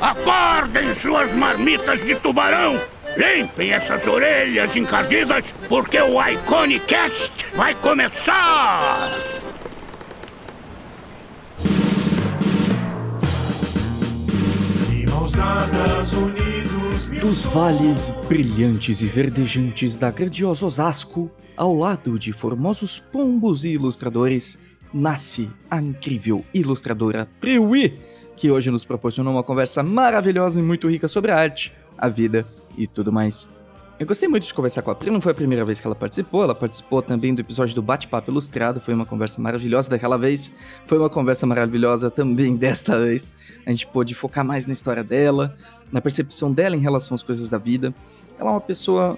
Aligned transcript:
Acordem 0.00 0.94
suas 0.94 1.32
marmitas 1.32 2.04
de 2.04 2.14
tubarão! 2.16 2.80
Limpem 3.16 3.72
essas 3.72 4.06
orelhas 4.06 4.74
encardidas, 4.76 5.44
porque 5.68 6.00
o 6.00 6.20
Iconicast 6.22 7.32
vai 7.54 7.74
começar! 7.76 9.10
Dos 17.20 17.46
vales 17.46 18.10
brilhantes 18.28 19.00
e 19.00 19.06
verdejantes 19.06 19.96
da 19.96 20.10
grandiosa 20.10 20.66
Osasco, 20.66 21.30
ao 21.56 21.74
lado 21.74 22.18
de 22.18 22.32
formosos 22.32 22.98
pombos 22.98 23.64
e 23.64 23.70
ilustradores, 23.70 24.58
nasce 24.92 25.48
a 25.70 25.80
incrível 25.80 26.44
ilustradora 26.52 27.28
Priwi, 27.40 27.98
que 28.36 28.50
hoje 28.50 28.70
nos 28.70 28.84
proporcionou 28.84 29.32
uma 29.32 29.42
conversa 29.42 29.82
maravilhosa 29.82 30.60
e 30.60 30.62
muito 30.62 30.88
rica 30.88 31.08
sobre 31.08 31.30
a 31.30 31.36
arte, 31.36 31.72
a 31.96 32.08
vida 32.08 32.46
e 32.76 32.86
tudo 32.86 33.12
mais. 33.12 33.50
Eu 33.96 34.06
gostei 34.06 34.28
muito 34.28 34.44
de 34.44 34.52
conversar 34.52 34.82
com 34.82 34.90
a 34.90 34.94
Pri, 34.94 35.08
não 35.08 35.20
foi 35.20 35.30
a 35.30 35.34
primeira 35.34 35.64
vez 35.64 35.78
que 35.78 35.86
ela 35.86 35.94
participou, 35.94 36.42
ela 36.42 36.54
participou 36.54 37.00
também 37.00 37.32
do 37.32 37.40
episódio 37.40 37.76
do 37.76 37.82
Bate-Papo 37.82 38.28
Ilustrado, 38.28 38.80
foi 38.80 38.92
uma 38.92 39.06
conversa 39.06 39.40
maravilhosa 39.40 39.88
daquela 39.88 40.18
vez, 40.18 40.52
foi 40.84 40.98
uma 40.98 41.08
conversa 41.08 41.46
maravilhosa 41.46 42.10
também 42.10 42.54
desta 42.58 42.98
vez. 42.98 43.30
A 43.64 43.70
gente 43.70 43.86
pôde 43.86 44.12
focar 44.12 44.44
mais 44.44 44.66
na 44.66 44.72
história 44.72 45.04
dela, 45.04 45.54
na 45.92 46.00
percepção 46.00 46.52
dela 46.52 46.74
em 46.74 46.80
relação 46.80 47.14
às 47.14 47.22
coisas 47.22 47.48
da 47.48 47.56
vida. 47.56 47.94
Ela 48.36 48.50
é 48.50 48.52
uma 48.54 48.60
pessoa 48.60 49.16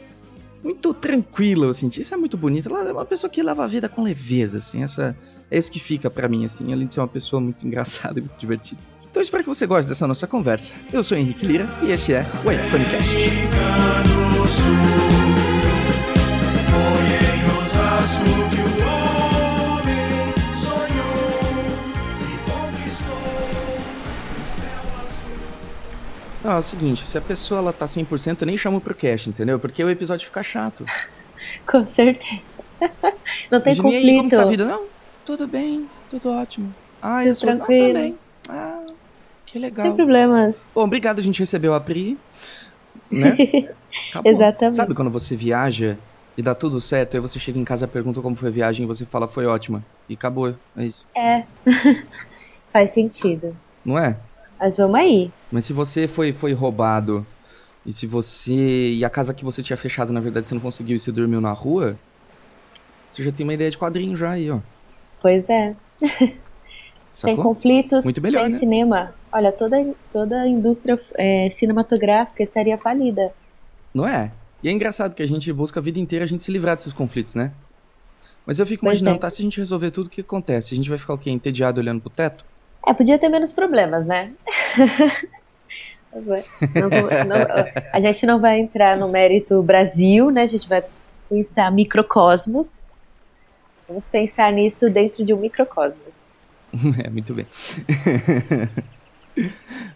muito 0.62 0.92
tranquila, 0.92 1.66
eu 1.66 1.72
senti. 1.72 2.02
Isso 2.02 2.12
é 2.12 2.16
muito 2.16 2.36
bonito. 2.36 2.68
Ela 2.68 2.90
é 2.90 2.92
uma 2.92 3.06
pessoa 3.06 3.30
que 3.30 3.42
leva 3.42 3.64
a 3.64 3.66
vida 3.66 3.88
com 3.88 4.02
leveza, 4.02 4.58
assim. 4.58 4.82
Essa, 4.82 5.16
é 5.50 5.56
isso 5.56 5.72
que 5.72 5.78
fica 5.78 6.10
pra 6.10 6.28
mim, 6.28 6.44
assim, 6.44 6.70
além 6.72 6.86
de 6.86 6.92
ser 6.92 7.00
uma 7.00 7.08
pessoa 7.08 7.40
muito 7.40 7.64
engraçada 7.66 8.18
e 8.18 8.22
muito 8.22 8.38
divertida. 8.38 8.80
Então 9.10 9.22
espero 9.22 9.42
que 9.42 9.48
você 9.48 9.66
goste 9.66 9.88
dessa 9.88 10.06
nossa 10.06 10.26
conversa. 10.26 10.74
Eu 10.92 11.02
sou 11.02 11.16
Henrique 11.16 11.46
Lira 11.46 11.68
e 11.82 11.90
este 11.90 12.12
é 12.12 12.26
o 12.44 12.52
e 12.52 12.56
azul. 12.56 13.66
Ah, 26.48 26.54
é 26.54 26.58
o 26.58 26.62
seguinte, 26.62 27.04
se 27.06 27.18
a 27.18 27.20
pessoa 27.20 27.58
ela 27.58 27.72
tá 27.72 27.86
100%, 27.86 28.42
eu 28.42 28.46
nem 28.46 28.56
chamo 28.56 28.80
pro 28.80 28.94
cast, 28.94 29.28
entendeu? 29.28 29.58
Porque 29.58 29.82
o 29.82 29.90
episódio 29.90 30.24
fica 30.26 30.44
chato. 30.44 30.84
Com 31.66 31.84
certeza. 31.88 32.40
Não 33.50 33.60
tem 33.60 33.74
Mas, 33.76 33.92
e 33.92 33.96
aí, 33.96 34.16
como 34.16 34.22
conflito. 34.22 34.36
tá 34.36 34.42
a 34.42 34.46
vida? 34.46 34.64
Não, 34.64 34.84
tudo 35.24 35.48
bem, 35.48 35.90
tudo 36.08 36.30
ótimo. 36.30 36.72
Ah, 37.02 37.24
eu 37.26 37.34
sou... 37.34 37.50
Não, 37.50 37.56
tranquilo. 37.56 37.88
também. 37.94 38.18
Ah, 38.48 38.80
que 39.56 39.58
legal. 39.58 39.86
Sem 39.86 39.96
problemas. 39.96 40.56
Bom, 40.74 40.84
obrigado, 40.84 41.18
a 41.18 41.22
gente 41.22 41.40
recebeu 41.40 41.72
a 41.72 41.80
Pri, 41.80 42.18
né? 43.10 43.36
Exatamente. 44.24 44.74
Sabe 44.74 44.94
quando 44.94 45.10
você 45.10 45.34
viaja 45.34 45.96
e 46.36 46.42
dá 46.42 46.54
tudo 46.54 46.78
certo, 46.80 47.16
aí 47.16 47.20
você 47.20 47.38
chega 47.38 47.58
em 47.58 47.64
casa, 47.64 47.88
pergunta 47.88 48.20
como 48.20 48.36
foi 48.36 48.48
a 48.48 48.52
viagem 48.52 48.84
e 48.84 48.86
você 48.86 49.06
fala 49.06 49.26
foi 49.26 49.46
ótima. 49.46 49.82
E 50.08 50.14
acabou, 50.14 50.54
é 50.76 50.84
isso. 50.84 51.06
É. 51.16 51.44
Faz 52.70 52.90
sentido. 52.92 53.56
Não 53.82 53.98
é? 53.98 54.18
Mas 54.60 54.76
vamos 54.76 55.00
aí. 55.00 55.30
Mas 55.50 55.64
se 55.64 55.72
você 55.72 56.06
foi, 56.06 56.32
foi 56.32 56.52
roubado 56.52 57.26
e 57.84 57.92
se 57.92 58.06
você. 58.06 58.92
E 58.92 59.04
a 59.04 59.10
casa 59.10 59.32
que 59.32 59.44
você 59.44 59.62
tinha 59.62 59.76
fechado, 59.76 60.12
na 60.12 60.20
verdade, 60.20 60.48
você 60.48 60.54
não 60.54 60.60
conseguiu 60.60 60.96
e 60.96 60.98
você 60.98 61.10
dormiu 61.10 61.40
na 61.40 61.52
rua, 61.52 61.96
você 63.08 63.22
já 63.22 63.32
tem 63.32 63.44
uma 63.44 63.54
ideia 63.54 63.70
de 63.70 63.78
quadrinho 63.78 64.14
já 64.14 64.32
aí, 64.32 64.50
ó. 64.50 64.58
Pois 65.22 65.48
é. 65.48 65.74
Sem 67.16 67.34
Sacou? 67.34 67.54
conflitos, 67.54 68.04
Muito 68.04 68.20
melhor, 68.20 68.42
sem 68.42 68.52
né? 68.52 68.58
cinema. 68.58 69.14
Olha, 69.36 69.52
toda, 69.52 69.76
toda 70.10 70.40
a 70.40 70.48
indústria 70.48 70.98
é, 71.14 71.50
cinematográfica 71.50 72.42
estaria 72.42 72.78
falida. 72.78 73.30
Não 73.92 74.08
é? 74.08 74.32
E 74.62 74.68
é 74.70 74.72
engraçado 74.72 75.14
que 75.14 75.22
a 75.22 75.28
gente 75.28 75.52
busca 75.52 75.78
a 75.78 75.82
vida 75.82 76.00
inteira 76.00 76.24
a 76.24 76.26
gente 76.26 76.42
se 76.42 76.50
livrar 76.50 76.74
desses 76.74 76.94
conflitos, 76.94 77.34
né? 77.34 77.52
Mas 78.46 78.58
eu 78.58 78.64
fico 78.64 78.80
Pois 78.80 78.96
imaginando, 78.96 79.16
é. 79.18 79.20
tá? 79.20 79.28
Se 79.28 79.42
a 79.42 79.44
gente 79.44 79.58
resolver 79.58 79.90
tudo, 79.90 80.06
o 80.06 80.08
que 80.08 80.22
acontece? 80.22 80.72
A 80.72 80.76
gente 80.78 80.88
vai 80.88 80.96
ficar 80.96 81.12
o 81.12 81.18
quê? 81.18 81.30
Entediado 81.30 81.82
olhando 81.82 82.00
pro 82.00 82.08
teto? 82.08 82.46
É, 82.86 82.94
podia 82.94 83.18
ter 83.18 83.28
menos 83.28 83.52
problemas, 83.52 84.06
né? 84.06 84.32
Não 86.14 86.88
não- 87.28 87.46
a 87.92 88.00
gente 88.00 88.24
não 88.24 88.40
vai 88.40 88.58
entrar 88.58 88.96
no 88.96 89.06
mérito 89.06 89.62
Brasil, 89.62 90.30
né? 90.30 90.44
A 90.44 90.46
gente 90.46 90.66
vai 90.66 90.82
pensar 91.28 91.70
microcosmos. 91.70 92.86
Vamos 93.86 94.06
pensar 94.06 94.50
nisso 94.50 94.88
dentro 94.88 95.26
de 95.26 95.34
um 95.34 95.36
microcosmos. 95.38 96.24
É, 97.04 97.10
muito 97.10 97.34
bem. 97.34 97.46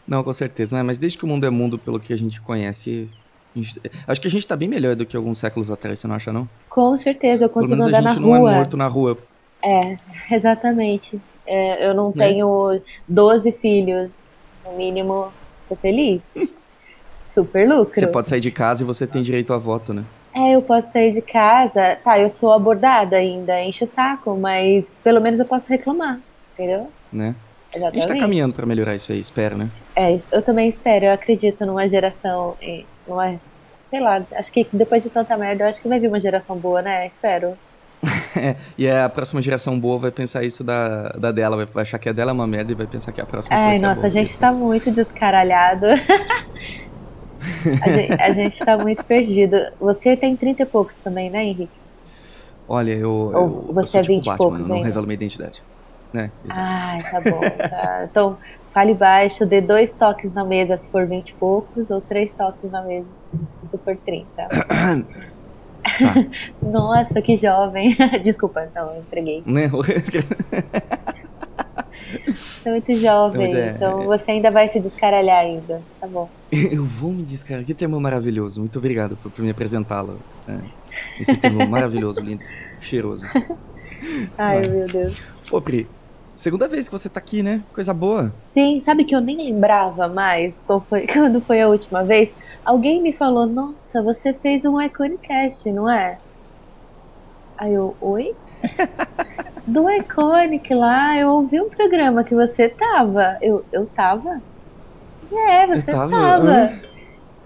Não, 0.06 0.22
com 0.22 0.32
certeza, 0.32 0.76
né? 0.76 0.82
Mas 0.82 0.98
desde 0.98 1.16
que 1.18 1.24
o 1.24 1.28
mundo 1.28 1.46
é 1.46 1.50
mundo 1.50 1.78
pelo 1.78 2.00
que 2.00 2.12
a 2.12 2.16
gente 2.16 2.40
conhece, 2.40 3.08
a 3.54 3.58
gente- 3.58 3.80
acho 4.06 4.20
que 4.20 4.28
a 4.28 4.30
gente 4.30 4.46
tá 4.46 4.56
bem 4.56 4.68
melhor 4.68 4.94
do 4.96 5.06
que 5.06 5.16
alguns 5.16 5.38
séculos 5.38 5.70
atrás, 5.70 5.98
você 5.98 6.06
não 6.06 6.14
acha, 6.14 6.32
não? 6.32 6.48
Com 6.68 6.96
certeza, 6.98 7.44
eu 7.44 7.48
Pelo 7.48 7.66
consigo 7.66 7.70
menos 7.70 7.84
a 7.86 7.88
andar 7.98 8.02
na 8.02 8.08
gente 8.10 8.20
não 8.22 8.28
rua. 8.36 8.50
é 8.52 8.54
morto 8.56 8.76
na 8.76 8.86
rua. 8.88 9.18
É, 9.62 9.96
exatamente. 10.34 11.20
É, 11.46 11.86
eu 11.86 11.94
não 11.94 12.08
Né? 12.10 12.28
tenho 12.28 12.80
12 13.08 13.52
filhos. 13.52 14.12
No 14.64 14.76
mínimo, 14.76 15.32
tô 15.68 15.76
feliz. 15.76 16.20
Super 17.34 17.68
lucro. 17.68 17.94
Você 17.94 18.06
pode 18.06 18.28
sair 18.28 18.40
de 18.40 18.50
casa 18.50 18.82
e 18.82 18.86
você 18.86 19.06
tem 19.06 19.22
direito 19.22 19.52
a 19.54 19.58
voto, 19.58 19.94
né? 19.94 20.04
É, 20.34 20.54
eu 20.54 20.62
posso 20.62 20.90
sair 20.92 21.12
de 21.12 21.22
casa. 21.22 21.96
Tá, 22.04 22.18
eu 22.18 22.30
sou 22.30 22.52
abordada 22.52 23.16
ainda, 23.16 23.60
enche 23.62 23.84
o 23.84 23.86
saco, 23.86 24.36
mas 24.36 24.84
pelo 25.02 25.20
menos 25.20 25.40
eu 25.40 25.46
posso 25.46 25.66
reclamar, 25.68 26.20
entendeu? 26.54 26.88
né? 27.12 27.34
A 27.72 27.76
gente 27.76 27.78
Exatamente. 27.78 28.08
tá 28.08 28.16
caminhando 28.16 28.54
pra 28.54 28.66
melhorar 28.66 28.94
isso 28.96 29.12
aí, 29.12 29.18
espero, 29.20 29.56
né? 29.56 29.70
É, 29.94 30.18
eu 30.32 30.42
também 30.42 30.68
espero, 30.68 31.04
eu 31.04 31.12
acredito 31.12 31.64
numa 31.64 31.88
geração, 31.88 32.56
numa, 33.06 33.38
sei 33.88 34.00
lá, 34.00 34.24
acho 34.32 34.50
que 34.52 34.66
depois 34.72 35.02
de 35.02 35.10
tanta 35.10 35.36
merda, 35.36 35.64
eu 35.64 35.68
acho 35.68 35.80
que 35.80 35.88
vai 35.88 36.00
vir 36.00 36.08
uma 36.08 36.20
geração 36.20 36.56
boa, 36.56 36.82
né? 36.82 37.06
Espero. 37.06 37.56
E 38.78 38.88
a 38.88 39.08
próxima 39.08 39.42
geração 39.42 39.78
boa 39.78 39.98
vai 39.98 40.10
pensar 40.10 40.42
isso 40.42 40.64
da, 40.64 41.08
da 41.10 41.30
dela, 41.30 41.56
vai- 41.64 41.82
achar 41.82 41.98
que 41.98 42.08
a 42.08 42.12
dela 42.12 42.30
é 42.30 42.34
uma 42.34 42.46
merda 42.46 42.72
e 42.72 42.74
vai 42.74 42.86
pensar 42.86 43.12
que 43.12 43.20
a 43.20 43.26
próxima 43.26 43.56
Ai, 43.56 43.78
nossa, 43.78 43.94
boa. 43.96 44.06
a 44.06 44.10
gente 44.10 44.38
tá 44.38 44.52
muito 44.52 44.90
descaralhado. 44.90 45.86
a, 47.82 47.92
gente, 47.92 48.22
a 48.22 48.32
gente 48.32 48.58
tá 48.58 48.76
muito 48.78 49.04
perdido. 49.04 49.56
Você 49.78 50.16
tem 50.16 50.36
30 50.36 50.62
e 50.62 50.66
poucos 50.66 50.96
também, 51.04 51.30
né, 51.30 51.44
Henrique? 51.44 51.70
Olha, 52.68 52.92
eu, 52.92 53.10
Ou 53.10 53.32
eu, 53.32 53.64
eu 53.68 53.74
você 53.74 53.98
é 53.98 54.00
tipo 54.02 54.14
20 54.14 54.22
e 54.22 54.24
Batman, 54.26 54.36
poucos 54.36 54.60
eu 54.60 54.68
não 54.68 54.76
ainda? 54.76 54.86
revelo 54.88 55.06
minha 55.06 55.14
identidade. 55.14 55.62
Né? 56.12 56.30
Exato. 56.44 56.60
Ai, 56.60 56.98
tá 57.02 57.20
bom. 57.20 57.40
Tá. 57.40 58.06
Então, 58.10 58.38
fale 58.74 58.94
baixo, 58.94 59.46
dê 59.46 59.60
dois 59.60 59.90
toques 59.92 60.32
na 60.34 60.44
mesa 60.44 60.76
se 60.78 60.86
for 60.90 61.06
20 61.06 61.28
e 61.28 61.34
poucos, 61.34 61.90
ou 61.90 62.00
três 62.00 62.30
toques 62.36 62.70
na 62.70 62.82
mesa 62.82 63.06
se 63.70 63.78
for 63.78 63.96
30. 63.96 64.26
Tá. 64.36 64.48
Nossa, 66.62 67.22
que 67.22 67.36
jovem. 67.36 67.96
Desculpa, 68.22 68.68
não, 68.74 68.92
eu 68.94 69.00
entreguei. 69.00 69.42
Né? 69.46 69.70
Você 72.26 72.68
é 72.68 72.72
muito 72.72 72.92
jovem, 72.98 73.54
é- 73.54 73.70
então 73.70 74.04
você 74.04 74.32
ainda 74.32 74.50
vai 74.50 74.68
se 74.68 74.80
descaralhar 74.80 75.38
ainda. 75.38 75.80
Tá 76.00 76.06
bom. 76.06 76.28
Eu 76.50 76.84
vou 76.84 77.12
me 77.12 77.22
descarregar. 77.22 77.64
Que 77.66 77.74
termo 77.74 78.00
maravilhoso. 78.00 78.60
Muito 78.60 78.78
obrigado 78.78 79.16
por, 79.16 79.30
por 79.30 79.42
me 79.42 79.50
apresentá-lo. 79.50 80.18
É, 80.48 80.58
Esse 81.20 81.36
termo 81.36 81.66
maravilhoso, 81.68 82.20
lindo, 82.20 82.42
cheiroso. 82.80 83.26
Ai, 84.36 84.60
Vai. 84.60 84.68
meu 84.68 84.86
Deus. 84.88 85.20
Ô, 85.50 85.60
Pri, 85.60 85.86
segunda 86.40 86.66
vez 86.66 86.88
que 86.88 86.92
você 86.92 87.08
tá 87.08 87.20
aqui, 87.20 87.42
né? 87.42 87.62
Coisa 87.72 87.92
boa. 87.92 88.32
Sim, 88.54 88.80
sabe 88.80 89.04
que 89.04 89.14
eu 89.14 89.20
nem 89.20 89.36
lembrava 89.36 90.08
mais 90.08 90.56
qual 90.66 90.80
foi- 90.88 91.06
quando 91.12 91.40
foi 91.42 91.60
a 91.60 91.68
última 91.68 92.02
vez? 92.04 92.30
Alguém 92.64 93.02
me 93.02 93.12
falou, 93.12 93.46
nossa, 93.46 94.02
você 94.02 94.32
fez 94.34 94.64
um 94.64 94.80
Iconicast, 94.80 95.70
não 95.72 95.88
é? 95.88 96.18
Aí 97.58 97.74
eu, 97.74 97.94
oi? 98.00 98.24
Do 99.66 99.88
Iconic 99.90 100.72
lá, 100.74 101.16
eu 101.18 101.28
ouvi 101.28 101.60
um 101.60 101.68
programa 101.68 102.24
que 102.24 102.34
você 102.34 102.70
tava. 102.70 103.38
Eu, 103.42 103.64
eu 103.70 103.86
tava? 103.86 104.40
É, 105.50 105.66
você 105.66 105.90
Eu 105.90 105.94
tava, 105.94 106.10
tava. 106.10 106.89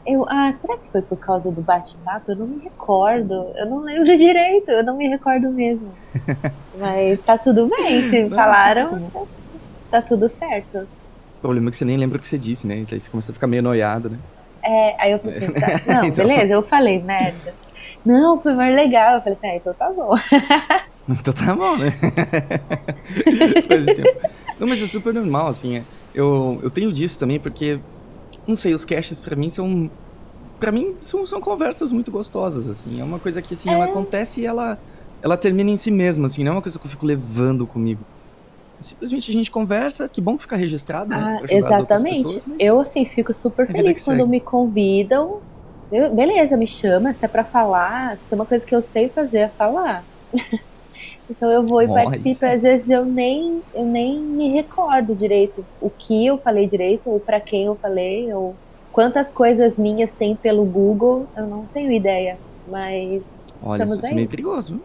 Eu, 0.06 0.27
ah, 0.29 0.53
será 0.61 0.77
que 0.77 0.91
foi 0.91 1.01
por 1.03 1.17
causa 1.19 1.51
do 1.51 1.62
bate-papo? 1.62 2.33
Eu 2.33 2.37
não 2.37 2.47
me 2.47 2.62
recordo. 2.62 3.33
Eu 3.56 3.67
não 3.67 3.79
lembro 3.81 4.05
direito, 4.17 4.71
eu 4.71 4.85
não 4.85 4.97
me 4.97 5.09
recordo 5.09 5.51
mesmo. 5.51 5.93
Mas 6.79 7.21
tá 7.25 7.39
tudo 7.39 7.67
bem, 7.69 8.11
se 8.11 8.23
Nossa, 8.25 8.35
falaram, 8.35 9.11
tá 9.91 10.03
tudo 10.03 10.29
certo. 10.39 10.79
O 10.79 11.41
problema 11.41 11.69
é 11.69 11.71
que 11.71 11.77
você 11.77 11.85
nem 11.85 11.97
lembra 11.97 12.19
o 12.19 12.21
que 12.21 12.29
você 12.29 12.39
disse, 12.39 12.67
né? 12.67 12.75
Aí 12.91 13.01
você 13.01 13.09
começa 13.11 13.31
a 13.31 13.35
ficar 13.35 13.47
meio 13.47 13.62
noiado, 13.62 14.11
né? 14.11 14.19
É, 14.62 14.97
aí 14.99 15.12
eu 15.12 15.17
assim, 15.17 15.53
tá, 15.53 15.81
não, 15.95 16.05
Então. 16.06 16.27
beleza, 16.27 16.53
eu 16.53 16.62
falei, 16.62 17.03
merda. 17.03 17.55
Não, 18.05 18.41
foi 18.41 18.55
mais 18.55 18.75
legal. 18.75 19.17
Eu 19.17 19.21
falei 19.23 19.39
assim, 19.39 19.49
ah, 19.49 19.56
então 19.56 19.75
tá 19.75 19.91
bom. 19.91 20.15
Então 21.09 21.35
tá 21.35 21.55
bom, 21.55 21.77
né? 21.77 21.89
Não, 24.59 24.67
mas 24.67 24.81
é 24.83 24.87
super 24.87 25.12
normal, 25.12 25.49
assim. 25.49 25.77
é. 25.79 25.83
Eu, 26.15 26.61
eu 26.62 26.71
tenho 26.71 26.93
disso 26.93 27.19
também, 27.19 27.41
porque, 27.41 27.79
não 28.46 28.55
sei, 28.55 28.75
os 28.75 28.85
casts 28.85 29.19
pra 29.20 29.35
mim 29.37 29.50
são. 29.50 29.91
Pra 30.61 30.70
mim, 30.73 30.94
são, 31.00 31.26
são 31.26 31.41
conversas 31.41 31.91
muito 31.93 32.11
gostosas, 32.11 32.69
assim. 32.69 33.00
É 33.00 33.05
uma 33.05 33.19
coisa 33.19 33.43
que, 33.43 33.55
assim, 33.55 33.70
ela 33.70 33.85
acontece 33.87 34.41
e 34.41 34.46
ela, 34.46 34.79
ela 35.23 35.37
termina 35.37 35.70
em 35.70 35.76
si 35.76 35.91
mesma, 35.91 36.26
assim. 36.26 36.43
Não 36.44 36.52
é 36.52 36.55
uma 36.55 36.62
coisa 36.62 36.79
que 36.79 36.87
eu 36.87 36.91
fico 36.91 37.05
levando 37.05 37.67
comigo. 37.67 38.00
Simplesmente 38.81 39.31
a 39.31 39.32
gente 39.35 39.50
conversa, 39.50 40.08
que 40.08 40.20
bom 40.20 40.37
que 40.37 40.43
fica 40.43 40.56
registrado, 40.56 41.11
né? 41.11 41.38
Ah, 41.43 41.46
exatamente. 41.49 42.23
pessoas, 42.23 42.44
mas- 42.46 42.61
Eu, 42.61 42.81
assim, 42.81 43.05
fico 43.06 43.32
super 43.35 43.64
É 43.64 43.73
feliz 43.73 44.05
quando 44.05 44.19
segue. 44.19 44.31
me 44.31 44.41
convidam. 44.41 45.41
Eu- 45.91 46.14
beleza, 46.14 46.56
me 46.56 46.67
chama, 46.67 47.12
se 47.12 47.25
é 47.25 47.29
pra 47.29 47.44
falar, 47.44 48.17
se 48.19 48.25
tem 48.25 48.38
uma 48.38 48.46
coisa 48.46 48.64
que 48.64 48.75
eu 48.75 48.82
sei 48.82 49.08
fazer 49.08 49.38
é 49.38 49.49
falar. 49.49 50.05
então 51.29 51.50
eu 51.50 51.67
vou 51.67 51.82
e 51.82 51.88
participo, 51.88 52.44
às 52.44 52.62
vezes 52.62 52.88
eu 52.91 53.05
nem, 53.05 53.62
eu 53.75 53.85
nem 53.85 54.19
me 54.19 54.49
recordo 54.50 55.15
direito 55.15 55.65
o 55.81 55.88
que 55.88 56.26
eu 56.26 56.38
falei 56.38 56.67
direito, 56.67 57.09
ou 57.09 57.19
pra 57.19 57.41
quem 57.41 57.65
eu 57.65 57.76
falei, 57.76 58.32
ou 58.32 58.55
quantas 58.93 59.31
coisas 59.31 59.76
minhas 59.76 60.11
tem 60.19 60.37
pelo 60.37 60.65
Google, 60.65 61.26
eu 61.37 61.47
não 61.47 61.67
tenho 61.67 61.93
ideia. 61.93 62.38
Mas, 62.67 63.23
Olha, 63.62 63.85
isso 63.85 64.06
é 64.06 64.15
meio 64.15 64.29
perigoso, 64.29 64.81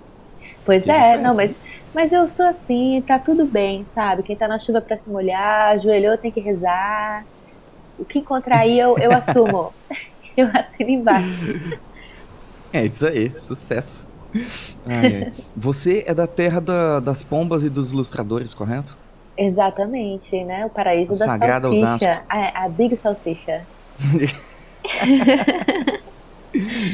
pois 0.65 0.88
é, 0.88 0.97
esperto, 0.97 1.24
não, 1.24 1.36
né? 1.36 1.47
mas, 1.47 1.56
mas 1.94 2.12
eu 2.12 2.27
sou 2.27 2.45
assim, 2.45 3.03
tá 3.06 3.19
tudo 3.19 3.45
bem, 3.45 3.85
sabe? 3.94 4.24
Quem 4.24 4.35
tá 4.35 4.47
na 4.47 4.59
chuva 4.59 4.81
pra 4.81 4.97
se 4.97 5.09
molhar, 5.09 5.74
ajoelhou 5.74 6.18
tem 6.18 6.31
que 6.31 6.39
rezar. 6.39 7.25
O 7.97 8.06
que 8.06 8.19
encontrar 8.19 8.59
aí 8.59 8.80
eu, 8.80 8.97
eu 8.97 9.12
assumo. 9.15 9.74
Eu 10.38 10.47
assino 10.53 10.89
embaixo. 10.92 11.81
É 12.71 12.85
isso 12.85 13.06
aí, 13.06 13.30
sucesso. 13.35 14.08
Ai, 14.85 15.23
ai. 15.23 15.33
Você 15.55 16.03
é 16.07 16.13
da 16.13 16.27
terra 16.27 16.59
da- 16.59 16.99
das 16.99 17.23
pombas 17.23 17.63
e 17.63 17.69
dos 17.69 17.91
ilustradores, 17.91 18.53
correto? 18.53 18.95
Exatamente, 19.37 20.43
né? 20.43 20.65
O 20.65 20.69
paraíso 20.69 21.13
A 21.13 21.17
da 21.17 21.25
sagrada 21.25 21.73
salsicha. 21.73 22.21
A, 22.29 22.65
a 22.65 22.69
Big 22.69 22.95
Salsicha. 22.97 23.61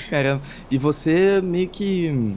Caramba. 0.09 0.41
E 0.69 0.77
você 0.77 1.41
meio 1.41 1.67
que 1.69 2.35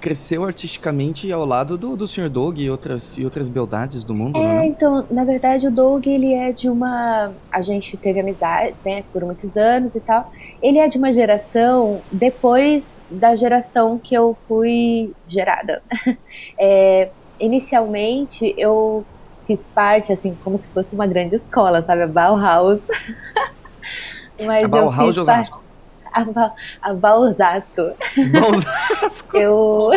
cresceu 0.00 0.44
artisticamente 0.44 1.32
ao 1.32 1.44
lado 1.44 1.76
do, 1.76 1.96
do 1.96 2.06
Sr. 2.06 2.28
Dog 2.28 2.62
e 2.62 2.70
outras, 2.70 3.16
e 3.18 3.24
outras 3.24 3.48
beldades 3.48 4.04
do 4.04 4.14
mundo, 4.14 4.38
É, 4.38 4.58
né? 4.60 4.66
então, 4.66 5.04
na 5.10 5.24
verdade, 5.24 5.66
o 5.66 5.70
Doug, 5.70 6.06
ele 6.06 6.32
é 6.32 6.52
de 6.52 6.68
uma. 6.68 7.32
A 7.50 7.62
gente 7.62 7.96
teve 7.96 8.20
amizade, 8.20 8.74
né, 8.84 9.02
por 9.12 9.24
muitos 9.24 9.56
anos 9.56 9.92
e 9.94 10.00
tal. 10.00 10.30
Ele 10.62 10.78
é 10.78 10.88
de 10.88 10.98
uma 10.98 11.12
geração 11.12 12.00
depois 12.12 12.84
da 13.10 13.36
geração 13.36 13.98
que 13.98 14.14
eu 14.14 14.36
fui 14.48 15.12
gerada. 15.28 15.82
É, 16.58 17.08
inicialmente, 17.40 18.54
eu 18.58 19.04
fiz 19.46 19.60
parte, 19.74 20.12
assim, 20.12 20.36
como 20.44 20.58
se 20.58 20.66
fosse 20.68 20.94
uma 20.94 21.06
grande 21.06 21.36
escola, 21.36 21.82
sabe? 21.82 22.02
A 22.02 22.06
Bauhaus. 22.06 22.80
Mas 24.44 24.62
A 24.64 24.68
Bauhaus 24.68 25.14
de 25.14 25.20
Osasco. 25.20 25.62
A, 26.12 26.24
Ba- 26.24 26.54
a 26.82 26.94
Bausasco. 26.94 27.82
Osasco. 28.50 29.36
Eu. 29.38 29.90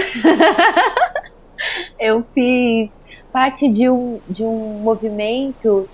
eu 2.00 2.24
fiz 2.34 2.90
parte 3.32 3.70
de 3.70 3.90
um, 3.90 4.20
de 4.28 4.44
um 4.44 4.80
movimento 4.82 5.88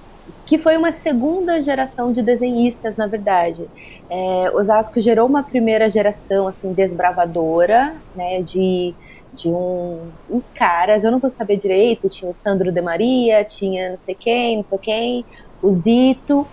que 0.45 0.57
foi 0.57 0.77
uma 0.77 0.91
segunda 0.91 1.61
geração 1.61 2.11
de 2.11 2.21
desenhistas, 2.21 2.95
na 2.95 3.07
verdade. 3.07 3.65
É, 4.09 4.51
Osasco 4.53 5.01
gerou 5.01 5.27
uma 5.27 5.43
primeira 5.43 5.89
geração 5.89 6.47
assim 6.47 6.73
desbravadora, 6.73 7.95
né, 8.15 8.41
de, 8.41 8.93
de 9.33 9.47
um, 9.47 10.01
uns 10.29 10.49
caras, 10.49 11.03
eu 11.03 11.11
não 11.11 11.19
vou 11.19 11.31
saber 11.31 11.57
direito, 11.57 12.09
tinha 12.09 12.29
o 12.29 12.35
Sandro 12.35 12.71
de 12.71 12.81
Maria, 12.81 13.43
tinha 13.43 13.91
não 13.91 13.99
sei 14.03 14.15
quem, 14.15 14.57
não 14.57 14.65
sei 14.69 14.77
quem, 14.77 15.25
o 15.61 15.73
Zito, 15.73 16.47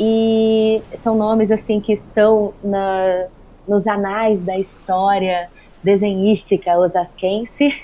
e 0.00 0.80
são 1.02 1.16
nomes 1.16 1.50
assim 1.50 1.80
que 1.80 1.92
estão 1.92 2.52
na, 2.62 3.26
nos 3.66 3.86
anais 3.86 4.44
da 4.44 4.58
história 4.58 5.48
desenhística 5.82 6.76
osasquense. 6.78 7.82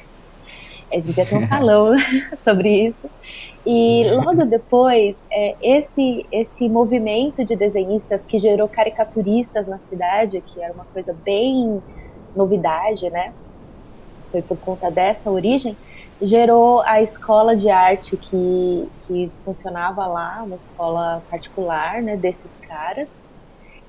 É, 0.90 1.00
devia 1.00 1.26
ter 1.26 1.36
um 1.36 1.46
salão 1.46 1.96
sobre 2.44 2.88
isso. 2.88 3.10
E 3.66 4.10
logo 4.10 4.44
depois, 4.44 5.16
é, 5.30 5.56
esse, 5.62 6.26
esse 6.30 6.68
movimento 6.68 7.44
de 7.44 7.56
desenhistas 7.56 8.22
que 8.22 8.38
gerou 8.38 8.68
caricaturistas 8.68 9.66
na 9.66 9.78
cidade, 9.88 10.42
que 10.42 10.62
era 10.62 10.72
uma 10.72 10.84
coisa 10.92 11.16
bem 11.24 11.82
novidade, 12.36 13.08
né? 13.08 13.32
Foi 14.30 14.42
por 14.42 14.58
conta 14.58 14.90
dessa 14.90 15.30
origem, 15.30 15.76
gerou 16.20 16.82
a 16.82 17.00
escola 17.00 17.56
de 17.56 17.70
arte 17.70 18.16
que, 18.16 18.88
que 19.06 19.30
funcionava 19.44 20.06
lá, 20.06 20.42
uma 20.44 20.56
escola 20.56 21.22
particular, 21.30 22.02
né, 22.02 22.16
desses 22.16 22.56
caras. 22.68 23.08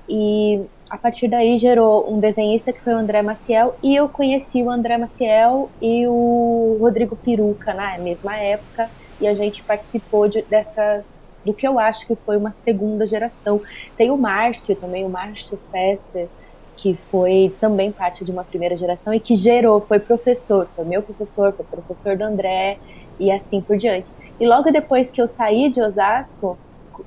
E 0.08 0.62
a 0.88 0.96
partir 0.96 1.28
daí 1.28 1.58
gerou 1.58 2.10
um 2.10 2.18
desenhista 2.18 2.72
que 2.72 2.80
foi 2.80 2.94
o 2.94 2.98
André 2.98 3.20
Maciel, 3.22 3.74
e 3.82 3.94
eu 3.94 4.08
conheci 4.08 4.62
o 4.62 4.70
André 4.70 4.96
Maciel 4.96 5.68
e 5.82 6.06
o 6.06 6.78
Rodrigo 6.80 7.16
Peruca 7.16 7.74
na 7.74 7.98
mesma 7.98 8.36
época, 8.36 8.88
e 9.20 9.26
a 9.26 9.34
gente 9.34 9.62
participou 9.62 10.28
de, 10.28 10.42
dessa, 10.42 11.04
do 11.44 11.52
que 11.54 11.66
eu 11.66 11.78
acho 11.78 12.06
que 12.06 12.14
foi 12.16 12.36
uma 12.36 12.52
segunda 12.64 13.06
geração. 13.06 13.60
Tem 13.96 14.10
o 14.10 14.16
Márcio 14.16 14.74
também, 14.76 15.04
o 15.04 15.08
Márcio 15.08 15.58
Fester, 15.70 16.28
que 16.76 16.98
foi 17.10 17.54
também 17.58 17.90
parte 17.90 18.24
de 18.24 18.30
uma 18.30 18.44
primeira 18.44 18.76
geração 18.76 19.14
e 19.14 19.20
que 19.20 19.34
gerou, 19.34 19.80
foi 19.80 19.98
professor, 19.98 20.68
foi 20.76 20.84
meu 20.84 21.02
professor, 21.02 21.52
foi 21.52 21.64
professor 21.64 22.16
do 22.16 22.24
André 22.24 22.78
e 23.18 23.30
assim 23.30 23.60
por 23.60 23.78
diante. 23.78 24.06
E 24.38 24.46
logo 24.46 24.70
depois 24.70 25.10
que 25.10 25.20
eu 25.20 25.26
saí 25.26 25.70
de 25.70 25.80
Osasco, 25.80 26.58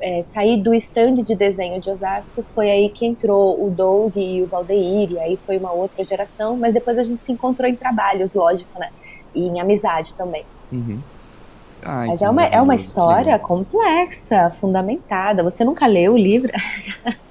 é, 0.02 0.24
saí 0.24 0.60
do 0.62 0.74
stand 0.74 1.24
de 1.24 1.36
desenho 1.36 1.80
de 1.80 1.90
Osasco, 1.90 2.44
foi 2.56 2.70
aí 2.70 2.90
que 2.90 3.06
entrou 3.06 3.64
o 3.64 3.70
Doug 3.70 4.16
e 4.16 4.42
o 4.42 4.48
Valdeir, 4.48 5.12
e 5.12 5.20
aí 5.20 5.38
foi 5.46 5.58
uma 5.58 5.72
outra 5.72 6.04
geração, 6.04 6.58
mas 6.58 6.74
depois 6.74 6.98
a 6.98 7.04
gente 7.04 7.24
se 7.24 7.32
encontrou 7.32 7.70
em 7.70 7.76
trabalhos, 7.76 8.34
lógico, 8.34 8.80
né? 8.80 8.90
E 9.34 9.48
em 9.48 9.60
amizade 9.60 10.14
também. 10.16 10.44
Uhum. 10.72 11.00
Ai, 11.84 12.08
mas 12.08 12.22
é 12.22 12.30
uma, 12.30 12.44
é 12.44 12.62
uma 12.62 12.76
história 12.76 13.38
complexa, 13.40 14.52
fundamentada. 14.60 15.44
Você 15.44 15.64
nunca 15.64 15.86
leu 15.88 16.14
o 16.14 16.18
livro? 16.18 16.52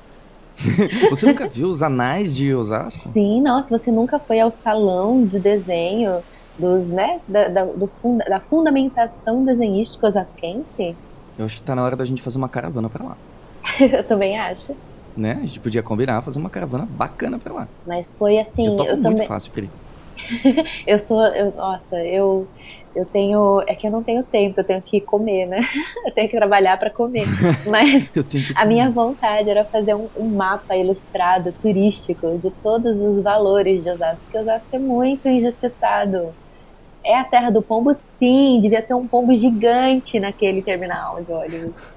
Você 1.11 1.25
nunca 1.25 1.47
viu 1.49 1.69
os 1.69 1.83
anais 1.85 2.35
de 2.35 2.53
Osasco? 2.53 3.09
Sim, 3.13 3.41
nossa, 3.43 3.79
você 3.79 3.93
nunca 3.93 4.19
foi 4.19 4.41
ao 4.41 4.51
salão 4.51 5.25
de 5.25 5.39
desenho 5.39 6.21
dos, 6.59 6.89
né, 6.89 7.21
da, 7.29 7.47
da, 7.49 7.65
do 7.65 7.89
da 8.29 8.41
fundamentação 8.41 9.45
desenhística 9.45 10.09
osasquense? 10.09 10.97
Eu 11.39 11.45
acho 11.45 11.57
que 11.57 11.63
tá 11.63 11.77
na 11.77 11.85
hora 11.85 11.95
da 11.95 12.05
gente 12.05 12.21
fazer 12.21 12.39
uma 12.39 12.49
caravana 12.49 12.89
pra 12.89 13.05
lá. 13.05 13.17
eu 13.81 14.03
também 14.03 14.37
acho. 14.37 14.75
Né? 15.17 15.39
A 15.41 15.47
gente 15.47 15.61
podia 15.61 15.83
combinar 15.83 16.21
fazer 16.23 16.41
uma 16.41 16.51
caravana 16.51 16.87
bacana 16.91 17.39
pra 17.39 17.53
lá. 17.53 17.69
Mas 17.87 18.07
foi 18.19 18.41
assim, 18.41 18.67
eu 18.67 18.77
topo 18.77 18.91
eu 18.91 18.97
muito 18.97 19.13
também. 19.17 19.27
fácil 19.29 19.53
pra 19.53 19.63
ir. 19.63 19.71
Eu 20.87 20.99
sou, 20.99 21.25
eu, 21.29 21.53
nossa, 21.57 21.97
eu, 22.05 22.49
eu 22.99 23.07
tenho, 23.07 23.63
é 23.69 23.75
que 23.75 23.87
eu 23.87 23.91
não 23.91 24.03
tenho 24.03 24.25
tempo, 24.25 24.61
eu 24.61 24.67
tenho 24.67 24.83
que 24.83 25.01
comer, 25.01 25.47
né? 25.47 25.61
Eu 26.07 26.15
tenho 26.15 26.29
que 26.29 26.37
trabalhar 26.37 26.77
para 26.79 26.91
comer. 26.91 27.27
Mas 27.67 28.09
Eu 28.15 28.29
tenho 28.29 28.45
que. 28.47 28.53
a 28.57 28.65
minha 28.67 28.91
vontade 28.91 29.49
era 29.49 29.65
fazer 29.67 29.95
um, 29.95 30.11
um 30.17 30.37
mapa 30.37 30.77
ilustrado, 30.77 31.53
turístico, 31.63 32.39
de 32.39 32.51
todos 32.63 32.97
os 33.01 33.23
valores 33.23 33.83
de 33.85 33.91
Osasco, 33.91 34.23
porque 34.25 34.39
Osasco 34.39 34.69
é 34.73 34.79
muito 34.79 35.29
injustiçado. 35.29 36.35
É 37.05 37.17
a 37.17 37.25
terra 37.25 37.51
do 37.51 37.63
pombo, 37.63 37.95
sim, 38.19 38.61
devia 38.61 38.83
ter 38.83 38.95
um 38.95 39.07
pombo 39.09 39.35
gigante 39.37 40.19
naquele 40.19 40.63
terminal 40.63 41.25
de 41.25 41.33
ônibus. 41.33 41.97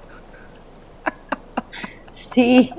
Sim. 2.34 2.70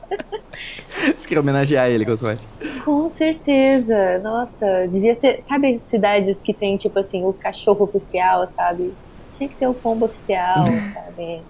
Você 1.16 1.28
quer 1.28 1.38
homenagear 1.38 1.88
ele, 1.88 2.04
Goswat? 2.04 2.46
Com 2.84 3.10
certeza, 3.10 4.18
nossa, 4.20 4.88
devia 4.88 5.16
ter, 5.16 5.42
sabe 5.48 5.80
cidades 5.88 6.38
que 6.40 6.52
tem 6.52 6.76
tipo 6.76 6.98
assim, 6.98 7.24
o 7.24 7.32
cachorro 7.32 7.84
oficial, 7.84 8.48
sabe? 8.56 8.92
Tinha 9.32 9.48
que 9.48 9.56
ter 9.56 9.66
o 9.66 9.74
pombo 9.74 10.06
oficial, 10.06 10.64
sabe? 10.94 11.42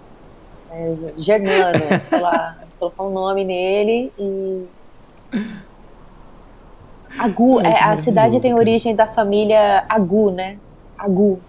É, 0.71 0.95
Germano, 1.17 1.79
sei 2.09 2.19
lá, 2.19 2.57
colocar 2.79 3.03
um 3.03 3.11
nome 3.11 3.45
nele 3.45 4.11
e. 4.17 4.65
Agu, 7.19 7.61
é, 7.61 7.79
a 7.79 7.97
cidade 8.01 8.41
tem 8.41 8.55
origem 8.55 8.95
da 8.95 9.05
família 9.05 9.85
Agu, 9.87 10.31
né? 10.31 10.57
Agu. 10.97 11.39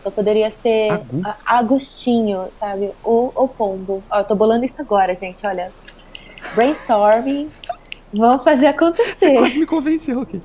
Então 0.00 0.10
poderia 0.10 0.50
ser 0.50 0.90
Agu? 0.92 1.22
Agostinho, 1.44 2.48
sabe? 2.58 2.90
O, 3.04 3.30
o 3.34 3.48
pombo. 3.48 4.02
Ó, 4.10 4.20
eu 4.20 4.24
tô 4.24 4.34
bolando 4.34 4.64
isso 4.64 4.80
agora, 4.80 5.14
gente, 5.14 5.46
olha. 5.46 5.70
Brainstorming. 6.54 7.48
Vamos 8.12 8.42
fazer 8.42 8.60
Você 8.60 8.66
acontecer. 8.66 9.34
quase 9.38 9.58
me 9.58 9.66
convenceu 9.66 10.20
aqui. 10.20 10.40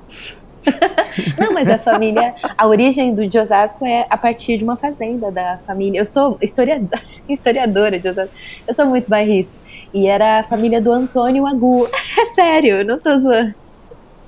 Não, 1.38 1.52
mas 1.52 1.68
a 1.68 1.78
família, 1.78 2.34
a 2.56 2.66
origem 2.66 3.14
do 3.14 3.26
de 3.26 3.38
Osasco 3.38 3.84
é 3.86 4.06
a 4.10 4.16
partir 4.16 4.58
de 4.58 4.64
uma 4.64 4.76
fazenda 4.76 5.30
da 5.30 5.58
família. 5.66 6.00
Eu 6.00 6.06
sou 6.06 6.38
historiadora, 6.42 7.02
historiadora 7.28 7.98
de 7.98 8.08
Osasco. 8.08 8.34
Eu 8.66 8.74
sou 8.74 8.86
muito 8.86 9.08
bairrista. 9.08 9.52
E 9.94 10.06
era 10.06 10.40
a 10.40 10.44
família 10.44 10.80
do 10.80 10.92
Antônio 10.92 11.46
Agu. 11.46 11.88
É 12.18 12.34
sério, 12.34 12.82
não 12.84 12.98
tô 12.98 13.18
zoando. 13.18 13.54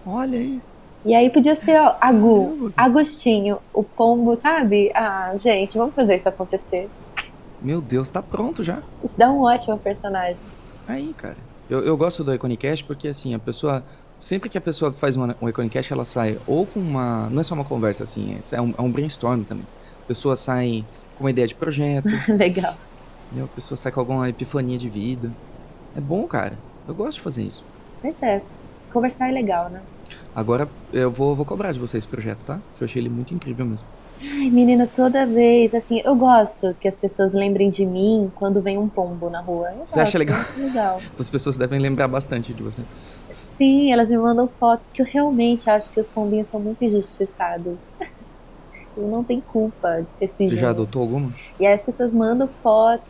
Olha 0.07 0.39
aí. 0.39 0.61
E 1.07 1.15
aí 1.15 1.31
podia 1.31 1.57
ser, 1.57 1.81
ó, 1.81 1.95
Agu, 2.01 2.71
Agostinho, 2.77 3.59
o 3.73 3.83
pombo, 3.83 4.37
sabe? 4.43 4.91
Ah, 4.95 5.33
gente, 5.43 5.79
vamos 5.79 5.95
fazer 5.95 6.17
isso 6.17 6.29
acontecer. 6.29 6.89
Meu 7.63 7.81
Deus, 7.81 8.11
tá 8.11 8.23
pronto 8.23 8.63
já. 8.63 8.79
Isso 9.03 9.17
dá 9.17 9.31
um 9.31 9.43
ótimo 9.43 9.79
personagem. 9.79 10.37
Aí, 10.87 11.15
cara. 11.17 11.37
Eu, 11.69 11.81
eu 11.85 11.97
gosto 11.97 12.25
do 12.25 12.35
Iconicast 12.35 12.85
porque, 12.85 13.09
assim, 13.09 13.35
a 13.35 13.39
pessoa. 13.39 13.83
Sempre 14.19 14.49
que 14.49 14.59
a 14.59 14.61
pessoa 14.61 14.93
faz 14.93 15.15
uma, 15.15 15.37
um 15.41 15.49
Iconicast, 15.49 15.93
ela 15.93 16.05
sai 16.05 16.39
ou 16.47 16.67
com 16.67 16.81
uma. 16.81 17.29
Não 17.31 17.41
é 17.41 17.45
só 17.45 17.55
uma 17.55 17.65
conversa, 17.65 18.03
assim, 18.03 18.35
é, 18.35 18.57
é, 18.57 18.61
um, 18.61 18.75
é 18.77 18.83
um 18.83 18.91
brainstorm 18.91 19.43
também. 19.45 19.67
pessoas 20.09 20.41
saem 20.41 20.85
com 21.17 21.25
uma 21.25 21.31
ideia 21.31 21.47
de 21.47 21.55
projeto, 21.55 22.09
Legal. 22.29 22.75
entendeu? 23.27 23.45
a 23.45 23.55
pessoa 23.55 23.77
sai 23.77 23.93
com 23.93 24.01
alguma 24.01 24.29
epifania 24.29 24.77
de 24.79 24.89
vida. 24.89 25.31
É 25.97 26.01
bom, 26.01 26.27
cara. 26.27 26.59
Eu 26.87 26.95
gosto 26.95 27.19
de 27.19 27.21
fazer 27.21 27.43
isso. 27.43 27.65
Mas 28.03 28.15
é, 28.23 28.41
conversar 28.93 29.29
é 29.29 29.33
legal, 29.33 29.69
né? 29.69 29.83
Agora 30.35 30.69
eu 30.93 31.11
vou, 31.11 31.35
vou 31.35 31.45
cobrar 31.45 31.73
de 31.73 31.79
vocês 31.79 32.03
esse 32.03 32.09
projeto, 32.09 32.45
tá? 32.45 32.61
Que 32.77 32.83
eu 32.83 32.87
achei 32.87 33.03
ele 33.03 33.09
muito 33.09 33.35
incrível 33.35 33.67
mesmo. 33.67 33.87
Ai, 34.21 34.51
menina, 34.51 34.89
toda 34.97 35.25
vez, 35.27 35.73
assim, 35.75 36.01
eu 36.05 36.17
gosto 36.17 36.75
que 36.81 36.89
as 36.89 36.97
pessoas 36.97 37.33
lembrem 37.33 37.71
de 37.71 37.87
mim 37.87 38.31
quando 38.35 38.61
vem 38.61 38.77
um 38.77 38.89
pombo 38.89 39.31
na 39.31 39.41
rua. 39.41 39.71
Eu 39.71 39.87
Você 39.87 40.01
acha 40.01 40.19
gosto, 40.19 40.19
legal? 40.19 40.41
acho 40.41 40.61
legal. 40.61 40.99
Então 41.01 41.15
as 41.21 41.31
pessoas 41.31 41.57
devem 41.57 41.79
lembrar 41.79 42.09
bastante 42.09 42.53
de 42.53 42.63
você. 42.63 42.83
Sim, 43.57 43.93
elas 43.93 44.09
me 44.09 44.19
mandam 44.19 44.49
foto, 44.59 44.83
que 44.93 45.03
eu 45.03 45.07
realmente 45.07 45.69
acho 45.71 45.91
que 45.91 46.01
os 46.01 46.07
pombinhos 46.09 46.49
são 46.51 46.61
muito 46.61 46.83
injustiçados. 46.85 47.77
Eu 48.97 49.07
não 49.07 49.23
tenho 49.23 49.43
culpa 49.43 50.01
de 50.01 50.07
ter 50.19 50.29
sido. 50.29 50.49
Você 50.51 50.57
já 50.57 50.71
adotou 50.71 51.03
alguma? 51.03 51.33
E 51.61 51.65
aí 51.65 51.75
as 51.75 51.83
pessoas 51.83 52.13
mandam 52.13 52.49
fotos. 52.49 53.07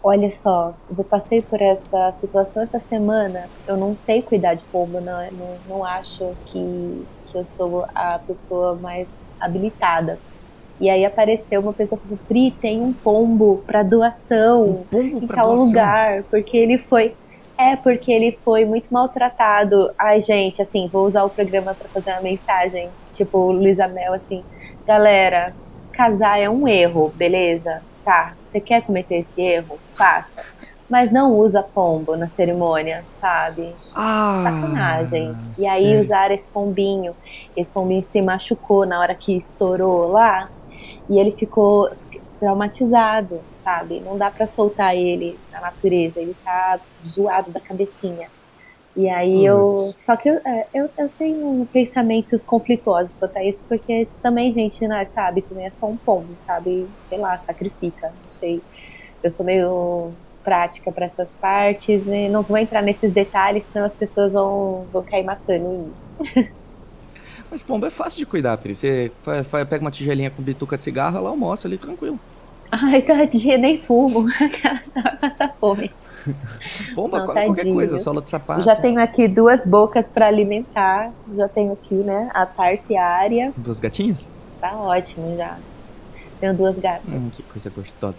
Olha 0.00 0.30
só, 0.40 0.72
eu 0.96 1.02
passei 1.02 1.42
por 1.42 1.60
essa 1.60 2.14
situação 2.20 2.62
essa 2.62 2.78
semana. 2.78 3.48
Eu 3.66 3.76
não 3.76 3.96
sei 3.96 4.22
cuidar 4.22 4.54
de 4.54 4.62
pombo, 4.64 5.00
não, 5.00 5.18
não, 5.32 5.56
não 5.66 5.84
acho 5.84 6.36
que, 6.46 7.04
que 7.26 7.38
eu 7.38 7.44
sou 7.56 7.86
a 7.92 8.20
pessoa 8.20 8.76
mais 8.76 9.08
habilitada. 9.44 10.18
E 10.80 10.90
aí 10.90 11.04
apareceu 11.04 11.60
uma 11.60 11.72
pessoa 11.72 12.00
falando, 12.00 12.18
Pri, 12.26 12.50
tem 12.50 12.80
um 12.80 12.92
pombo 12.92 13.62
para 13.66 13.82
doação 13.82 14.84
pombo 14.90 15.24
em 15.24 15.26
tal 15.26 15.54
lugar, 15.54 16.24
porque 16.24 16.56
ele 16.56 16.78
foi. 16.78 17.14
É, 17.56 17.76
porque 17.76 18.10
ele 18.10 18.36
foi 18.44 18.64
muito 18.64 18.92
maltratado. 18.92 19.92
Ai, 19.96 20.20
gente, 20.20 20.60
assim, 20.60 20.88
vou 20.92 21.06
usar 21.06 21.22
o 21.22 21.30
programa 21.30 21.72
para 21.74 21.88
fazer 21.88 22.10
uma 22.10 22.20
mensagem. 22.20 22.90
Tipo, 23.12 23.52
Luísa 23.52 23.86
Mel, 23.86 24.12
assim. 24.14 24.44
Galera, 24.84 25.54
casar 25.92 26.40
é 26.40 26.50
um 26.50 26.66
erro, 26.66 27.12
beleza? 27.14 27.80
Tá, 28.04 28.34
você 28.50 28.60
quer 28.60 28.82
cometer 28.82 29.20
esse 29.20 29.40
erro? 29.40 29.78
Faça. 29.96 30.53
Mas 30.88 31.10
não 31.10 31.32
usa 31.32 31.62
pombo 31.62 32.16
na 32.16 32.28
cerimônia, 32.28 33.04
sabe? 33.20 33.74
Ah! 33.94 34.42
Sacanagem. 34.44 35.34
E 35.58 35.66
aí 35.66 35.82
sério. 35.82 36.00
usaram 36.00 36.34
esse 36.34 36.46
pombinho. 36.48 37.14
Esse 37.56 37.70
pombinho 37.70 38.04
se 38.04 38.20
machucou 38.20 38.86
na 38.86 39.00
hora 39.00 39.14
que 39.14 39.38
estourou 39.38 40.08
lá. 40.08 40.50
E 41.08 41.18
ele 41.18 41.32
ficou 41.32 41.90
traumatizado, 42.38 43.40
sabe? 43.62 44.00
Não 44.00 44.18
dá 44.18 44.30
pra 44.30 44.46
soltar 44.46 44.94
ele 44.94 45.38
na 45.50 45.60
natureza. 45.60 46.20
Ele 46.20 46.36
tá 46.44 46.78
zoado 47.08 47.50
da 47.50 47.60
cabecinha. 47.60 48.28
E 48.96 49.08
aí 49.08 49.44
eu. 49.44 49.92
Só 49.98 50.16
que 50.16 50.28
eu, 50.28 50.36
é, 50.46 50.68
eu, 50.72 50.88
eu 50.96 51.08
tenho 51.18 51.66
pensamentos 51.72 52.44
conflituosos 52.44 53.14
quanto 53.14 53.36
a 53.36 53.44
isso, 53.44 53.60
porque 53.68 54.08
também, 54.22 54.52
gente, 54.52 54.86
né, 54.86 55.04
sabe, 55.06 55.42
também 55.42 55.66
é 55.66 55.70
só 55.70 55.86
um 55.86 55.96
pombo, 55.96 56.36
sabe? 56.46 56.86
Sei 57.08 57.18
lá, 57.18 57.36
sacrifica, 57.38 58.08
não 58.08 58.32
sei. 58.32 58.62
Eu 59.22 59.32
sou 59.32 59.44
meio 59.44 60.14
prática 60.44 60.92
pra 60.92 61.06
essas 61.06 61.28
partes, 61.40 62.06
e 62.06 62.28
não 62.28 62.42
vou 62.42 62.58
entrar 62.58 62.82
nesses 62.82 63.12
detalhes, 63.12 63.64
senão 63.72 63.86
as 63.86 63.94
pessoas 63.94 64.30
vão, 64.30 64.86
vão 64.92 65.02
cair 65.02 65.24
matando 65.24 65.64
em 65.64 65.78
mim. 66.38 66.48
Mas 67.50 67.62
pombo 67.62 67.86
é 67.86 67.90
fácil 67.90 68.18
de 68.18 68.26
cuidar, 68.26 68.56
Pri. 68.58 68.74
Você 68.74 69.10
pega 69.68 69.80
uma 69.80 69.90
tigelinha 69.90 70.30
com 70.30 70.42
bituca 70.42 70.76
de 70.76 70.84
cigarro, 70.84 71.16
ela 71.18 71.30
almoça 71.30 71.68
ali 71.68 71.78
tranquilo. 71.78 72.18
Ai, 72.70 73.00
tadinha, 73.02 73.56
nem 73.56 73.78
fumo. 73.80 74.26
Essa 75.22 75.48
fome. 75.60 75.90
Pomba 76.94 77.18
Não, 77.18 77.26
qualquer 77.26 77.54
tadinho. 77.54 77.74
coisa, 77.74 77.98
sola 77.98 78.20
de 78.22 78.30
sapato. 78.30 78.62
Já 78.62 78.74
tenho 78.74 78.98
aqui 79.00 79.28
duas 79.28 79.64
bocas 79.64 80.06
pra 80.08 80.26
alimentar. 80.26 81.12
Já 81.36 81.48
tenho 81.48 81.72
aqui, 81.74 81.94
né, 81.94 82.30
a 82.34 82.44
tarsiária. 82.46 83.52
Duas 83.56 83.78
gatinhas? 83.78 84.30
Tá 84.60 84.72
ótimo 84.76 85.36
já. 85.36 85.56
Tenho 86.40 86.54
duas 86.54 86.76
gatas. 86.78 87.04
Hum, 87.08 87.30
que 87.32 87.42
coisa 87.44 87.70
gostosa. 87.70 88.16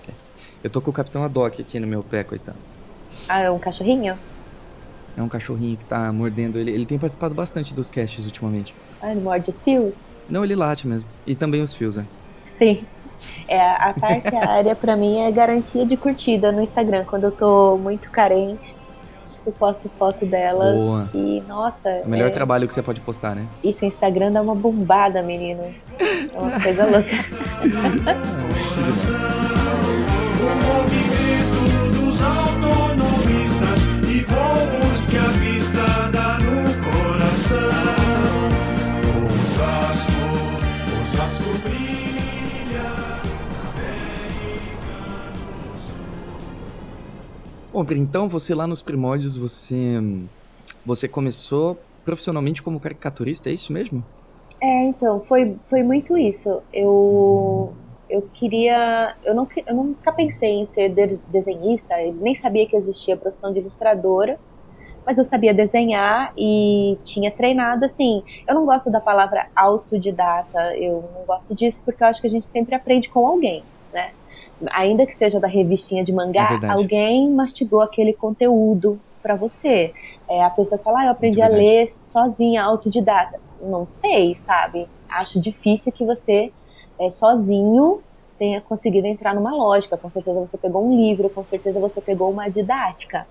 Eu 0.66 0.70
tô 0.72 0.82
com 0.82 0.90
o 0.90 0.94
Capitão 0.94 1.24
Haddock 1.24 1.62
aqui 1.62 1.80
no 1.80 1.86
meu 1.86 2.02
pé, 2.02 2.24
coitado. 2.24 2.58
Ah, 3.30 3.40
é 3.42 3.52
um 3.52 3.60
cachorrinho? 3.60 4.18
É 5.16 5.22
um 5.22 5.30
cachorrinho 5.30 5.78
que 5.78 5.86
tá 5.86 6.12
mordendo 6.12 6.58
ele. 6.58 6.72
Ele 6.72 6.88
tem 6.88 6.98
participado 6.98 7.36
bastante 7.36 7.72
dos 7.72 7.88
casts 7.88 8.26
ultimamente. 8.26 8.74
Ah, 9.00 9.12
ele 9.12 9.22
morde 9.22 9.52
os 9.52 9.62
fios? 9.62 9.94
Não, 10.28 10.44
ele 10.44 10.56
late 10.56 10.88
mesmo. 10.88 11.08
E 11.24 11.36
também 11.36 11.62
os 11.62 11.76
fios, 11.76 11.98
né? 11.98 12.08
Sim. 12.58 12.84
É, 13.48 13.62
a 13.62 13.94
tarsiária 13.94 14.76
pra 14.76 14.96
mim 14.96 15.20
é 15.20 15.32
garantia 15.32 15.86
de 15.86 15.96
curtida 15.96 16.52
no 16.52 16.64
Instagram. 16.64 17.06
Quando 17.06 17.26
eu 17.26 17.32
tô 17.32 17.78
muito 17.78 18.10
carente, 18.10 18.76
eu 19.46 19.52
posto 19.52 19.88
foto 20.00 20.26
dela. 20.26 20.72
Boa. 20.74 21.08
E, 21.14 21.44
nossa, 21.48 22.02
O 22.04 22.10
melhor 22.10 22.30
é- 22.30 22.34
trabalho 22.34 22.68
que 22.68 22.74
você 22.74 22.82
pode 22.82 23.02
postar, 23.02 23.36
né? 23.36 23.46
isso, 23.64 23.86
o 23.86 23.88
Instagram 23.88 24.32
dá 24.32 24.42
uma 24.42 24.56
bombada, 24.56 25.22
menino. 25.22 25.62
É 26.00 26.40
uma 26.40 26.60
coisa 26.60 26.86
louca. 26.88 27.12
Bom, 47.76 47.86
então 47.92 48.30
você 48.30 48.56
lá 48.56 48.66
nos 48.66 48.82
primórdios, 48.82 49.36
você. 49.36 50.02
Você 50.86 51.10
começou 51.10 51.78
profissionalmente 52.06 52.64
como 52.64 52.80
caricaturista, 52.80 53.50
é 53.50 53.54
isso 53.54 53.74
mesmo? 53.74 54.04
É, 54.62 54.86
então, 54.86 55.20
foi, 55.28 55.58
foi 55.70 55.84
muito 55.84 56.18
isso. 56.18 56.62
Eu, 56.72 57.74
eu 58.16 58.30
queria. 58.34 59.16
Eu, 59.24 59.36
não, 59.36 59.48
eu 59.68 59.76
nunca 59.76 60.12
pensei 60.14 60.50
em 60.62 60.68
ser 60.68 60.90
de- 60.90 61.22
desenhista, 61.28 62.02
eu 62.02 62.14
nem 62.16 62.36
sabia 62.38 62.68
que 62.68 62.76
existia 62.76 63.16
a 63.16 63.18
profissão 63.18 63.54
de 63.54 63.60
ilustradora, 63.60 64.40
mas 65.06 65.18
eu 65.18 65.26
sabia 65.26 65.54
desenhar 65.54 66.34
e 66.38 67.00
tinha 67.06 67.32
treinado 67.36 67.86
assim. 67.86 68.24
Eu 68.48 68.56
não 68.56 68.66
gosto 68.66 68.92
da 68.92 69.02
palavra 69.02 69.48
autodidata, 69.56 70.78
eu 70.78 71.02
não 71.14 71.26
gosto 71.26 71.56
disso 71.56 71.82
porque 71.86 72.04
eu 72.04 72.08
acho 72.08 72.22
que 72.22 72.28
a 72.28 72.30
gente 72.32 72.48
sempre 72.48 72.76
aprende 72.76 73.10
com 73.10 73.26
alguém, 73.28 73.70
né? 73.94 74.14
Ainda 74.74 75.06
que 75.06 75.14
seja 75.14 75.40
da 75.40 75.48
revistinha 75.48 76.04
de 76.04 76.14
É 76.38 76.46
mangá, 76.46 76.46
verdade. 76.46 76.94
alguém 76.94 77.32
mastigou 77.34 77.82
aquele 77.82 78.14
conteúdo 78.14 79.02
pra 79.22 79.36
você. 79.36 79.94
É, 80.30 80.44
a 80.44 80.50
pessoa 80.50 80.82
fala, 80.84 81.02
ah, 81.02 81.06
eu 81.06 81.12
aprendi 81.12 81.42
a 81.42 81.48
ler 81.48 81.90
sozinha, 82.12 82.64
autodidata. 82.64 83.38
Não 83.60 83.88
sei, 83.88 84.36
sabe? 84.38 84.90
Acho 85.10 85.40
difícil 85.42 85.92
que 85.94 86.06
você, 86.06 86.54
é, 87.00 87.12
sozinho, 87.12 88.05
tenha 88.38 88.62
conseguido 88.62 89.08
entrar 89.08 89.36
numa 89.36 89.56
lógica. 89.56 89.98
Com 89.98 90.10
certeza 90.12 90.40
você 90.40 90.58
pegou 90.58 90.88
um 90.88 90.96
livro, 90.96 91.30
com 91.30 91.46
certeza 91.46 91.80
você 91.80 92.02
pegou 92.02 92.32
uma 92.32 92.50
didática. 92.50 93.28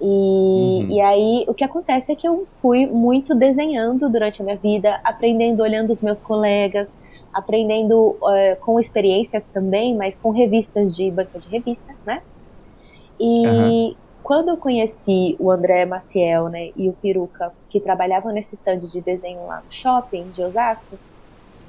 E, 0.00 0.86
Uhum. 0.86 0.90
e 0.90 1.00
aí, 1.00 1.44
o 1.48 1.54
que 1.54 1.64
acontece 1.64 2.12
é 2.12 2.16
que 2.16 2.26
eu 2.28 2.48
fui 2.60 2.86
muito 2.86 3.34
desenhando 3.34 4.10
durante 4.10 4.42
a 4.42 4.44
minha 4.44 4.56
vida, 4.58 5.00
aprendendo, 5.04 5.62
olhando 5.62 5.92
os 5.92 6.00
meus 6.02 6.20
colegas, 6.20 6.88
aprendendo 7.32 8.18
eh, 8.34 8.56
com 8.56 8.80
experiências 8.80 9.46
também, 9.52 9.96
mas 9.96 10.16
com 10.18 10.30
revistas 10.30 10.94
de 10.94 11.10
banca 11.10 11.38
de 11.40 11.48
revistas, 11.50 11.96
né? 12.06 12.22
E 13.18 13.98
quando 14.22 14.48
eu 14.50 14.56
conheci 14.58 15.36
o 15.38 15.50
André 15.50 15.84
Maciel, 15.86 16.48
né, 16.48 16.70
e 16.76 16.88
o 16.88 16.94
Peruca, 16.96 17.52
que 17.68 17.80
trabalhavam 17.80 18.32
nesse 18.32 18.54
stand 18.56 18.80
de 18.80 19.02
desenho 19.02 19.46
lá 19.46 19.60
no 19.62 19.70
shopping 19.70 20.30
de 20.30 20.42
Osasco, 20.42 21.00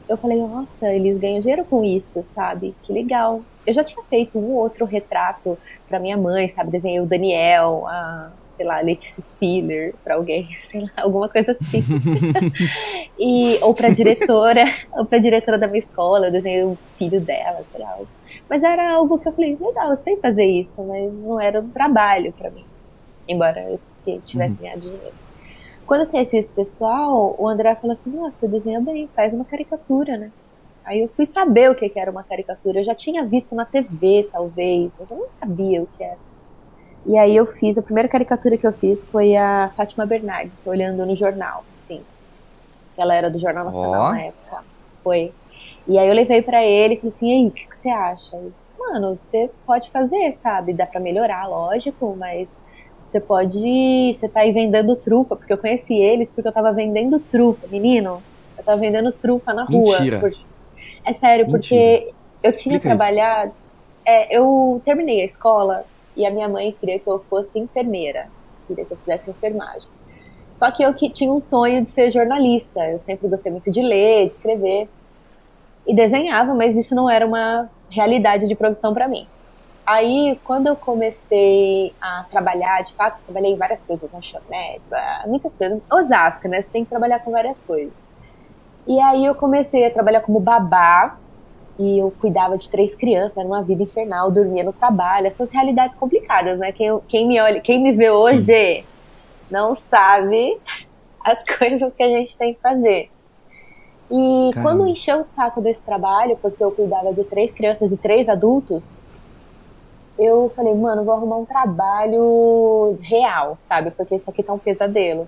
eu 0.10 0.18
falei, 0.18 0.38
nossa, 0.40 0.88
eles 0.94 1.18
ganham 1.20 1.40
dinheiro 1.42 1.66
com 1.66 1.84
isso, 1.84 2.24
sabe? 2.34 2.78
Que 2.84 2.94
legal. 2.94 3.46
Eu 3.66 3.74
já 3.74 3.84
tinha 3.84 4.04
feito 4.10 4.38
um 4.40 4.44
ou 4.44 4.58
outro 4.64 4.86
retrato 4.86 5.60
pra 5.88 6.00
minha 6.00 6.18
mãe, 6.18 6.50
sabe? 6.52 6.72
Desenhei 6.72 7.00
o 7.02 7.08
Daniel, 7.08 7.88
a, 7.88 8.34
sei 8.56 8.66
lá, 8.66 8.78
a 8.80 8.82
Letícia 8.82 9.24
Spiller 9.24 10.00
pra 10.04 10.16
alguém, 10.16 10.48
sei 10.72 10.82
lá, 10.82 10.90
alguma 10.98 11.30
coisa 11.30 11.52
assim. 11.54 11.88
e, 13.18 13.60
ou 13.64 13.76
pra 13.76 13.90
diretora, 13.90 14.64
ou 14.94 15.06
pra 15.08 15.20
diretora 15.20 15.58
da 15.58 15.68
minha 15.68 15.82
escola, 15.82 16.28
eu 16.28 16.32
desenhei 16.32 16.64
o 16.64 16.80
filho 16.98 17.24
dela, 17.26 17.64
sei 17.72 17.80
lá. 17.82 17.98
Mas 18.50 18.64
era 18.64 18.94
algo 18.96 19.20
que 19.20 19.28
eu 19.30 19.34
falei, 19.36 19.58
legal, 19.60 19.90
eu 19.92 19.98
sei 19.98 20.20
fazer 20.22 20.46
isso, 20.46 20.74
mas 20.86 21.14
não 21.14 21.40
era 21.42 21.62
um 21.62 21.72
trabalho 21.72 22.34
pra 22.34 22.52
mim. 22.52 22.68
Embora 23.28 23.60
eu 23.62 23.80
tivesse 24.26 24.58
Uhum. 24.58 24.64
ganhado 24.64 24.82
dinheiro. 24.82 25.18
Quando 25.86 26.02
eu 26.02 26.08
conheci 26.08 26.38
esse 26.38 26.52
pessoal, 26.52 27.36
o 27.38 27.48
André 27.48 27.76
falou 27.76 27.96
assim, 27.96 28.10
nossa, 28.10 28.40
você 28.40 28.48
desenha 28.48 28.82
bem, 28.82 29.08
faz 29.16 29.34
uma 29.34 29.46
caricatura, 29.46 30.18
né? 30.18 30.32
Aí 30.84 31.02
eu 31.02 31.08
fui 31.10 31.26
saber 31.26 31.70
o 31.70 31.76
que 31.76 31.92
era 31.96 32.12
uma 32.12 32.24
caricatura. 32.24 32.80
Eu 32.80 32.84
já 32.84 32.94
tinha 32.96 33.26
visto 33.26 33.56
na 33.56 33.66
TV, 33.66 34.28
talvez, 34.32 34.96
mas 35.00 35.10
eu 35.10 35.18
não 35.18 35.28
sabia 35.40 35.82
o 35.82 35.88
que 35.88 36.04
era. 36.04 36.18
E 37.06 37.18
aí 37.18 37.36
eu 37.36 37.46
fiz, 37.46 37.78
a 37.78 37.82
primeira 37.82 38.10
caricatura 38.10 38.58
que 38.58 38.66
eu 38.66 38.72
fiz 38.72 39.06
foi 39.08 39.36
a 39.36 39.72
Fátima 39.76 40.06
Bernardes, 40.06 40.58
olhando 40.66 41.06
no 41.06 41.16
jornal, 41.16 41.64
assim. 41.78 42.04
Ela 42.98 43.14
era 43.14 43.30
do 43.30 43.40
Jornal 43.40 43.66
Nacional 43.66 44.02
Ó. 44.02 44.12
na 44.12 44.22
época. 44.22 44.64
Foi. 45.04 45.32
E 45.88 46.00
aí 46.00 46.08
eu 46.08 46.14
levei 46.14 46.42
pra 46.42 46.64
ele 46.66 46.96
e 46.96 46.98
falei 46.98 47.16
assim, 47.16 47.32
aí, 47.32 47.48
o 47.48 47.52
que, 47.52 47.68
que 47.68 47.78
você 47.78 47.90
acha? 47.90 48.42
Mano, 48.78 49.20
você 49.32 49.52
pode 49.66 49.92
fazer, 49.92 50.38
sabe? 50.42 50.74
Dá 50.74 50.86
pra 50.86 51.00
melhorar, 51.00 51.48
lógico, 51.48 52.16
mas 52.18 52.48
você 53.06 53.20
pode. 53.20 54.16
Você 54.20 54.28
tá 54.28 54.42
aí 54.42 54.52
vendendo 54.52 54.96
trufa, 54.96 55.36
porque 55.36 55.54
eu 55.54 55.58
conheci 55.58 55.94
eles 55.94 56.30
porque 56.30 56.48
eu 56.48 56.54
tava 56.54 56.72
vendendo 56.74 57.20
trufa, 57.20 57.68
menino. 57.68 58.22
Eu 58.58 58.64
tava 58.64 58.80
vendendo 58.80 59.12
trufa 59.12 59.54
na 59.54 59.64
rua. 59.66 60.00
Mentira. 60.00 60.20
por- 60.20 60.32
É 61.06 61.14
sério, 61.14 61.46
Mentira. 61.46 61.52
porque 61.52 62.14
eu 62.44 62.52
tinha 62.52 62.76
Explica 62.78 62.90
trabalhado. 62.90 63.54
É, 64.06 64.36
eu 64.38 64.82
terminei 64.86 65.22
a 65.22 65.26
escola 65.26 65.86
e 66.16 66.26
a 66.26 66.32
minha 66.32 66.48
mãe 66.48 66.76
queria 66.80 67.00
que 67.00 67.10
eu 67.10 67.24
fosse 67.30 67.58
enfermeira, 67.58 68.28
queria 68.68 68.86
que 68.86 68.94
eu 68.94 68.98
fizesse 68.98 69.30
enfermagem. 69.30 69.88
Só 70.58 70.72
que 70.72 70.84
eu 70.84 70.94
que 70.94 71.10
tinha 71.10 71.32
um 71.32 71.42
sonho 71.42 71.84
de 71.84 71.90
ser 71.90 72.12
jornalista. 72.12 72.80
Eu 72.90 73.00
sempre 73.00 73.28
gostei 73.28 73.52
muito 73.52 73.72
de 73.72 73.82
ler, 73.82 74.28
de 74.28 74.32
escrever 74.34 74.88
e 75.88 75.94
desenhava, 75.96 76.54
mas 76.54 76.76
isso 76.76 76.96
não 76.96 77.10
era 77.10 77.26
uma 77.26 77.70
realidade 77.90 78.48
de 78.48 78.56
profissão 78.56 78.94
para 78.94 79.08
mim. 79.08 79.28
Aí, 79.86 80.40
quando 80.44 80.68
eu 80.68 80.76
comecei 80.76 81.94
a 82.02 82.26
trabalhar, 82.32 82.84
de 82.84 82.94
fato, 82.94 83.22
trabalhei 83.26 83.52
em 83.52 83.58
várias 83.58 83.80
coisas, 83.82 84.12
lanchonete, 84.12 84.82
ah, 84.92 85.24
muitas 85.28 85.54
coisas. 85.54 85.80
Osasco, 85.92 86.48
né? 86.48 86.62
Você 86.62 86.70
tem 86.70 86.84
que 86.84 86.90
trabalhar 86.90 87.20
com 87.20 87.32
várias 87.32 87.58
coisas. 87.68 87.94
E 88.88 89.00
aí 89.00 89.26
eu 89.26 89.36
comecei 89.36 89.86
a 89.86 89.92
trabalhar 89.92 90.22
como 90.22 90.40
babá, 90.40 91.18
e 91.78 92.00
eu 92.00 92.12
cuidava 92.20 92.58
de 92.58 92.70
três 92.70 92.96
crianças, 92.96 93.38
era 93.38 93.46
uma 93.46 93.62
vida 93.62 93.84
infernal, 93.84 94.32
dormia 94.32 94.64
no 94.64 94.72
trabalho, 94.74 95.28
essas 95.28 95.50
realidades 95.50 95.96
complicadas, 95.98 96.58
né? 96.58 96.72
Quem, 96.72 97.00
quem 97.08 97.28
me 97.28 97.40
olha, 97.40 97.60
quem 97.60 97.82
me 97.82 97.92
vê 97.92 98.10
hoje 98.10 98.86
não 99.52 99.78
sabe 99.80 100.58
as 101.24 101.44
coisas 101.58 101.94
que 101.94 102.04
a 102.04 102.08
gente 102.08 102.36
tem 102.38 102.54
que 102.54 102.62
fazer. 102.62 103.10
E 104.10 104.52
Caramba. 104.54 104.62
quando 104.62 104.88
encheu 104.88 105.22
o 105.22 105.26
saco 105.26 105.62
desse 105.62 105.82
trabalho, 105.82 106.38
porque 106.42 106.64
eu 106.64 106.72
cuidava 106.72 107.14
de 107.14 107.24
três 107.24 107.52
crianças 107.52 107.92
e 107.92 107.98
três 107.98 108.30
adultos, 108.30 108.98
eu 110.18 110.52
falei, 110.56 110.74
mano, 110.74 111.04
vou 111.04 111.14
arrumar 111.14 111.38
um 111.38 111.46
trabalho 111.46 112.98
real, 113.02 113.58
sabe? 113.68 113.92
Porque 113.92 114.16
isso 114.16 114.30
aqui 114.30 114.44
tá 114.44 114.54
um 114.54 114.60
pesadelo. 114.60 115.28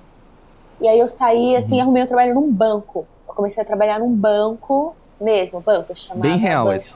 E 0.80 0.88
aí 0.88 1.00
eu 1.00 1.10
saí, 1.10 1.54
Uhum. 1.54 1.58
assim, 1.58 1.82
arrumei 1.82 2.04
um 2.04 2.08
trabalho 2.08 2.36
num 2.36 2.52
banco. 2.52 3.08
Eu 3.28 3.34
comecei 3.34 3.62
a 3.62 3.66
trabalhar 3.66 4.00
num 4.00 4.14
banco 4.16 4.96
mesmo, 5.20 5.62
banco, 5.62 5.96
chamava 5.96 6.30
Bem 6.30 6.38
real 6.38 6.66
banco, 6.66 6.76
esse. 6.76 6.94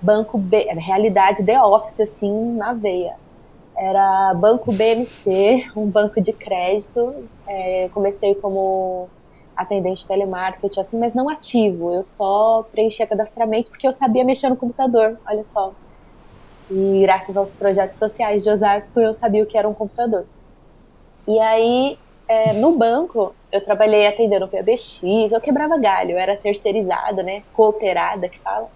banco 0.00 0.38
B, 0.38 0.64
realidade 0.74 1.44
The 1.44 1.62
Office, 1.62 2.00
assim, 2.00 2.56
na 2.56 2.72
veia. 2.72 3.14
Era 3.76 4.34
Banco 4.34 4.72
BMC, 4.72 5.70
um 5.76 5.86
banco 5.90 6.20
de 6.20 6.32
crédito. 6.32 7.28
É, 7.46 7.88
comecei 7.90 8.34
como 8.36 9.08
atendente 9.56 10.02
de 10.02 10.06
telemarketing, 10.08 10.80
assim, 10.80 10.98
mas 10.98 11.14
não 11.14 11.28
ativo. 11.28 11.92
Eu 11.92 12.02
só 12.04 12.64
preenchia 12.72 13.06
cadastramento 13.06 13.70
porque 13.70 13.86
eu 13.86 13.92
sabia 13.92 14.24
mexer 14.24 14.48
no 14.48 14.56
computador, 14.56 15.18
olha 15.28 15.44
só. 15.52 15.74
E 16.70 17.00
graças 17.02 17.36
aos 17.36 17.50
projetos 17.52 17.98
sociais 17.98 18.42
de 18.42 18.50
Osasco, 18.50 19.00
eu 19.00 19.14
sabia 19.14 19.42
o 19.42 19.46
que 19.46 19.56
era 19.56 19.68
um 19.68 19.74
computador. 19.74 20.26
E 21.26 21.38
aí, 21.40 21.98
é, 22.28 22.52
no 22.52 22.76
banco, 22.76 23.34
eu 23.50 23.64
trabalhei 23.64 24.06
atendendo 24.06 24.44
o 24.44 24.48
PBX, 24.48 25.32
eu 25.32 25.40
quebrava 25.40 25.78
galho, 25.78 26.12
eu 26.12 26.18
era 26.18 26.36
terceirizada, 26.36 27.22
né? 27.22 27.42
Cooperada, 27.54 28.28
que 28.28 28.38
fala. 28.38 28.68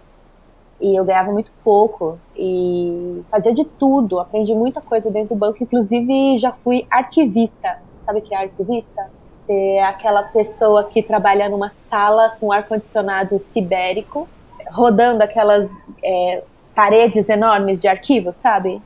E 0.80 0.96
eu 0.98 1.04
ganhava 1.04 1.30
muito 1.30 1.52
pouco 1.62 2.18
e 2.36 3.22
fazia 3.30 3.54
de 3.54 3.64
tudo, 3.64 4.18
aprendi 4.18 4.54
muita 4.54 4.80
coisa 4.80 5.10
dentro 5.10 5.34
do 5.34 5.38
banco, 5.38 5.62
inclusive 5.62 6.38
já 6.38 6.52
fui 6.64 6.86
arquivista. 6.90 7.78
Sabe 8.04 8.18
o 8.18 8.22
que 8.22 8.34
é 8.34 8.38
arquivista? 8.38 9.10
É 9.48 9.84
aquela 9.84 10.24
pessoa 10.24 10.84
que 10.84 11.02
trabalha 11.02 11.48
numa 11.48 11.72
sala 11.88 12.36
com 12.40 12.50
ar-condicionado 12.50 13.38
sibérico, 13.38 14.28
rodando 14.72 15.22
aquelas 15.22 15.70
é, 16.02 16.42
paredes 16.74 17.28
enormes 17.28 17.80
de 17.80 17.88
arquivo, 17.88 18.34
sabe? 18.42 18.80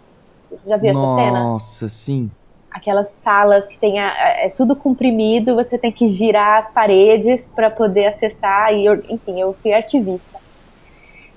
Você 0.50 0.69
já 0.69 0.76
viu 0.76 0.90
essa 0.90 1.00
cena? 1.00 1.40
Nossa, 1.40 1.88
sim. 1.88 2.31
aquelas 2.71 3.09
salas 3.25 3.66
que 3.66 3.78
tem 3.78 3.99
a- 3.99 4.12
é 4.45 4.50
tudo 4.50 4.76
comprimido, 4.76 5.55
você 5.55 5.78
tem 5.78 5.90
que 5.90 6.09
girar 6.09 6.59
as 6.59 6.71
paredes 6.71 7.47
para 7.57 7.71
poder 7.71 8.05
acessar 8.07 8.75
e 8.75 8.85
eu- 8.85 9.02
enfim, 9.09 9.40
eu 9.40 9.55
fui 9.55 9.73
arquivista. 9.73 10.38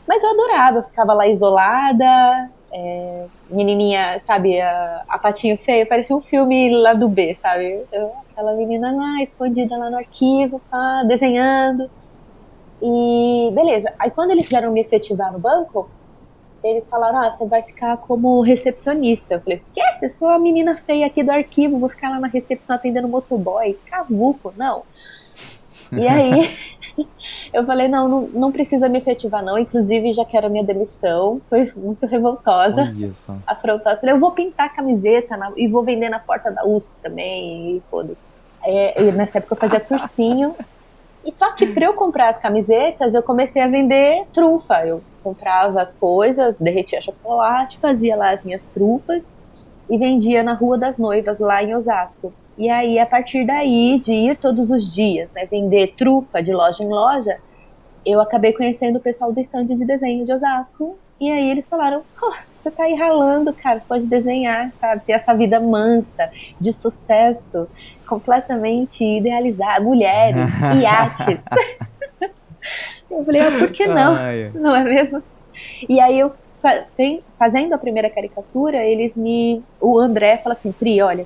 Mas 0.06 0.22
eu 0.22 0.32
adorava, 0.32 0.80
eu 0.80 0.84
ficava 0.84 1.14
lá 1.14 1.26
isolada, 1.28 2.50
é, 2.74 3.26
menininha, 3.50 4.22
sabe, 4.28 4.60
a, 4.60 5.04
a 5.08 5.18
patinho 5.18 5.58
feio, 5.58 5.88
parecia 5.88 6.14
um 6.16 6.22
filme 6.22 6.76
lá 6.76 6.94
do 6.94 7.08
B, 7.08 7.38
sabe? 7.42 7.86
Eu- 7.92 8.12
aquela 8.32 8.54
menina 8.54 8.92
lá 8.92 9.24
escondida 9.24 9.78
lá 9.78 9.90
no 9.90 9.98
arquivo, 9.98 10.60
pá, 10.70 11.04
desenhando. 11.04 11.90
E 12.82 13.52
beleza. 13.54 13.94
Aí 14.00 14.10
quando 14.12 14.32
eles 14.32 14.46
quiseram 14.46 14.72
me 14.72 14.82
efetivar 14.82 15.32
no 15.32 15.40
banco, 15.40 15.90
eles 16.64 16.88
falaram, 16.90 17.18
ah, 17.20 17.36
você 17.38 17.46
vai 17.46 17.62
ficar 17.64 17.98
como 17.98 18.42
recepcionista. 18.42 19.36
Eu 19.36 19.42
falei, 19.42 19.62
quê? 19.74 19.82
Eu 20.02 20.12
sou 20.12 20.28
a 20.28 20.38
menina 20.40 20.76
feia 20.86 21.06
aqui 21.06 21.24
do 21.24 21.32
arquivo, 21.32 21.80
vou 21.80 21.90
ficar 21.90 22.10
lá 22.10 22.20
na 22.20 22.28
recepção 22.28 22.76
atendendo 22.76 23.08
motoboy, 23.08 23.78
cavuco, 23.90 24.54
não. 24.58 24.84
E 25.92 26.08
aí, 26.08 26.56
eu 27.54 27.66
falei, 27.66 27.88
não, 27.88 28.08
não, 28.08 28.22
não 28.28 28.52
precisa 28.52 28.88
me 28.88 29.00
efetivar 29.00 29.44
não, 29.44 29.58
inclusive 29.58 30.14
já 30.14 30.24
quero 30.24 30.46
a 30.48 30.50
minha 30.50 30.64
demissão, 30.64 31.42
foi 31.50 31.72
muito 31.76 32.06
revoltosa, 32.06 32.84
afrontosa. 33.48 33.96
Eu 33.96 34.00
falei, 34.00 34.16
eu 34.16 34.20
vou 34.20 34.32
pintar 34.32 34.68
a 34.68 34.70
camiseta 34.70 35.36
na- 35.36 35.52
e 35.58 35.68
vou 35.68 35.84
vender 35.84 36.10
na 36.10 36.20
porta 36.20 36.52
da 36.52 36.64
USP 36.66 36.90
também, 37.02 37.78
e 37.78 37.82
foda-se. 37.90 38.18
É, 38.64 39.02
e 39.02 39.12
nessa 39.14 39.38
época 39.40 39.56
eu 39.56 39.58
fazia 39.60 39.80
cursinho, 39.80 40.54
e 41.24 41.34
só 41.38 41.52
que 41.52 41.68
para 41.68 41.86
eu 41.86 41.94
comprar 41.94 42.30
as 42.30 42.40
camisetas, 42.40 43.14
eu 43.14 43.22
comecei 43.22 43.62
a 43.62 43.68
vender 43.68 44.26
trufa. 44.34 44.86
Eu 44.86 45.02
comprava 45.24 45.82
as 45.82 45.94
coisas, 45.94 46.56
derretia 46.58 47.02
chocolate, 47.02 47.78
fazia 47.80 48.16
lá 48.16 48.32
as 48.32 48.44
minhas 48.44 48.66
trufas 48.68 49.22
e 49.90 49.98
vendia 49.98 50.44
na 50.44 50.54
Rua 50.54 50.78
das 50.78 50.98
Noivas, 50.98 51.40
lá 51.40 51.64
em 51.64 51.76
Osasco. 51.76 52.34
E 52.58 52.70
aí, 52.70 53.00
a 53.00 53.06
partir 53.06 53.46
daí, 53.46 54.00
de 54.00 54.14
ir 54.14 54.38
todos 54.38 54.70
os 54.70 54.94
dias, 54.94 55.30
né, 55.34 55.46
vender 55.46 55.94
trufa 55.98 56.42
de 56.42 56.54
loja 56.54 56.84
em 56.84 56.90
loja, 56.90 57.38
eu 58.06 58.22
acabei 58.22 58.54
conhecendo 58.54 58.98
o 58.98 59.02
pessoal 59.02 59.32
do 59.32 59.40
stand 59.40 59.66
de 59.66 59.86
desenho 59.86 60.26
de 60.26 60.34
Osasco. 60.34 60.98
E 61.20 61.30
aí 61.30 61.50
eles 61.50 61.68
falaram, 61.68 62.02
"Pô, 62.20 62.34
você 62.62 62.72
tá 62.72 62.84
aí 62.84 62.94
ralando, 62.96 63.54
cara, 63.54 63.82
pode 63.88 64.06
desenhar, 64.06 64.72
sabe? 64.80 65.04
Ter 65.06 65.14
essa 65.14 65.34
vida 65.34 65.60
mansa, 65.60 66.30
de 66.60 66.74
sucesso, 66.74 67.68
completamente 68.10 69.04
idealizada, 69.04 69.80
mulheres, 69.82 70.36
iates. 70.82 71.40
eu 73.10 73.24
falei, 73.24 73.42
ah, 73.42 73.52
por 73.60 73.72
que 73.72 73.88
não? 73.88 74.16
Ai, 74.16 74.52
Não 74.56 74.76
é 74.76 74.84
mesmo? 74.84 75.24
E 75.88 76.00
aí 76.00 76.20
eu 76.20 76.34
fazendo 77.38 77.74
a 77.74 77.78
primeira 77.78 78.10
caricatura, 78.10 78.84
eles 78.84 79.16
me. 79.16 79.64
O 79.80 79.98
André 79.98 80.38
fala 80.38 80.54
assim, 80.54 80.74
Pri, 80.74 81.02
olha, 81.02 81.26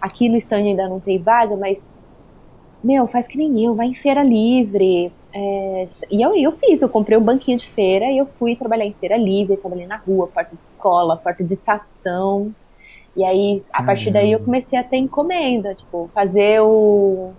aqui 0.00 0.28
no 0.28 0.36
stand 0.36 0.64
ainda 0.64 0.88
não 0.88 0.98
tem 0.98 1.18
vaga, 1.18 1.56
mas 1.56 1.78
meu, 2.82 3.06
faz 3.06 3.26
que 3.26 3.38
nem 3.38 3.64
eu, 3.64 3.74
vai 3.74 3.86
em 3.86 3.94
feira 3.94 4.22
livre. 4.22 5.10
É, 5.32 5.88
e 6.10 6.20
eu, 6.20 6.36
eu 6.36 6.52
fiz, 6.52 6.82
eu 6.82 6.88
comprei 6.88 7.16
um 7.16 7.22
banquinho 7.22 7.58
de 7.58 7.68
feira 7.68 8.06
e 8.06 8.18
eu 8.18 8.26
fui 8.38 8.54
trabalhar 8.54 8.84
em 8.84 8.92
feira 8.92 9.16
livre, 9.16 9.56
trabalhei 9.56 9.86
na 9.86 9.96
rua, 9.96 10.28
porta 10.28 10.54
de 10.54 10.62
escola, 10.70 11.16
porta 11.16 11.42
de 11.42 11.54
estação. 11.54 12.54
E 13.16 13.24
aí, 13.24 13.64
a 13.72 13.82
partir 13.82 14.10
daí, 14.10 14.32
eu 14.32 14.40
Caramba. 14.40 14.44
comecei 14.44 14.78
a 14.78 14.84
ter 14.84 14.96
encomenda, 14.98 15.74
tipo, 15.74 16.10
fazer 16.14 16.60
o, 16.62 17.36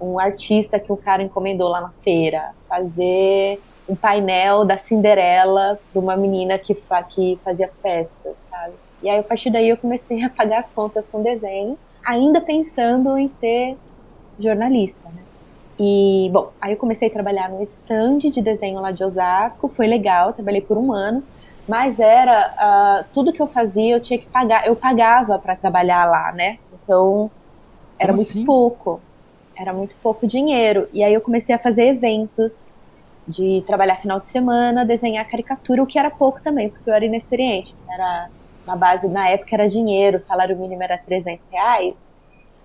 um 0.00 0.18
artista 0.18 0.80
que 0.80 0.92
o 0.92 0.96
cara 0.96 1.22
encomendou 1.22 1.68
lá 1.68 1.80
na 1.80 1.92
feira, 2.02 2.54
fazer 2.68 3.62
um 3.88 3.96
painel 3.96 4.64
da 4.66 4.78
Cinderela 4.78 5.78
para 5.92 6.00
uma 6.00 6.16
menina 6.16 6.58
que, 6.58 6.74
fa 6.74 7.02
que 7.02 7.40
fazia 7.44 7.70
festas, 7.82 8.36
sabe? 8.50 8.76
E 9.02 9.08
aí, 9.08 9.18
a 9.18 9.24
partir 9.24 9.50
daí, 9.50 9.68
eu 9.68 9.76
comecei 9.78 10.22
a 10.24 10.30
pagar 10.30 10.60
as 10.60 10.72
contas 10.72 11.06
com 11.10 11.22
desenho, 11.22 11.78
ainda 12.04 12.40
pensando 12.40 13.16
em 13.18 13.28
ser 13.40 13.78
jornalista, 14.38 15.10
né? 15.10 15.26
E, 15.78 16.30
bom, 16.32 16.52
aí 16.60 16.72
eu 16.72 16.78
comecei 16.78 17.08
a 17.08 17.12
trabalhar 17.12 17.48
no 17.50 17.62
stand 17.62 18.18
de 18.18 18.42
desenho 18.42 18.80
lá 18.80 18.90
de 18.92 19.04
Osasco, 19.04 19.68
foi 19.68 19.86
legal, 19.86 20.34
trabalhei 20.34 20.62
por 20.62 20.76
um 20.78 20.92
ano, 20.92 21.22
mas 21.68 21.98
era, 22.00 22.54
ah, 22.56 23.04
tudo 23.12 23.32
que 23.32 23.42
eu 23.42 23.46
fazia 23.46 23.94
eu 23.96 24.00
tinha 24.00 24.18
que 24.18 24.26
pagar, 24.28 24.66
eu 24.66 24.74
pagava 24.74 25.38
para 25.38 25.54
trabalhar 25.54 26.06
lá, 26.06 26.32
né? 26.32 26.58
Então, 26.72 27.30
era 27.98 28.12
Como 28.12 28.16
muito 28.16 28.30
assim? 28.30 28.44
pouco, 28.44 29.00
era 29.56 29.72
muito 29.72 29.94
pouco 30.02 30.26
dinheiro. 30.26 30.88
E 30.92 31.02
aí 31.04 31.12
eu 31.12 31.20
comecei 31.20 31.54
a 31.54 31.58
fazer 31.58 31.88
eventos, 31.88 32.68
de 33.26 33.62
trabalhar 33.66 33.96
final 33.96 34.20
de 34.20 34.28
semana, 34.28 34.86
desenhar 34.86 35.28
caricatura, 35.28 35.82
o 35.82 35.86
que 35.86 35.98
era 35.98 36.10
pouco 36.10 36.42
também, 36.42 36.70
porque 36.70 36.88
eu 36.88 36.94
era 36.94 37.04
inexperiente. 37.04 37.74
Era, 37.88 38.30
na 38.66 38.74
base, 38.74 39.06
na 39.08 39.28
época 39.28 39.54
era 39.54 39.68
dinheiro, 39.68 40.16
o 40.16 40.20
salário 40.20 40.56
mínimo 40.58 40.82
era 40.82 40.96
300 40.96 41.44
reais, 41.50 41.96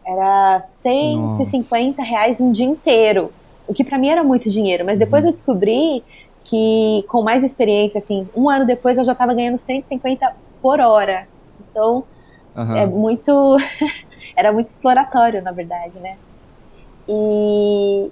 era 0.05 0.61
150 0.63 2.01
reais 2.03 2.39
um 2.39 2.51
dia 2.51 2.65
inteiro, 2.65 3.33
o 3.67 3.73
que 3.73 3.83
pra 3.83 3.97
mim 3.97 4.09
era 4.09 4.23
muito 4.23 4.49
dinheiro, 4.49 4.85
mas 4.85 4.99
depois 4.99 5.23
eu 5.25 5.31
descobri 5.31 6.03
que 6.45 7.06
com 7.08 7.21
mais 7.21 7.43
experiência, 7.43 7.99
assim, 7.99 8.27
um 8.36 8.49
ano 8.49 8.65
depois 8.65 8.97
eu 8.97 9.06
já 9.06 9.15
tava 9.15 9.34
ganhando 9.34 9.60
150 9.60 10.36
por 10.62 10.79
hora. 10.79 11.27
Então, 11.60 12.03
Aham. 12.56 12.77
é 12.77 12.86
muito. 12.86 13.58
era 14.36 14.51
muito 14.51 14.69
exploratório, 14.69 15.41
na 15.41 15.51
verdade, 15.51 15.97
né? 15.99 16.17
E. 17.08 18.12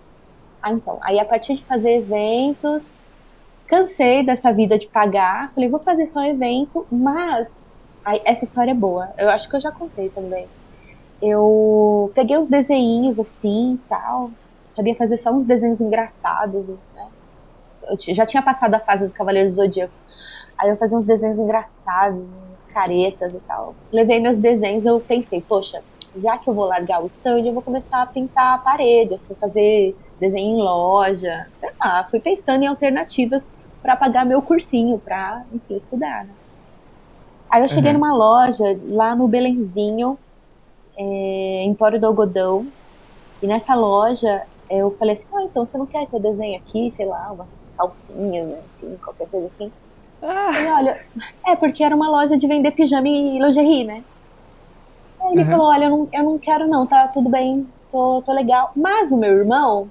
Ah, 0.62 0.72
então. 0.72 1.00
Aí, 1.02 1.20
a 1.20 1.26
partir 1.26 1.56
de 1.56 1.66
fazer 1.66 1.98
eventos, 1.98 2.84
cansei 3.68 4.24
dessa 4.24 4.52
vida 4.52 4.78
de 4.78 4.88
pagar. 4.88 5.52
Falei, 5.54 5.70
vou 5.70 5.80
fazer 5.80 6.08
só 6.08 6.24
evento, 6.24 6.86
mas. 6.92 7.48
Aí, 8.04 8.22
essa 8.26 8.46
história 8.46 8.72
é 8.72 8.76
boa. 8.76 9.10
Eu 9.18 9.30
acho 9.30 9.50
que 9.50 9.56
eu 9.56 9.62
já 9.62 9.72
contei 9.72 10.10
também. 10.10 10.48
Eu 11.22 12.12
peguei 12.16 12.38
uns 12.38 12.50
desenhinhos 12.50 13.20
assim 13.20 13.80
tal. 13.88 14.32
Sabia 14.76 14.96
fazer 14.96 15.18
só 15.20 15.32
uns 15.32 15.46
desenhos 15.46 15.80
engraçados, 15.80 16.66
né? 16.96 17.11
Eu 18.08 18.16
já 18.16 18.26
tinha 18.26 18.42
passado 18.42 18.74
a 18.74 18.80
fase 18.80 19.08
do 19.08 19.14
Cavaleiro 19.14 19.50
do 19.50 19.56
Zodíaco. 19.56 19.94
Aí 20.58 20.70
eu 20.70 20.78
fazia 20.78 20.98
uns 20.98 21.06
desenhos 21.06 21.38
engraçados, 21.40 22.20
uns 22.54 22.66
caretas 22.66 23.34
e 23.34 23.40
tal. 23.40 23.76
Levei 23.92 24.20
meus 24.20 24.38
desenhos, 24.38 24.86
eu 24.86 25.00
pensei, 25.00 25.42
poxa, 25.42 25.82
já 26.16 26.38
que 26.38 26.50
eu 26.50 26.54
vou 26.54 26.66
largar 26.66 27.04
o 27.04 27.08
stand, 27.08 27.46
eu 27.46 27.54
vou 27.54 27.62
começar 27.64 28.02
a 28.02 28.06
pintar 28.06 28.56
a 28.56 28.58
parede, 28.60 29.16
assim, 29.16 29.34
fazer 29.36 29.96
desenho 30.20 30.60
em 30.60 30.62
loja, 30.62 31.48
sei 31.60 31.70
lá. 31.84 32.04
Fui 32.10 32.20
pensando 32.20 32.64
em 32.64 32.68
alternativas 32.68 33.44
para 33.82 33.96
pagar 33.96 34.26
meu 34.26 34.42
cursinho, 34.42 35.00
para 35.00 35.44
enfim, 35.52 35.78
estudar, 35.78 36.26
né? 36.26 36.34
Aí 37.50 37.64
eu 37.64 37.70
cheguei 37.70 37.92
Uhum. 37.92 37.98
numa 37.98 38.14
loja 38.14 38.64
lá 38.90 39.16
no 39.16 39.28
Belenzinho, 39.28 40.18
é, 40.98 41.64
Empório 41.66 42.00
do 42.00 42.06
Algodão, 42.08 42.68
e 43.42 43.48
nessa 43.48 43.74
loja 43.74 44.44
eu 44.70 44.96
falei 44.98 45.16
assim, 45.16 45.26
ah, 45.34 45.44
então 45.44 45.66
você 45.66 45.78
não 45.78 45.86
quer 45.86 46.06
que 46.06 46.16
eu 46.16 46.20
desenhe 46.20 46.56
aqui, 46.56 46.94
sei 46.96 47.06
lá, 47.06 47.32
umas 47.32 47.52
calcinhas, 47.78 48.48
né, 48.48 48.60
enfim, 48.78 48.98
qualquer 49.04 49.28
coisa 49.30 49.48
assim. 49.48 49.72
Ah, 50.22 50.52
Ele, 50.60 50.70
olha, 50.70 51.06
é 51.48 51.56
porque 51.56 51.84
era 51.84 51.96
uma 51.96 52.10
loja 52.10 52.38
de 52.38 52.48
vender 52.48 52.72
pijama 52.72 53.08
e 53.08 53.40
lingerie, 53.40 53.84
né? 53.84 54.04
Aí 55.22 55.32
ele 55.34 55.44
Uhum. 55.44 55.50
falou, 55.50 55.68
olha, 55.68 55.86
eu 55.86 55.90
não, 55.90 56.10
eu 56.12 56.24
não 56.24 56.38
quero 56.40 56.68
não, 56.68 56.86
tá 56.86 57.08
tudo 57.08 57.30
bem, 57.30 57.68
tô, 57.92 58.22
tô 58.26 58.32
legal. 58.34 58.72
Mas 58.76 59.12
o 59.12 59.18
meu 59.18 59.32
irmão 59.38 59.90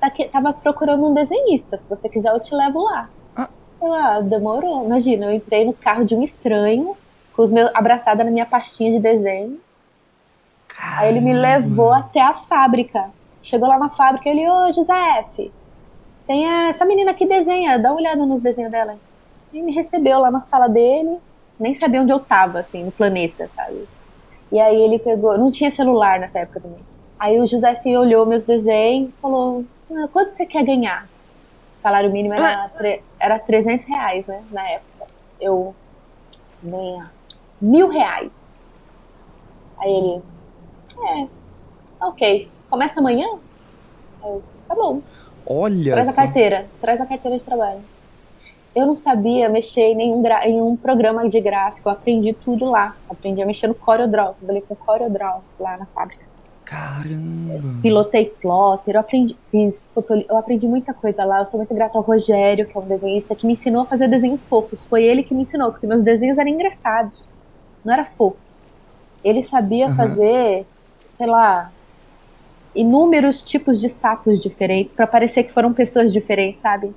tá 0.00 0.10
que- 0.10 0.28
tava 0.28 0.52
procurando 0.52 1.06
um 1.06 1.14
desenhista, 1.14 1.78
se 1.78 1.84
você 1.88 2.08
quiser 2.08 2.30
eu 2.32 2.40
te 2.40 2.54
levo 2.54 2.82
lá. 2.82 3.08
Ah. 3.36 3.48
Eu, 3.80 3.92
ah, 3.92 4.20
demorou. 4.20 4.84
Imagina, 4.84 5.26
eu 5.26 5.32
entrei 5.32 5.64
no 5.64 5.72
carro 5.72 6.04
de 6.04 6.14
um 6.14 6.22
estranho, 6.22 6.96
com 7.34 7.42
os 7.42 7.50
meus 7.50 7.70
abraçada 7.74 8.22
na 8.24 8.30
minha 8.30 8.46
pastinha 8.46 8.92
de 8.92 8.98
desenho. 9.00 9.58
Aí 10.98 11.08
ele 11.08 11.20
me 11.20 11.32
levou 11.34 11.92
até 11.92 12.20
a 12.20 12.34
fábrica. 12.34 13.10
Chegou 13.42 13.68
lá 13.68 13.78
na 13.78 13.90
fábrica, 13.90 14.28
ele, 14.28 14.48
ô 14.48 14.72
José, 14.72 15.26
tem 16.26 16.46
essa 16.68 16.84
menina 16.84 17.14
que 17.14 17.26
desenha, 17.26 17.78
dá 17.78 17.90
uma 17.90 17.98
olhada 18.00 18.24
nos 18.26 18.42
desenhos 18.42 18.70
dela. 18.72 19.00
E 19.52 19.62
me 19.62 19.74
recebeu 19.74 20.18
lá 20.20 20.30
na 20.30 20.40
sala 20.42 20.68
dele, 20.68 21.20
nem 21.58 21.74
sabia 21.76 22.02
onde 22.02 22.12
eu 22.12 22.20
tava, 22.26 22.60
assim, 22.60 22.84
no 22.84 22.92
planeta, 22.92 23.50
sabe? 23.54 23.88
E 24.52 24.60
aí 24.60 24.76
ele 24.82 24.98
pegou, 25.00 25.38
não 25.38 25.50
tinha 25.50 25.70
celular 25.70 26.20
nessa 26.20 26.40
época 26.40 26.60
também. 26.62 26.86
Aí 27.18 27.40
o 27.40 27.46
José 27.46 27.80
olhou 27.98 28.26
meus 28.26 28.44
desenhos 28.44 29.10
e 29.14 29.18
falou, 29.20 29.68
ah, 29.92 30.08
quanto 30.12 30.34
você 30.36 30.46
quer 30.46 30.64
ganhar? 30.64 31.06
O 31.78 31.80
salário 31.80 32.12
mínimo 32.12 32.34
era, 32.34 32.70
tre- 32.78 33.04
era 33.20 33.38
300 33.40 33.86
reais, 33.88 34.26
né, 34.26 34.46
na 34.50 34.68
época. 34.70 35.06
Eu 35.40 35.76
ganhar 36.62 37.14
mil 37.60 37.88
reais. 37.88 38.32
Aí 39.78 39.90
ele, 39.90 40.24
é, 42.02 42.06
ok, 42.06 42.54
começa 42.70 43.00
amanhã? 43.00 43.26
Eu, 44.22 44.46
tá 44.68 44.74
bom. 44.74 45.04
Olha 45.46 45.92
Traz 45.92 46.08
a 46.08 46.14
carteira, 46.14 46.70
traz 46.80 47.00
a 47.00 47.06
carteira 47.06 47.38
de 47.38 47.44
trabalho. 47.44 47.84
Eu 48.74 48.86
não 48.86 48.96
sabia 48.96 49.48
mexer 49.48 49.82
em 49.82 49.96
nenhum, 49.96 50.22
em 50.44 50.60
um 50.60 50.76
programa 50.76 51.28
de 51.28 51.40
gráfico, 51.40 51.88
eu 51.88 51.92
aprendi 51.92 52.34
tudo 52.34 52.64
lá. 52.66 52.96
Aprendi 53.08 53.40
a 53.40 53.46
mexer 53.46 53.68
no 53.68 53.74
CorelDRAW, 53.74 54.34
trabalhei 54.34 54.62
com 54.62 54.74
CorelDRAW 54.74 55.44
lá 55.60 55.76
na 55.76 55.86
fábrica. 55.86 56.24
Caramba. 56.64 57.80
Pilotei 57.82 58.32
plotter, 58.40 58.94
eu 58.96 59.00
aprendi, 59.00 59.38
fiz 59.50 59.74
eu 60.28 60.36
aprendi 60.36 60.66
muita 60.66 60.92
coisa 60.92 61.24
lá. 61.24 61.40
Eu 61.40 61.46
sou 61.46 61.58
muito 61.58 61.74
grata 61.74 61.96
ao 61.96 62.02
Rogério, 62.02 62.66
que 62.66 62.76
é 62.76 62.80
um 62.80 62.88
desenhista 62.88 63.36
que 63.36 63.46
me 63.46 63.54
ensinou 63.54 63.82
a 63.82 63.86
fazer 63.86 64.08
desenhos 64.08 64.44
fofos. 64.44 64.84
Foi 64.86 65.04
ele 65.04 65.22
que 65.22 65.34
me 65.34 65.42
ensinou, 65.42 65.70
porque 65.70 65.86
meus 65.86 66.02
desenhos 66.02 66.36
eram 66.36 66.50
engraçados, 66.50 67.28
não 67.84 67.94
era 67.94 68.06
fofo. 68.16 68.38
Ele 69.22 69.44
sabia 69.44 69.86
Aham. 69.86 69.96
fazer, 69.96 70.66
sei 71.16 71.26
lá, 71.26 71.73
inúmeros 72.74 73.42
tipos 73.42 73.80
de 73.80 73.88
sapos 73.88 74.40
diferentes 74.40 74.94
para 74.94 75.06
parecer 75.06 75.44
que 75.44 75.52
foram 75.52 75.72
pessoas 75.72 76.12
diferentes, 76.12 76.60
sabe? 76.60 76.92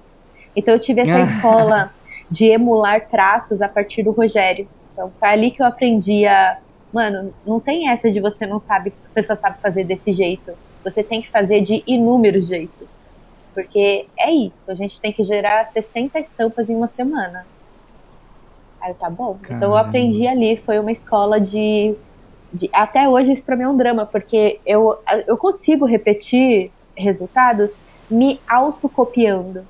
Então 0.55 0.73
eu 0.73 0.79
tive 0.79 1.01
essa 1.01 1.15
Ah. 1.15 1.21
escola 1.21 1.91
de 2.29 2.47
emular 2.47 3.07
traços 3.09 3.61
a 3.61 3.69
partir 3.69 4.03
do 4.03 4.11
Rogério. 4.11 4.67
Então 4.93 5.11
foi 5.19 5.29
ali 5.29 5.51
que 5.51 5.61
eu 5.61 5.65
aprendi 5.65 6.25
a, 6.25 6.57
mano, 6.91 7.33
não 7.45 7.59
tem 7.59 7.89
essa 7.89 8.11
de 8.11 8.19
você 8.19 8.45
não 8.45 8.59
sabe, 8.59 8.91
você 9.07 9.21
só 9.23 9.35
sabe 9.35 9.57
fazer 9.61 9.83
desse 9.83 10.11
jeito. 10.13 10.51
Você 10.83 11.03
tem 11.03 11.21
que 11.21 11.29
fazer 11.29 11.61
de 11.61 11.83
inúmeros 11.85 12.47
jeitos. 12.47 12.89
Porque 13.53 14.05
é 14.19 14.31
isso, 14.31 14.57
a 14.67 14.75
gente 14.75 14.99
tem 15.01 15.11
que 15.11 15.23
gerar 15.23 15.65
60 15.71 16.19
estampas 16.19 16.69
em 16.69 16.75
uma 16.75 16.87
semana. 16.87 17.45
Aí 18.79 18.93
tá 18.93 19.09
bom. 19.09 19.37
Então 19.43 19.53
eu 19.55 19.59
Caramba. 19.71 19.79
aprendi 19.81 20.27
ali, 20.27 20.57
foi 20.57 20.79
uma 20.79 20.91
escola 20.91 21.39
de 21.39 21.95
de- 22.53 22.69
até 22.73 23.07
hoje 23.07 23.33
isso 23.33 23.43
pra 23.43 23.55
mim 23.55 23.63
é 23.63 23.69
um 23.69 23.77
drama, 23.77 24.05
porque 24.05 24.59
eu, 24.65 24.97
eu 25.27 25.37
consigo 25.37 25.85
repetir 25.85 26.71
resultados 26.95 27.77
me 28.09 28.39
autocopiando. 28.47 29.65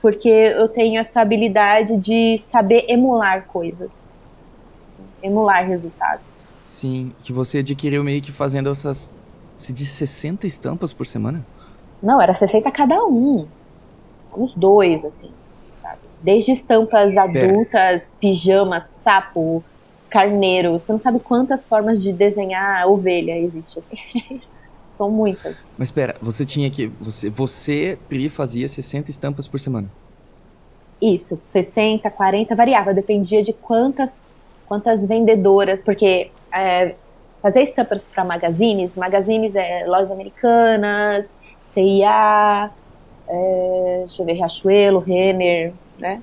Porque 0.00 0.28
eu 0.28 0.68
tenho 0.68 1.00
essa 1.00 1.20
habilidade 1.22 1.96
de 1.96 2.42
saber 2.52 2.84
emular 2.88 3.46
coisas. 3.46 3.90
Emular 5.22 5.66
resultados. 5.66 6.24
Sim, 6.64 7.12
que 7.22 7.32
você 7.32 7.58
adquiriu 7.58 8.04
meio 8.04 8.20
que 8.20 8.30
fazendo 8.32 8.70
essas. 8.70 9.10
Se 9.56 9.72
diz 9.72 9.88
60 9.90 10.46
estampas 10.46 10.92
por 10.92 11.06
semana? 11.06 11.44
Não, 12.02 12.20
era 12.20 12.34
60 12.34 12.70
cada 12.70 13.02
um. 13.06 13.46
Uns 14.36 14.52
dois, 14.54 15.04
assim. 15.04 15.30
Sabe? 15.80 16.00
Desde 16.20 16.52
estampas 16.52 17.16
adultas, 17.16 18.02
pijamas, 18.20 18.86
sapo, 19.02 19.64
carneiro. 20.14 20.74
Você 20.74 20.92
não 20.92 21.00
sabe 21.00 21.18
quantas 21.18 21.66
formas 21.66 22.00
de 22.00 22.12
desenhar 22.12 22.88
ovelha 22.88 23.36
existe. 23.36 23.82
São 24.96 25.10
muitas. 25.10 25.56
Mas 25.76 25.88
espera, 25.88 26.14
você 26.22 26.46
tinha 26.46 26.70
que. 26.70 26.86
Você, 27.00 27.28
você, 27.28 27.98
Pri, 28.08 28.28
fazia 28.28 28.68
60 28.68 29.10
estampas 29.10 29.48
por 29.48 29.58
semana. 29.58 29.88
Isso, 31.02 31.38
60, 31.50 32.08
40, 32.08 32.54
variava, 32.54 32.94
dependia 32.94 33.42
de 33.42 33.52
quantas, 33.52 34.16
quantas 34.68 35.00
vendedoras, 35.04 35.80
porque 35.80 36.30
é, 36.52 36.94
fazer 37.42 37.64
estampas 37.64 38.04
para 38.04 38.24
magazines, 38.24 38.92
magazines 38.94 39.54
é 39.56 39.84
lojas 39.84 40.12
americanas, 40.12 41.26
CIA, 41.64 42.70
é, 43.28 43.96
deixa 44.06 44.22
eu 44.22 44.26
ver, 44.26 44.34
Riachuelo, 44.34 45.00
Renner, 45.00 45.74
né? 45.98 46.22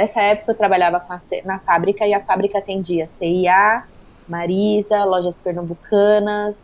Nessa 0.00 0.22
época 0.22 0.52
eu 0.52 0.56
trabalhava 0.56 0.96
a 0.96 1.20
na 1.44 1.58
fábrica 1.58 2.06
e 2.06 2.14
a 2.14 2.20
fábrica 2.20 2.56
atendia 2.56 3.06
CIA, 3.06 3.84
Marisa, 4.26 5.04
lojas 5.04 5.36
pernambucanas, 5.44 6.56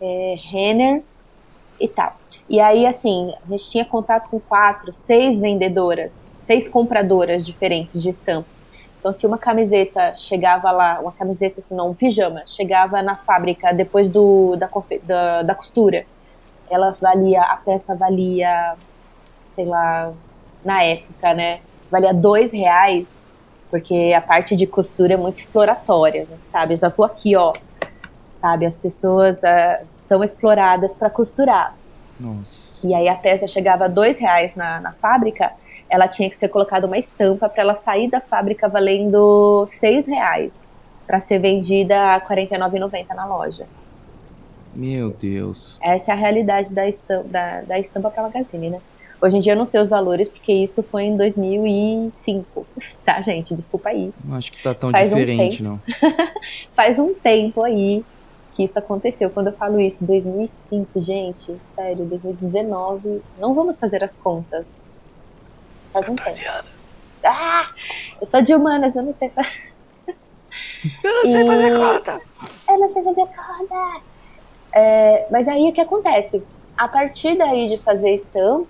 é, 0.00 0.34
Renner 0.50 1.02
e 1.78 1.86
tal. 1.86 2.16
E 2.48 2.58
aí, 2.58 2.86
assim, 2.86 3.34
a 3.44 3.50
gente 3.50 3.68
tinha 3.70 3.84
contato 3.84 4.30
com 4.30 4.40
quatro, 4.40 4.94
seis 4.94 5.38
vendedoras, 5.38 6.10
seis 6.38 6.66
compradoras 6.68 7.44
diferentes 7.44 8.02
de 8.02 8.08
estampa. 8.08 8.48
Então, 8.98 9.12
se 9.12 9.26
uma 9.26 9.36
camiseta 9.36 10.14
chegava 10.16 10.70
lá, 10.70 11.00
uma 11.00 11.12
camiseta, 11.12 11.60
assim, 11.60 11.74
não, 11.74 11.90
um 11.90 11.94
pijama, 11.94 12.44
chegava 12.46 13.02
na 13.02 13.14
fábrica 13.14 13.74
depois 13.74 14.08
do, 14.08 14.56
da, 14.56 14.70
da, 15.02 15.42
da 15.42 15.54
costura, 15.54 16.06
ela 16.70 16.96
valia, 16.98 17.42
a 17.42 17.56
peça 17.56 17.94
valia, 17.94 18.74
sei 19.54 19.66
lá, 19.66 20.14
na 20.64 20.82
época, 20.82 21.34
né, 21.34 21.60
valia 21.90 22.14
dois 22.14 22.52
reais, 22.52 23.08
porque 23.70 24.12
a 24.16 24.20
parte 24.20 24.56
de 24.56 24.66
costura 24.66 25.14
é 25.14 25.16
muito 25.16 25.38
exploratória, 25.38 26.26
né, 26.28 26.36
sabe? 26.50 26.74
Eu 26.74 26.78
já 26.78 26.88
vou 26.88 27.04
aqui, 27.04 27.36
ó, 27.36 27.52
sabe? 28.40 28.66
As 28.66 28.76
pessoas 28.76 29.42
ah, 29.44 29.80
são 30.06 30.22
exploradas 30.22 30.94
para 30.94 31.10
costurar. 31.10 31.74
Nossa. 32.18 32.86
E 32.86 32.94
aí 32.94 33.08
a 33.08 33.14
peça 33.14 33.46
chegava 33.46 33.84
a 33.84 33.88
dois 33.88 34.18
reais 34.18 34.54
na, 34.54 34.80
na 34.80 34.92
fábrica, 34.92 35.52
ela 35.88 36.06
tinha 36.06 36.30
que 36.30 36.36
ser 36.36 36.48
colocada 36.48 36.86
uma 36.86 36.98
estampa 36.98 37.48
para 37.48 37.62
ela 37.62 37.76
sair 37.84 38.08
da 38.08 38.20
fábrica 38.20 38.68
valendo 38.68 39.66
seis 39.68 40.06
reais 40.06 40.52
para 41.06 41.20
ser 41.20 41.40
vendida 41.40 41.98
a 41.98 42.14
R$ 42.18 42.46
49,90 42.46 43.08
na 43.14 43.26
loja. 43.26 43.66
Meu 44.72 45.10
Deus. 45.10 45.78
Essa 45.82 46.12
é 46.12 46.14
a 46.14 46.16
realidade 46.16 46.72
da 46.72 46.88
estampa, 46.88 47.28
da, 47.28 47.60
da 47.62 47.78
estampa 47.78 48.10
para 48.10 48.22
magazine, 48.22 48.70
né? 48.70 48.80
Hoje 49.22 49.36
em 49.36 49.40
dia 49.40 49.52
eu 49.52 49.56
não 49.56 49.66
sei 49.66 49.80
os 49.80 49.88
valores, 49.88 50.28
porque 50.28 50.52
isso 50.52 50.82
foi 50.82 51.04
em 51.04 51.16
2005, 51.16 52.66
tá, 53.04 53.20
gente? 53.20 53.54
Desculpa 53.54 53.90
aí. 53.90 54.12
Não 54.24 54.36
acho 54.36 54.50
que 54.50 54.62
tá 54.62 54.72
tão 54.72 54.90
Faz 54.90 55.12
um 55.12 55.16
diferente, 55.16 55.62
não. 55.62 55.80
Faz 56.74 56.98
um 56.98 57.12
tempo 57.14 57.62
aí 57.62 58.04
que 58.54 58.64
isso 58.64 58.78
aconteceu. 58.78 59.30
Quando 59.30 59.48
eu 59.48 59.52
falo 59.52 59.78
isso, 59.80 60.02
2005, 60.04 61.02
gente, 61.02 61.54
sério, 61.74 62.04
2019, 62.06 63.22
não 63.38 63.54
vamos 63.54 63.78
fazer 63.78 64.02
as 64.02 64.14
contas. 64.16 64.64
Faz 65.92 66.08
um 66.08 66.14
tempo. 66.14 66.48
anos. 66.48 66.86
Ah, 67.22 67.70
eu 68.20 68.26
sou 68.26 68.40
de 68.40 68.54
humanas, 68.54 68.94
eu 68.96 69.02
não 69.02 69.14
sei 69.18 69.28
fazer. 69.28 69.70
Eu 71.04 71.14
não 71.14 71.26
sei 71.26 71.44
fazer 71.44 71.76
conta. 71.76 72.20
Eu 72.68 72.78
não 72.78 72.92
sei 72.92 73.02
fazer 73.02 73.26
conta. 73.26 74.00
É, 74.72 75.26
mas 75.30 75.46
aí 75.46 75.68
o 75.68 75.72
que 75.72 75.80
acontece? 75.80 76.42
A 76.80 76.88
partir 76.88 77.36
daí 77.36 77.68
de 77.68 77.76
fazer 77.76 78.14
estampa, 78.14 78.66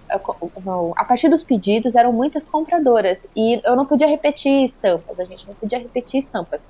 a 0.97 1.05
partir 1.05 1.29
dos 1.29 1.45
pedidos 1.45 1.95
eram 1.95 2.13
muitas 2.13 2.45
compradoras 2.45 3.19
e 3.37 3.61
eu 3.65 3.77
não 3.77 3.87
podia 3.87 4.09
repetir 4.09 4.65
estampas, 4.65 5.21
a 5.21 5.25
gente 5.25 5.47
não 5.47 5.55
podia 5.55 5.79
repetir 5.79 6.19
estampas 6.19 6.61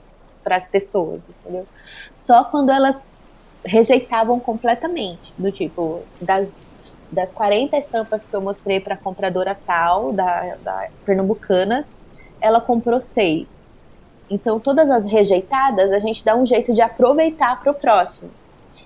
para 0.45 0.57
as 0.57 0.67
pessoas, 0.67 1.23
entendeu? 1.27 1.67
Só 2.15 2.45
quando 2.45 2.69
elas 2.69 3.01
rejeitavam 3.65 4.39
completamente, 4.39 5.33
do 5.39 5.51
tipo, 5.51 6.03
das 6.21 6.51
das 7.11 7.33
40 7.33 7.75
estampas 7.79 8.21
que 8.23 8.37
eu 8.37 8.43
mostrei 8.43 8.79
para 8.79 8.93
a 8.93 8.99
compradora 8.99 9.57
tal, 9.67 10.13
da, 10.13 10.57
da 10.63 10.89
Pernambucanas, 11.07 11.91
ela 12.39 12.61
comprou 12.61 13.01
seis. 13.01 13.67
Então, 14.29 14.61
todas 14.61 14.91
as 14.91 15.11
rejeitadas, 15.11 15.91
a 15.91 16.01
gente 16.01 16.23
dá 16.23 16.37
um 16.37 16.47
jeito 16.47 16.75
de 16.75 16.83
aproveitar 16.83 17.59
para 17.61 17.73
o 17.73 17.75
próximo. 17.75 18.31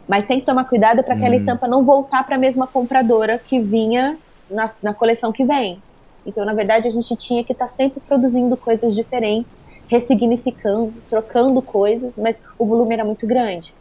Mas 0.09 0.27
tem 0.27 0.41
que 0.41 0.47
tomar 0.47 0.67
cuidado 0.69 1.03
para 1.05 1.15
aquela 1.15 1.35
Hum. 1.35 1.39
estampa 1.39 1.69
não 1.69 1.85
voltar 1.85 2.25
para 2.25 2.37
a 2.37 2.39
mesma 2.39 2.67
compradora 2.69 3.39
que 3.39 3.61
vinha 3.61 4.19
na, 4.51 4.69
na 4.83 4.95
coleção 4.95 5.33
que 5.33 5.45
vem. 5.45 5.83
Então, 6.27 6.45
na 6.45 6.55
verdade, 6.55 6.89
a 6.89 6.91
gente 6.91 7.17
tinha 7.17 7.45
que 7.45 7.53
estar 7.53 7.69
sempre 7.69 8.01
produzindo 8.01 8.57
coisas 8.57 8.95
diferentes, 8.95 9.53
ressignificando, 9.91 11.03
trocando 11.09 11.63
coisas, 11.63 12.15
mas 12.17 12.39
o 12.59 12.67
volume 12.67 12.95
era 12.95 13.05
muito 13.05 13.27
grande. 13.27 13.75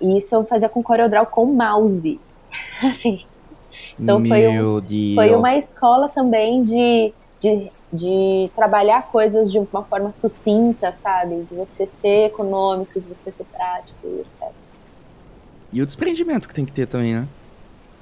E 0.00 0.18
isso 0.18 0.34
eu 0.34 0.46
fazia 0.46 0.68
com 0.68 0.82
CorelDRAW 0.82 1.26
com 1.30 1.46
mouse. 1.54 2.24
Assim, 2.84 3.18
Então 4.02 4.24
foi 4.26 4.48
um- 4.48 4.68
Deus. 4.68 4.82
foi 5.14 5.34
uma 5.36 5.56
escola 5.56 6.10
também 6.10 6.64
de, 6.64 7.16
de, 7.40 7.74
de 7.92 8.52
trabalhar 8.56 9.08
coisas 9.10 9.50
de 9.52 9.58
uma 9.58 9.86
forma 9.88 10.12
sucinta, 10.14 10.92
sabe? 11.02 11.46
De 11.46 11.54
você 11.56 11.88
ser 12.00 12.26
econômico, 12.28 13.00
de 13.00 13.08
você 13.08 13.32
ser 13.32 13.46
prático, 13.46 14.06
etc. 14.20 14.61
E 15.72 15.80
o 15.80 15.86
desprendimento 15.86 16.46
que 16.46 16.54
tem 16.54 16.64
que 16.64 16.72
ter 16.72 16.86
também, 16.86 17.14
né? 17.14 17.26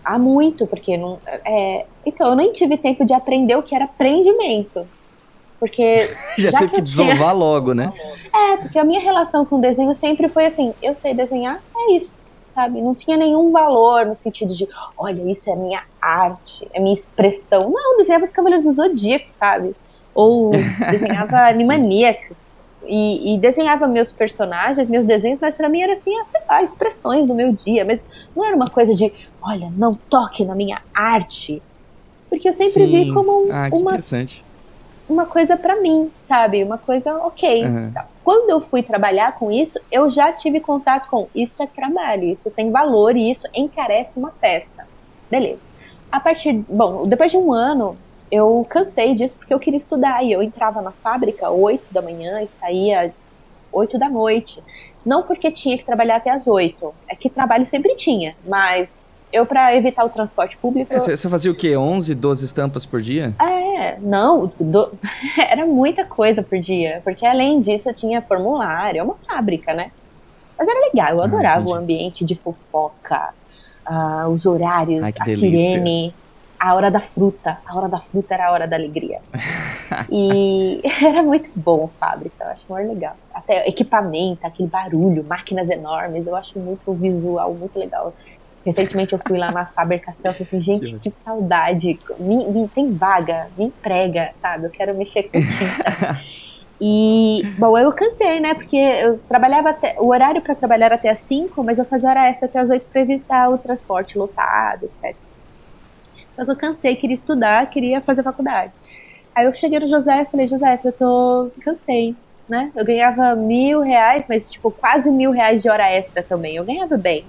Há 0.05 0.19
muito, 0.19 0.67
porque 0.67 0.97
não. 0.97 1.19
É... 1.45 1.85
Então, 2.05 2.29
eu 2.31 2.35
nem 2.35 2.53
tive 2.53 2.77
tempo 2.77 3.05
de 3.05 3.13
aprender 3.13 3.55
o 3.57 3.63
que 3.63 3.75
era 3.75 3.87
prendimento. 3.87 4.87
Porque. 5.59 6.09
Já, 6.39 6.51
Já 6.51 6.59
teve 6.59 6.71
que 6.71 6.77
que 6.77 6.81
eu 6.81 6.85
tinha- 6.85 7.07
desovar 7.15 7.37
logo, 7.37 7.75
né? 7.75 7.93
É, 8.33 8.57
porque 8.57 8.79
a 8.79 8.85
minha 8.85 9.01
relação 9.01 9.45
com 9.45 9.57
o 9.57 9.61
desenho 9.61 9.95
sempre 9.95 10.29
foi 10.29 10.47
assim: 10.47 10.73
eu 10.83 10.97
sei 11.03 11.13
desenhar, 11.15 11.61
é 11.77 11.93
isso, 11.97 12.17
sabe? 12.55 12.81
Não 12.81 12.95
tinha 12.95 13.17
nenhum 13.17 13.53
valor 13.53 14.07
no 14.07 14.17
sentido 14.23 14.55
de, 14.55 14.67
olha, 14.97 15.23
isso 15.31 15.51
é 15.51 15.55
minha 15.55 15.83
arte, 16.01 16.67
é 16.73 16.81
minha 16.81 16.95
expressão. 16.95 17.71
Não, 17.71 17.93
eu 17.93 17.99
desenhava 17.99 18.25
os 18.25 18.31
Cavaleiros 18.31 18.65
do 18.65 18.73
Zodíaco, 18.73 19.29
sabe? 19.39 19.75
Ou 20.15 20.51
desenhava 20.91 21.37
Animaniacs. 21.49 22.40
E, 22.93 23.35
e 23.37 23.39
desenhava 23.39 23.87
meus 23.87 24.11
personagens, 24.11 24.89
meus 24.89 25.07
desenhos, 25.07 25.39
mas 25.41 25.55
pra 25.55 25.69
mim 25.69 25.81
era 25.81 25.93
assim, 25.93 26.11
ah, 26.13 26.25
sei 26.33 26.41
lá, 26.51 26.63
expressões 26.65 27.25
do 27.29 27.35
meu 27.35 27.53
dia. 27.53 27.85
Mas 27.85 28.03
não 28.35 28.45
era 28.45 28.57
uma 28.57 28.67
coisa 28.67 28.93
de, 28.97 29.13
olha, 29.41 29.71
não 29.77 29.95
toque 29.95 30.45
na 30.45 30.57
minha 30.57 30.81
arte. 30.93 31.63
Porque 32.29 32.49
eu 32.49 32.53
sempre 32.53 32.87
vi 32.87 33.05
Sim. 33.05 33.15
como 33.15 33.47
um- 33.47 33.53
Ah, 33.53 33.69
uma 33.73 33.91
interessante. 33.93 34.45
uma 35.09 35.25
coisa 35.27 35.57
pra 35.57 35.81
mim, 35.81 36.11
sabe? 36.27 36.65
Uma 36.65 36.79
coisa 36.79 37.15
ok. 37.19 37.65
Tá. 37.95 38.09
Quando 38.25 38.51
eu 38.51 38.61
fui 38.61 38.83
trabalhar 38.83 39.39
com 39.39 39.53
isso, 39.53 39.79
eu 39.91 40.11
já 40.11 40.33
tive 40.33 40.59
contato 40.61 41.09
com 41.09 41.29
isso 41.35 41.63
é 41.63 41.67
trabalho, 41.69 42.25
isso 42.25 42.51
tem 42.51 42.71
valor 42.73 43.17
e 43.17 43.31
isso 43.31 43.47
encarece 43.55 44.19
uma 44.19 44.31
peça. 44.41 44.85
Beleza. 45.31 45.61
A 46.11 46.19
partir, 46.19 46.53
bom, 46.69 47.07
depois 47.07 47.31
de 47.31 47.37
um 47.37 47.53
ano, 47.53 47.97
eu 48.31 48.65
cansei 48.71 49.15
disso 49.15 49.37
porque 49.39 49.55
eu 49.55 49.61
queria 49.61 49.79
estudar 49.79 50.25
e 50.25 50.33
eu 50.33 50.43
entrava 50.43 50.83
na 50.83 50.93
fábrica 51.03 51.51
8 51.51 51.93
da 51.93 52.03
manhã 52.03 52.43
e 52.43 52.51
saía 52.61 53.15
8 53.73 53.99
da 53.99 54.11
noite. 54.11 54.63
Não 55.05 55.27
porque 55.27 55.53
tinha 55.53 55.79
que 55.79 55.85
trabalhar 55.87 56.17
até 56.17 56.31
as 56.31 56.47
8, 56.47 56.97
é 57.11 57.17
que 57.17 57.31
trabalho 57.31 57.67
sempre 57.69 57.97
tinha, 57.97 58.37
mas 58.45 58.91
eu 59.33 59.47
para 59.47 59.75
evitar 59.77 60.05
o 60.05 60.11
transporte 60.11 60.59
público, 60.61 60.93
É, 60.93 60.99
Você 61.01 61.17
você 61.17 61.29
fazia 61.29 61.51
o 61.51 61.55
quê? 61.57 61.77
11, 61.77 62.15
12 62.15 62.45
estampas 62.45 62.85
por 62.87 63.01
dia? 63.01 63.35
é, 63.41 63.99
não, 64.01 64.49
do- 64.49 64.99
era 65.39 65.67
muita 65.67 66.05
coisa 66.07 66.43
por 66.43 66.59
dia, 66.61 67.01
porque 67.05 67.25
além 67.27 67.61
disso 67.61 67.89
eu 67.89 67.95
tinha 67.95 68.23
formulário, 68.27 69.01
é 69.01 69.03
uma 69.03 69.19
fábrica, 69.29 69.73
né? 69.75 69.91
Mas 70.59 70.69
era 70.69 70.81
legal, 70.93 71.13
eu 71.19 71.23
Ah, 71.23 71.25
adorava 71.25 71.65
entendi. 71.65 71.71
o 71.71 71.75
ambiente 71.75 72.25
de 72.27 72.41
fofoca, 72.43 73.35
ah, 73.87 74.29
os 74.31 74.47
horários, 74.47 75.07
Ai, 75.07 75.13
a 75.21 75.21
delícia. 75.21 75.93
sirene, 76.01 76.17
a 76.61 76.75
hora 76.75 76.91
da 76.91 77.01
fruta. 77.01 77.59
A 77.67 77.75
hora 77.77 77.89
da 77.89 77.99
fruta 78.01 78.35
era 78.35 78.49
a 78.49 78.53
hora 78.53 78.69
da 78.69 78.77
alegria. 78.77 79.21
e 80.11 80.81
era 81.03 81.23
muito 81.23 81.51
bom 81.57 81.89
fábrica, 81.99 82.45
eu 82.45 82.51
acho 82.51 82.65
muito 82.69 82.89
legal. 82.93 83.17
Até 83.35 83.67
equipamento, 83.69 84.47
aquele 84.47 84.69
barulho, 84.69 85.25
máquinas 85.25 85.69
enormes, 85.71 86.27
eu 86.27 86.37
acho 86.37 86.59
muito 86.59 86.93
visual, 86.95 87.55
muito 87.55 87.79
legal. 87.79 88.15
Recentemente 88.65 89.15
eu 89.15 89.21
fui 89.27 89.39
lá 89.39 89.51
na 89.51 89.65
fábrica 89.67 90.15
Celso 90.21 90.43
e 90.43 90.47
falei, 90.47 90.63
gente, 90.63 90.95
Que 90.99 91.11
que 91.11 91.17
saudade. 91.25 91.99
Me, 92.19 92.47
me- 92.47 92.69
tem 92.69 92.95
vaga, 92.95 93.49
me 93.57 93.65
emprega, 93.67 94.33
sabe? 94.43 94.67
Eu 94.67 94.71
quero 94.71 94.95
mexer 94.95 95.23
com 95.25 95.41
tinta. 95.41 96.21
E, 96.83 97.43
bom, 97.59 97.77
eu 97.77 97.93
cansei, 97.93 98.41
né? 98.41 98.55
Porque 98.55 98.75
eu 98.75 99.19
trabalhava 99.29 99.69
até. 99.69 99.97
O 99.99 100.09
horário 100.09 100.41
para 100.41 100.55
trabalhar 100.55 100.87
era 100.87 100.95
até 100.95 101.11
às 101.11 101.19
5, 101.21 101.63
mas 101.63 101.79
eu 101.79 101.85
fazia 101.85 102.09
hora 102.09 102.31
extra 102.31 102.49
até 102.49 102.59
às 102.59 102.71
8 102.71 102.87
para 102.91 103.03
evitar 103.03 103.51
o 103.51 103.59
transporte 103.59 104.17
lotado, 104.17 104.85
etc. 105.03 105.15
Só 106.33 106.45
que 106.45 106.51
eu 106.51 106.57
cansei, 106.57 106.97
queria 106.97 107.15
estudar, 107.15 107.69
queria 107.71 108.01
fazer 108.01 108.23
faculdade. 108.23 108.73
Aí 109.35 109.47
eu 109.47 109.55
cheguei 109.55 109.79
no 109.79 109.89
José 109.89 110.23
e 110.23 110.27
falei, 110.27 110.49
José, 110.49 110.79
eu 110.85 110.93
tô. 110.93 111.51
cansei, 111.63 112.15
né? 112.49 112.71
Eu 112.75 112.85
ganhava 112.85 113.35
mil 113.35 113.81
reais, 113.81 114.25
mas 114.29 114.49
tipo, 114.49 114.71
quase 114.71 115.11
mil 115.11 115.31
reais 115.31 115.63
de 115.63 115.69
hora 115.71 115.91
extra 115.91 116.23
também. 116.23 116.57
Eu 116.57 116.65
ganhava 116.65 116.97
bem. 116.97 117.25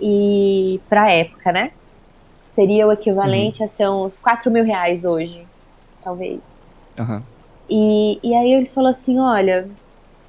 E 0.00 0.80
pra 0.88 1.10
época, 1.10 1.52
né? 1.52 1.70
Seria 2.54 2.86
o 2.86 2.92
equivalente 2.92 3.62
a 3.62 3.68
ser 3.68 3.88
uns 3.88 4.18
4 4.18 4.50
mil 4.50 4.64
reais 4.64 5.04
hoje, 5.04 5.46
talvez. 6.02 6.40
Aham. 6.98 7.22
E, 7.68 8.20
e 8.22 8.34
aí 8.34 8.52
ele 8.52 8.66
falou 8.66 8.90
assim, 8.90 9.18
olha, 9.18 9.68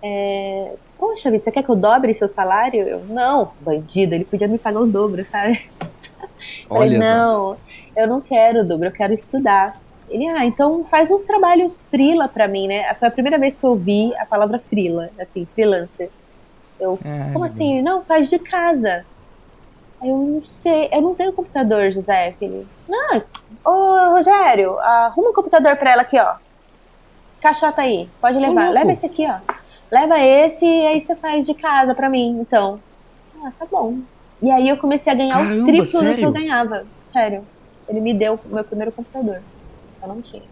é, 0.03 0.73
poxa 0.97 1.32
vida, 1.32 1.43
você 1.43 1.51
quer 1.51 1.63
que 1.63 1.69
eu 1.69 1.75
dobre 1.75 2.13
seu 2.13 2.27
salário? 2.27 2.82
Eu, 2.88 3.06
não, 3.06 3.51
bandido, 3.62 4.15
ele 4.15 4.25
podia 4.25 4.47
me 4.47 4.58
pagar 4.58 4.80
o 4.80 4.88
dobro, 4.88 5.25
sabe? 5.32 5.60
Falei, 6.67 6.89
Olha 6.97 7.02
só. 7.04 7.10
não, 7.15 7.58
eu 7.95 8.08
não 8.08 8.21
quero 8.21 8.65
dobro, 8.65 8.88
eu 8.88 8.91
quero 8.91 9.13
estudar. 9.13 9.80
Ele, 10.10 10.26
ah, 10.28 10.45
então 10.45 10.86
faz 10.86 11.12
uns 11.12 11.23
trabalhos 11.26 11.82
frila 11.84 12.28
pra 12.28 12.47
mim, 12.47 12.67
né? 12.67 12.93
Foi 12.95 13.08
a 13.10 13.12
primeira 13.12 13.38
vez 13.38 13.56
que 13.56 13.63
eu 13.63 13.71
ouvi 13.71 14.15
a 14.15 14.26
palavra 14.26 14.58
frila, 14.60 15.10
assim, 15.19 15.45
freelancer. 15.54 16.10
Eu, 16.80 16.97
É, 17.04 17.34
como 17.34 17.45
assim? 17.45 17.82
Não, 17.82 18.02
faz 18.04 18.30
de 18.30 18.39
casa. 18.39 19.06
Eu 20.02 20.15
não 20.15 20.45
sei, 20.45 20.89
eu 20.91 21.02
não 21.02 21.15
tenho 21.15 21.34
computador, 21.34 21.91
José. 21.91 22.36
Ele, 22.39 22.65
não, 22.88 23.21
ô 23.65 24.12
Rogério, 24.12 24.78
arruma 24.80 25.32
um 25.32 25.34
computador 25.34 25.76
pra 25.76 25.91
ela 25.91 26.04
aqui, 26.04 26.17
ó. 26.19 26.36
Caixota 27.41 27.82
aí, 27.82 28.08
pode 28.21 28.38
levar. 28.38 28.65
louco. 28.65 28.73
Leva 28.73 28.91
esse 28.93 29.06
aqui, 29.06 29.26
ó. 29.28 29.38
Leva 29.91 30.19
esse 30.19 30.65
e 30.65 30.88
aí 30.88 31.02
você 31.02 31.15
faz 31.15 31.45
de 31.45 31.54
casa 31.54 31.93
pra 31.95 32.10
mim, 32.10 32.39
então. 32.39 32.80
Ah, 33.43 33.52
tá 33.58 33.65
bom. 33.69 33.97
E 34.41 34.52
aí 34.52 34.69
eu 34.69 34.78
comecei 34.78 35.12
a 35.12 35.15
ganhar 35.15 35.38
Caramba, 35.38 35.63
o 35.63 35.65
triplo 35.65 35.84
do 35.86 35.91
que 35.91 35.97
sério? 35.97 36.23
eu 36.26 36.32
ganhava. 36.32 36.86
Sério. 37.12 37.43
Ele 37.89 38.02
me 38.02 38.13
deu 38.13 38.39
o 38.50 38.54
meu 38.54 38.63
primeiro 38.63 38.91
computador. 38.91 39.41
Eu 40.02 40.08
não 40.08 40.21
tinha. 40.21 40.43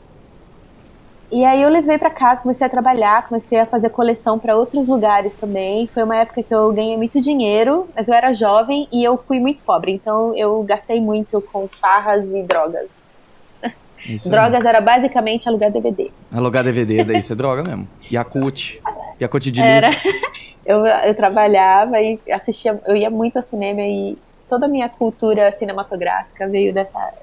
E 1.31 1.43
aí 1.43 1.61
eu 1.61 1.69
levei 1.69 1.97
pra 1.97 2.09
casa, 2.09 2.41
comecei 2.41 2.65
a 2.65 2.69
trabalhar, 2.69 3.27
comecei 3.27 3.59
a 3.59 3.65
fazer 3.65 3.89
coleção 3.89 4.37
pra 4.37 4.55
outros 4.55 4.87
lugares 4.87 5.33
também. 5.33 5.87
Foi 5.87 6.03
uma 6.03 6.15
época 6.17 6.43
que 6.43 6.53
eu 6.53 6.71
ganhei 6.71 6.95
muito 6.97 7.19
dinheiro, 7.19 7.87
mas 7.95 8.07
eu 8.07 8.13
era 8.13 8.31
jovem 8.31 8.87
e 8.91 9.03
eu 9.03 9.17
fui 9.17 9.39
muito 9.39 9.61
pobre, 9.63 9.91
então 9.91 10.35
eu 10.35 10.61
gastei 10.63 11.01
muito 11.01 11.41
com 11.41 11.67
farras 11.67 12.23
e 12.31 12.43
drogas. 12.43 12.87
Isso 14.05 14.27
aí. 14.27 14.31
Drogas 14.31 14.63
era 14.63 14.79
basicamente 14.79 15.49
alugar 15.49 15.71
DVD. 15.71 16.11
Alugar 16.33 16.63
DVD, 16.63 17.03
daí 17.03 17.21
você 17.21 17.33
droga 17.35 17.63
mesmo. 17.63 17.87
Yakut. 18.11 18.81
Yakut 19.19 19.51
de 19.51 19.61
Era. 19.61 19.89
Eu, 20.65 20.85
eu 20.85 21.15
trabalhava 21.15 22.01
e 22.01 22.19
assistia, 22.31 22.79
eu 22.87 22.95
ia 22.95 23.09
muito 23.09 23.37
ao 23.37 23.43
cinema 23.43 23.81
e 23.81 24.17
toda 24.49 24.65
a 24.65 24.69
minha 24.69 24.89
cultura 24.89 25.51
cinematográfica 25.51 26.47
veio 26.47 26.73
dessa 26.73 27.13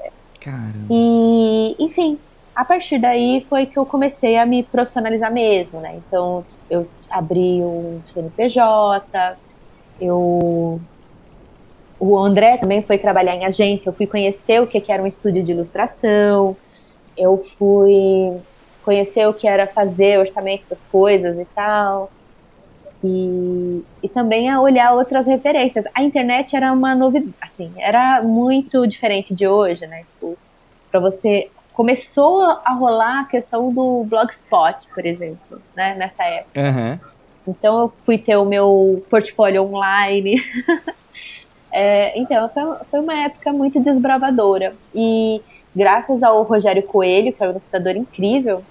Caramba. 0.43 0.87
E, 0.91 1.77
enfim, 1.79 2.19
a 2.55 2.65
partir 2.65 2.99
daí 2.99 3.47
foi 3.49 3.65
que 3.67 3.79
eu 3.79 3.87
comecei 3.87 4.37
a 4.37 4.45
me 4.45 4.63
profissionalizar 4.65 5.33
mesmo, 5.33 5.81
né? 5.81 5.95
Então, 5.97 6.45
eu 6.69 6.87
abri 7.09 7.63
um 7.63 8.01
CNPJ, 8.07 9.37
eu... 10.01 10.81
O 12.01 12.19
André 12.19 12.57
também 12.57 12.83
foi 12.83 12.99
trabalhar 12.99 13.37
em 13.37 13.45
agência, 13.45 13.89
eu 13.89 13.93
fui 13.93 14.09
conhecer 14.09 14.61
o 14.61 14.67
que 14.67 14.81
que 14.81 14.91
era 14.91 15.01
um 15.01 15.07
estúdio 15.07 15.45
de 15.45 15.53
ilustração, 15.53 16.57
eu 17.17 17.47
fui 17.57 18.37
conhecer 18.85 19.25
o 19.29 19.33
que 19.33 19.47
era 19.47 19.69
fazer 19.69 20.19
orçamento 20.19 20.65
das 20.69 20.81
coisas 20.91 21.39
e 21.39 21.45
tal. 21.55 22.11
E, 23.05 23.83
e 24.03 24.09
também 24.09 24.49
a 24.49 24.61
olhar 24.61 24.93
outras 24.93 25.27
referências. 25.27 25.85
A 25.95 26.03
internet 26.03 26.55
era 26.55 26.73
uma 26.73 26.95
novidade, 26.95 27.35
assim, 27.41 27.73
era 27.77 28.23
muito 28.23 28.87
diferente 28.87 29.35
de 29.35 29.47
hoje, 29.47 29.87
né? 29.87 30.05
Tipo, 30.15 30.39
para 30.91 31.01
você 31.01 31.51
começou 31.73 32.43
a 32.43 32.73
rolar 32.75 33.21
a 33.21 33.25
questão 33.25 33.73
do 33.73 34.05
blogspot, 34.05 34.87
por 34.95 35.05
exemplo, 35.05 35.61
né, 35.75 35.95
nessa 35.95 36.23
época. 36.25 36.61
Aham. 36.61 37.01
Então 37.47 37.81
eu 37.81 37.93
fui 38.05 38.19
ter 38.19 38.37
o 38.37 38.45
meu 38.45 39.05
portfólio 39.11 39.65
online. 39.65 40.43
É, 41.75 42.13
então 42.19 42.51
foi, 42.51 42.63
foi 42.91 43.01
uma 43.01 43.19
época 43.25 43.51
muito 43.51 43.81
desbravadora 43.81 44.75
e 44.95 45.41
graças 45.75 46.23
ao 46.23 46.43
Rogério 46.43 46.83
Coelho, 46.83 47.33
que 47.33 47.43
é 47.43 47.47
um 47.47 47.51
ilustrador 47.53 47.97
incrível, 47.97 48.63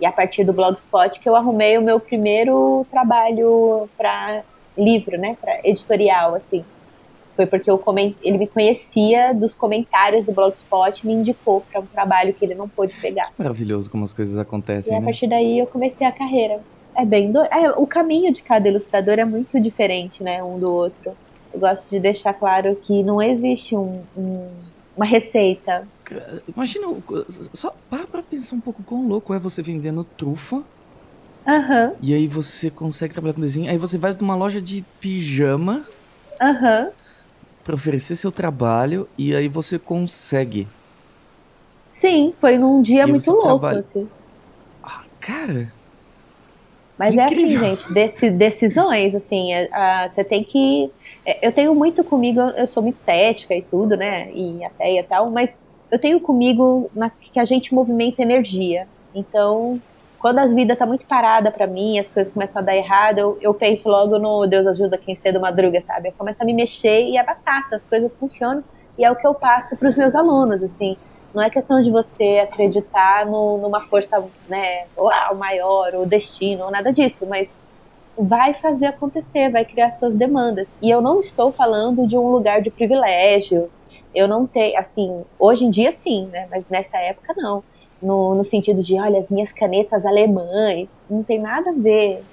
e 0.00 0.06
a 0.06 0.12
partir 0.12 0.44
do 0.44 0.52
blogspot 0.52 1.18
que 1.20 1.28
eu 1.28 1.36
arrumei 1.36 1.78
o 1.78 1.82
meu 1.82 2.00
primeiro 2.00 2.86
trabalho 2.90 3.88
para 3.96 4.42
livro, 4.76 5.16
né, 5.18 5.36
para 5.40 5.60
editorial 5.64 6.34
assim. 6.34 6.64
Foi 7.36 7.46
porque 7.46 7.68
eu 7.68 7.76
coment... 7.78 8.14
ele 8.22 8.38
me 8.38 8.46
conhecia 8.46 9.34
dos 9.34 9.56
comentários 9.56 10.24
do 10.24 10.30
Blogspot 10.30 11.00
e 11.02 11.06
me 11.06 11.14
indicou 11.14 11.62
para 11.62 11.80
um 11.80 11.86
trabalho 11.86 12.32
que 12.32 12.44
ele 12.44 12.54
não 12.54 12.68
pôde 12.68 12.94
pegar. 12.94 13.28
Maravilhoso 13.36 13.90
como 13.90 14.04
as 14.04 14.12
coisas 14.12 14.38
acontecem, 14.38 14.92
E 14.92 14.96
a 14.96 15.00
né? 15.00 15.04
partir 15.06 15.26
daí 15.26 15.58
eu 15.58 15.66
comecei 15.66 16.06
a 16.06 16.12
carreira. 16.12 16.60
É 16.96 17.04
bem 17.04 17.32
do... 17.32 17.42
é, 17.42 17.72
o 17.76 17.88
caminho 17.88 18.32
de 18.32 18.40
cada 18.40 18.68
ilustrador 18.68 19.18
é 19.18 19.24
muito 19.24 19.60
diferente, 19.60 20.22
né, 20.22 20.44
um 20.44 20.60
do 20.60 20.72
outro. 20.72 21.12
Eu 21.52 21.58
gosto 21.58 21.88
de 21.90 21.98
deixar 21.98 22.34
claro 22.34 22.76
que 22.76 23.02
não 23.02 23.20
existe 23.20 23.76
um- 23.76 24.02
um- 24.16 24.48
uma 24.96 25.06
receita. 25.06 25.86
Imagina, 26.54 26.86
só 27.52 27.74
para 27.90 28.06
pra 28.06 28.22
pensar 28.22 28.56
um 28.56 28.60
pouco 28.60 28.82
quão 28.82 29.08
louco 29.08 29.32
é 29.34 29.38
você 29.38 29.62
vendendo 29.62 30.04
trufa 30.04 30.62
Aham, 31.46 31.92
e 32.00 32.12
aí 32.14 32.26
você 32.26 32.70
consegue 32.70 33.12
trabalhar 33.12 33.34
com 33.34 33.40
desenho. 33.40 33.70
Aí 33.70 33.78
você 33.78 33.96
vai 33.98 34.14
numa 34.20 34.36
loja 34.36 34.60
de 34.60 34.84
pijama 35.00 35.82
aham. 36.40 36.90
pra 37.64 37.74
oferecer 37.74 38.16
seu 38.16 38.30
trabalho 38.30 39.08
e 39.18 39.34
aí 39.34 39.48
você 39.48 39.78
consegue. 39.78 40.66
Sim, 41.92 42.34
foi 42.40 42.58
num 42.58 42.82
dia 42.82 43.04
E 43.04 43.06
muito 43.06 43.30
louco, 43.30 43.46
trabalha- 43.46 43.80
assim. 43.80 44.08
Ah, 44.82 45.02
cara, 45.20 45.72
Mas 46.98 47.14
Que 47.14 47.20
é 47.20 47.24
assim, 47.24 47.58
gente, 47.58 47.92
deci- 47.92 48.30
decisões, 48.30 49.14
assim, 49.14 49.52
é, 49.52 49.68
você 50.12 50.24
tem 50.24 50.44
que. 50.44 50.92
é, 51.26 51.46
Eu 51.46 51.52
tenho 51.52 51.74
muito 51.74 52.04
comigo, 52.04 52.40
eu 52.40 52.66
sou 52.66 52.82
muito 52.82 53.00
cética 53.00 53.54
e 53.54 53.62
tudo, 53.66 53.96
né? 53.96 54.32
E 54.32 54.64
ateia 54.64 55.00
e 55.00 55.04
tal, 55.04 55.30
mas 55.30 55.50
eu 55.90 55.98
tenho 56.00 56.20
comigo 56.20 56.90
na, 56.94 57.10
que 57.10 57.38
a 57.40 57.44
gente 57.44 57.74
movimenta 57.74 58.22
energia. 58.22 58.88
Então, 59.12 59.82
quando 60.18 60.38
a 60.38 60.46
vida 60.46 60.76
tá 60.76 60.86
muito 60.86 61.06
parada 61.06 61.50
pra 61.52 61.66
mim, 61.66 61.98
as 61.98 62.10
coisas 62.10 62.32
começam 62.32 62.60
a 62.62 62.64
dar 62.64 62.76
errado, 62.76 63.18
eu, 63.18 63.38
eu 63.40 63.54
penso 63.54 63.88
logo 63.88 64.18
no 64.18 64.46
Deus 64.46 64.66
ajuda 64.66 64.98
quem 64.98 65.16
cedo 65.16 65.40
madruga, 65.40 65.82
sabe? 65.86 66.08
Eu 66.08 66.14
começo 66.16 66.42
a 66.42 66.46
me 66.46 66.54
mexer 66.54 67.02
e 67.08 67.16
é 67.16 67.24
batata, 67.24 67.76
as 67.76 67.84
coisas 67.84 68.16
funcionam. 68.16 68.64
E 68.96 69.04
é 69.04 69.10
o 69.10 69.16
que 69.16 69.26
eu 69.26 69.34
passo 69.34 69.76
pros 69.76 69.96
meus 69.96 70.14
alunos, 70.14 70.62
assim. 70.62 70.96
Não 71.34 71.42
é 71.42 71.50
questão 71.50 71.82
de 71.82 71.90
você 71.90 72.38
acreditar 72.38 73.26
no- 73.26 73.58
numa 73.58 73.82
força, 73.88 74.24
né, 74.48 74.86
uau, 74.96 75.34
maior, 75.36 75.94
ou 75.94 76.06
destino, 76.06 76.64
ou 76.64 76.70
nada 76.70 76.92
disso, 76.92 77.26
mas 77.26 77.48
vai 78.16 78.54
fazer 78.54 78.86
acontecer, 78.86 79.50
vai 79.50 79.64
criar 79.64 79.90
suas 79.92 80.14
demandas. 80.16 80.68
E 80.80 80.90
eu 80.90 81.00
não 81.02 81.20
estou 81.20 81.52
falando 81.52 82.06
de 82.06 82.16
um 82.16 82.28
lugar 82.30 82.62
de 82.62 82.70
privilégio. 82.70 83.70
Eu 84.14 84.28
não 84.28 84.46
tenho, 84.46 84.78
assim, 84.78 85.24
hoje 85.38 85.64
em 85.64 85.70
dia 85.70 85.92
sim, 85.92 86.28
né, 86.28 86.46
mas 86.50 86.64
nessa 86.70 86.98
época 86.98 87.34
não. 87.36 87.64
No, 88.00 88.34
no 88.36 88.44
sentido 88.44 88.82
de, 88.82 89.00
olha, 89.00 89.20
as 89.20 89.28
minhas 89.30 89.52
canetas 89.52 90.04
alemães, 90.06 90.96
não 91.08 91.24
tem 91.24 91.40
nada 91.40 91.70
a 91.70 91.74
ver. 91.74 92.26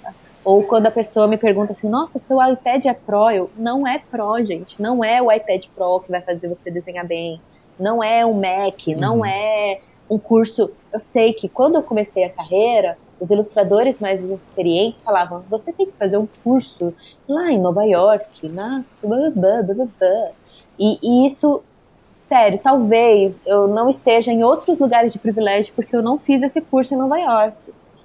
Ou 0.43 0.63
quando 0.67 0.87
a 0.87 0.91
pessoa 0.91 1.27
me 1.27 1.37
pergunta 1.37 1.73
assim, 1.73 1.89
nossa, 1.89 2.19
seu 2.19 2.37
iPad 2.41 2.85
é 2.85 2.93
Pro? 2.93 3.31
Eu, 3.31 3.51
não 3.55 3.87
é 3.87 3.99
Pro, 3.99 4.43
gente. 4.43 4.81
Não 4.81 5.03
é 5.03 5.21
o 5.21 5.31
iPad 5.31 5.65
Pro 5.75 6.01
que 6.01 6.11
vai 6.11 6.21
fazer 6.21 6.49
você 6.49 6.71
desenhar 6.71 7.05
bem 7.07 7.41
não 7.81 8.03
é 8.03 8.25
um 8.25 8.33
Mac, 8.33 8.87
não 8.97 9.17
Uhum. 9.17 9.25
é 9.25 9.79
um 10.09 10.17
curso. 10.17 10.71
Eu 10.93 10.99
sei 10.99 11.33
que 11.33 11.47
quando 11.49 11.75
eu 11.75 11.83
comecei 11.83 12.23
a 12.23 12.29
carreira, 12.29 12.97
os 13.19 13.29
ilustradores 13.29 13.99
mais 13.99 14.23
experientes 14.23 15.01
falavam: 15.03 15.43
você 15.49 15.71
tem 15.73 15.85
que 15.85 15.93
fazer 15.93 16.17
um 16.17 16.27
curso 16.43 16.93
lá 17.27 17.51
em 17.51 17.59
Nova 17.59 17.83
York, 17.85 18.47
na. 18.49 18.83
blá, 19.03 19.17
blá, 19.31 19.61
blá, 19.61 19.73
blá, 19.75 19.85
blá." 19.99 20.29
E, 20.79 20.97
e 21.01 21.27
isso, 21.27 21.61
sério, 22.27 22.59
talvez 22.61 23.39
eu 23.45 23.67
não 23.67 23.89
esteja 23.89 24.31
em 24.31 24.43
outros 24.43 24.79
lugares 24.79 25.11
de 25.13 25.19
privilégio 25.19 25.73
porque 25.75 25.95
eu 25.95 26.01
não 26.01 26.17
fiz 26.17 26.41
esse 26.41 26.61
curso 26.61 26.93
em 26.93 26.97
Nova 26.97 27.17
York. 27.17 27.55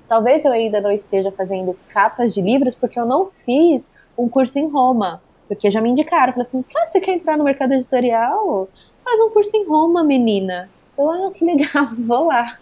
Talvez 0.09 0.45
eu 0.45 0.53
ainda 0.53 0.81
não 0.81 0.91
esteja 0.93 1.33
fazendo 1.33 1.77
capas 1.89 2.33
de 2.33 2.41
livros 2.41 2.75
porque 2.77 2.99
eu 2.99 3.07
não 3.07 3.31
fiz 3.45 3.87
um 4.17 4.29
curso 4.29 4.59
em 4.59 4.69
Roma. 4.69 5.21
Porque 5.49 5.71
já 5.71 5.81
me 5.81 5.91
indicaram, 5.91 6.33
falaram 6.33 6.43
assim, 6.49 6.63
cara, 6.63 6.89
você 6.89 7.01
quer 7.01 7.13
entrar 7.13 7.37
no 7.39 7.45
mercado 7.45 7.73
editorial? 7.73 8.69
Faz 9.07 9.21
um 9.21 9.31
curso 9.31 9.57
em 9.57 9.65
Roma, 9.65 10.03
menina. 10.03 10.69
Eu, 10.99 11.09
ah, 11.09 11.31
que 11.33 11.45
legal, 11.45 11.87
vou 11.97 12.27
lá. 12.27 12.59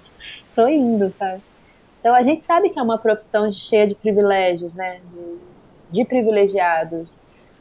Tô 0.55 0.69
indo, 0.69 1.11
sabe? 1.19 1.41
Então 1.99 2.15
a 2.15 2.23
gente 2.23 2.43
sabe 2.43 2.69
que 2.69 2.79
é 2.79 2.83
uma 2.83 2.99
profissão 2.99 3.51
cheia 3.51 3.87
de 3.87 3.95
privilégios, 3.95 4.75
né? 4.75 5.01
De, 5.11 5.39
de 5.91 6.05
privilegiados. 6.05 7.17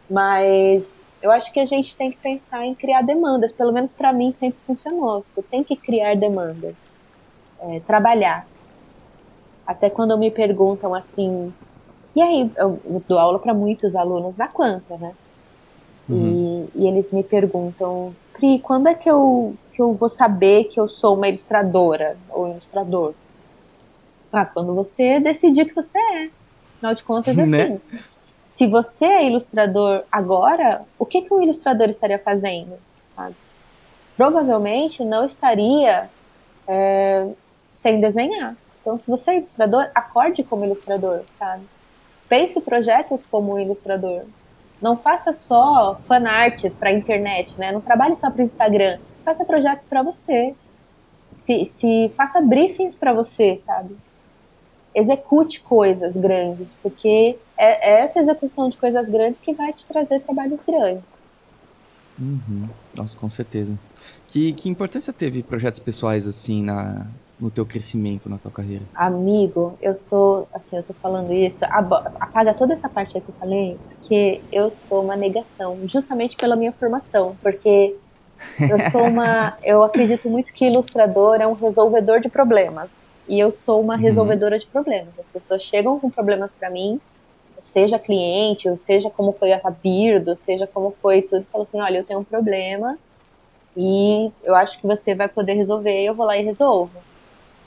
Mas 0.10 0.86
eu 1.22 1.32
acho 1.32 1.54
que 1.54 1.62
a 1.62 1.66
gente 1.66 1.96
tem 1.96 2.12
que 2.12 2.18
pensar 2.18 2.66
em 2.66 2.76
criar 2.76 3.04
demandas. 3.04 3.54
Pelo 3.54 3.72
menos 3.72 3.94
para 3.94 4.12
mim 4.12 4.36
sempre 4.38 4.60
funcionou. 4.68 5.24
Você 5.34 5.42
tem 5.44 5.64
que 5.64 5.78
criar 5.78 6.18
demandas. 6.18 6.76
É, 7.62 7.80
trabalhar. 7.88 8.46
Até 9.66 9.90
quando 9.90 10.18
me 10.18 10.30
perguntam 10.30 10.94
assim. 10.94 11.54
E 12.14 12.22
aí, 12.22 12.52
eu 12.58 13.02
dou 13.08 13.18
aula 13.18 13.40
para 13.40 13.54
muitos 13.54 13.96
alunos 13.96 14.36
da 14.36 14.50
Quanta, 14.50 14.98
né? 14.98 15.14
Uhum. 16.10 16.70
E, 16.76 16.82
e 16.84 16.88
eles 16.88 17.14
me 17.14 17.24
perguntam, 17.24 18.14
Pri, 18.34 18.60
quando 18.60 18.88
é 18.88 18.96
que 18.96 19.10
eu, 19.10 19.56
que 19.72 19.82
eu 19.82 19.94
vou 19.94 20.10
saber 20.10 20.66
que 20.66 20.80
eu 20.80 20.88
sou 20.90 21.16
uma 21.16 21.28
ilustradora 21.28 22.18
ou 22.30 22.48
ilustrador? 22.48 23.14
Ah, 24.32 24.46
quando 24.46 24.74
você 24.74 25.20
decidir 25.20 25.66
que 25.66 25.76
você 25.76 25.98
é. 25.98 26.30
Afinal 26.76 26.96
de 26.96 27.04
contas, 27.04 27.38
é 27.38 27.46
Né? 27.46 27.64
assim. 27.64 27.82
Se 28.56 28.68
você 28.68 29.06
é 29.06 29.28
ilustrador 29.28 30.04
agora, 30.12 30.82
o 30.98 31.06
que, 31.06 31.22
que 31.22 31.34
um 31.34 31.42
ilustrador 31.42 31.90
estaria 31.90 32.20
fazendo? 32.20 32.78
sabe? 33.16 33.36
Provavelmente 34.18 35.04
não 35.04 35.26
estaria 35.26 36.10
é, 36.68 37.28
sem 37.72 38.00
desenhar. 38.00 38.56
Então, 38.82 39.00
se 39.00 39.08
você 39.08 39.32
é 39.32 39.38
ilustrador, 39.38 39.88
acorde 39.96 40.44
como 40.44 40.66
ilustrador, 40.66 41.22
sabe? 41.38 41.64
Pense 42.28 42.60
projetos 42.62 43.24
como 43.30 43.54
um 43.54 43.60
ilustrador. 43.60 44.24
Não 44.84 44.98
faça 44.98 45.34
só 45.34 45.98
fanarts 46.10 46.74
para 46.74 46.92
internet, 46.92 47.58
né? 47.58 47.72
Não 47.72 47.80
trabalhe 47.80 48.18
só 48.18 48.30
para 48.30 48.44
Instagram. 48.44 49.00
Faça 49.24 49.46
projetos 49.46 49.88
para 49.88 50.04
você. 50.04 50.54
Se, 51.46 51.72
se 51.80 52.12
faça 52.18 52.42
briefings 52.42 52.94
para 52.94 53.14
você, 53.14 53.62
sabe? 53.66 53.96
Execute 54.94 55.62
coisas 55.62 56.18
grandes, 56.18 56.76
porque 56.84 57.38
é, 57.58 57.92
é 57.92 58.02
essa 58.02 58.20
execução 58.20 58.70
de 58.70 58.76
coisas 58.76 59.08
grandes 59.08 59.40
que 59.40 59.54
vai 59.54 59.72
te 59.72 59.86
trazer 59.86 60.20
trabalhos 60.20 60.60
grandes. 60.68 61.14
Uhum. 62.20 62.68
Nossa, 62.94 63.18
com 63.18 63.30
certeza. 63.30 63.80
Que, 64.28 64.52
que 64.52 64.68
importância 64.68 65.14
teve 65.14 65.44
projetos 65.44 65.80
pessoais 65.80 66.28
assim 66.28 66.62
na, 66.62 67.08
no 67.40 67.52
teu 67.52 67.66
crescimento, 67.66 68.30
na 68.30 68.40
tua 68.40 68.52
carreira? 68.52 68.90
Amigo, 68.96 69.76
eu 69.82 69.96
sou, 69.96 70.48
assim, 70.54 70.78
eu 70.78 70.86
tô 70.86 70.94
falando 71.02 71.34
isso, 71.34 71.58
apaga 72.22 72.54
toda 72.56 72.74
essa 72.76 72.88
parte 72.88 73.18
aí 73.18 73.24
que 73.24 73.32
eu 73.32 73.36
falei, 73.40 73.80
porque 73.88 74.46
eu 74.52 74.70
sou 74.88 75.04
uma 75.04 75.16
negação, 75.18 75.84
justamente 75.88 76.38
pela 76.38 76.56
minha 76.56 76.72
formação, 76.74 77.36
porque 77.42 78.00
eu 78.68 78.80
sou 78.80 79.10
uma, 79.10 79.58
eu 79.64 79.84
acredito 79.84 80.30
muito 80.30 80.54
que 80.54 80.66
ilustrador 80.68 81.42
é 81.42 81.48
um 81.48 81.54
resolvedor 81.56 82.22
de 82.22 82.30
problemas, 82.30 83.12
e 83.28 83.44
eu 83.44 83.52
sou 83.52 83.82
uma 83.84 83.98
Uhum. 83.98 83.98
resolvedora 83.98 84.60
de 84.60 84.70
problemas. 84.70 85.18
As 85.20 85.28
pessoas 85.30 85.64
chegam 85.64 86.00
com 86.00 86.12
problemas 86.12 86.54
para 86.56 86.70
mim, 86.72 87.02
seja 87.62 88.00
cliente, 88.00 88.70
ou 88.70 88.78
seja 88.78 89.12
como 89.12 89.34
foi 89.40 89.54
a 89.54 89.62
Birdo, 89.72 90.38
seja 90.38 90.68
como 90.68 90.98
foi 91.02 91.24
tudo, 91.24 91.48
falam 91.52 91.66
assim, 91.68 91.82
olha, 91.82 92.00
eu 92.00 92.06
tenho 92.06 92.22
um 92.22 92.26
problema, 92.26 93.00
e 93.76 94.32
eu 94.42 94.56
acho 94.56 94.80
que 94.80 94.88
você 94.88 95.16
vai 95.16 95.30
poder 95.30 95.54
resolver, 95.54 96.04
eu 96.06 96.16
vou 96.16 96.26
lá 96.26 96.38
e 96.38 96.44
resolvo. 96.44 97.06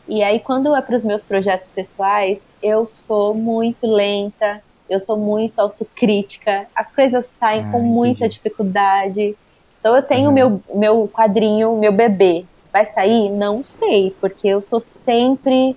E 0.06 0.22
aí, 0.22 0.40
quando 0.40 0.74
é 0.74 0.82
para 0.82 0.96
os 0.96 1.04
meus 1.04 1.24
projetos 1.24 1.68
pessoais, 1.74 2.38
eu 2.62 2.86
sou 2.86 3.34
muito 3.34 3.86
lenta, 3.86 4.62
eu 4.88 5.00
sou 5.00 5.18
muito 5.18 5.58
autocrítica, 5.58 6.68
as 6.76 6.92
coisas 6.94 7.24
saem 7.38 7.64
Ah, 7.64 7.70
com 7.72 7.80
muita 7.82 8.26
entendi. 8.26 8.36
dificuldade. 8.36 9.36
Então, 9.80 9.96
eu 9.96 10.06
tenho 10.06 10.30
Uhum. 10.30 10.34
meu, 10.34 10.64
meu 10.74 11.08
quadrinho, 11.08 11.76
meu 11.78 11.92
bebê. 11.92 12.48
Vai 12.72 12.86
sair? 12.86 13.30
Não 13.30 13.64
sei, 13.64 14.16
porque 14.20 14.46
eu 14.48 14.62
tô 14.62 14.80
sempre 14.80 15.76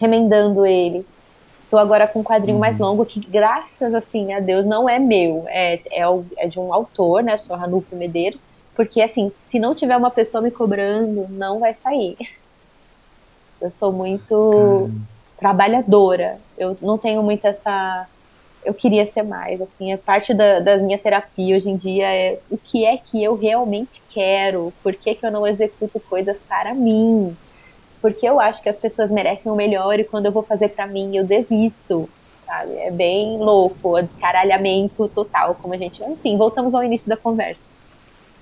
remendando 0.00 0.66
ele. 0.66 1.06
Tô 1.70 1.78
agora 1.78 2.08
com 2.08 2.20
um 2.20 2.24
quadrinho 2.24 2.58
mais 2.58 2.78
longo 2.78 3.06
que, 3.06 3.20
graças 3.30 3.94
assim 3.94 4.32
a 4.32 4.40
Deus, 4.40 4.66
não 4.66 4.88
é 4.88 4.98
meu. 4.98 5.44
É, 5.48 5.76
é, 5.92 6.02
é 6.38 6.48
de 6.48 6.58
um 6.60 6.72
autor, 6.74 7.22
né? 7.22 7.38
Sou 7.38 7.56
Ranulfo 7.56 7.96
Medeiros. 7.96 8.42
Porque, 8.74 9.00
assim, 9.02 9.32
se 9.50 9.58
não 9.60 9.74
tiver 9.74 9.96
uma 9.96 10.10
pessoa 10.12 10.42
me 10.42 10.50
cobrando, 10.52 11.28
não 11.30 11.60
vai 11.60 11.74
sair. 11.74 12.16
Eu 13.60 13.70
sou 13.70 13.92
muito 13.92 14.90
trabalhadora. 15.38 16.38
Eu 16.56 16.76
não 16.80 16.98
tenho 16.98 17.22
muito 17.22 17.44
essa. 17.44 18.06
Eu 18.64 18.74
queria 18.74 19.06
ser 19.06 19.22
mais, 19.22 19.60
assim, 19.60 19.90
é 19.90 19.96
parte 19.96 20.34
da, 20.34 20.60
da 20.60 20.76
minha 20.76 20.98
terapia 20.98 21.56
hoje 21.56 21.70
em 21.70 21.78
dia 21.78 22.12
é 22.14 22.38
o 22.50 22.58
que 22.58 22.84
é 22.84 22.98
que 22.98 23.24
eu 23.24 23.34
realmente 23.34 24.02
quero, 24.10 24.70
por 24.82 24.94
que, 24.94 25.14
que 25.14 25.24
eu 25.24 25.30
não 25.30 25.46
executo 25.46 25.98
coisas 25.98 26.36
para 26.46 26.74
mim, 26.74 27.34
porque 28.02 28.28
eu 28.28 28.38
acho 28.38 28.62
que 28.62 28.68
as 28.68 28.76
pessoas 28.76 29.10
merecem 29.10 29.50
o 29.50 29.54
melhor 29.54 29.98
e 29.98 30.04
quando 30.04 30.26
eu 30.26 30.32
vou 30.32 30.42
fazer 30.42 30.68
para 30.68 30.86
mim 30.86 31.16
eu 31.16 31.24
desisto, 31.24 32.06
sabe? 32.44 32.76
É 32.76 32.90
bem 32.90 33.38
louco, 33.38 33.96
é 33.96 34.02
descaralhamento 34.02 35.08
total, 35.08 35.54
como 35.54 35.72
a 35.72 35.78
gente. 35.78 36.02
Enfim, 36.04 36.36
voltamos 36.36 36.74
ao 36.74 36.84
início 36.84 37.08
da 37.08 37.16
conversa. 37.16 37.62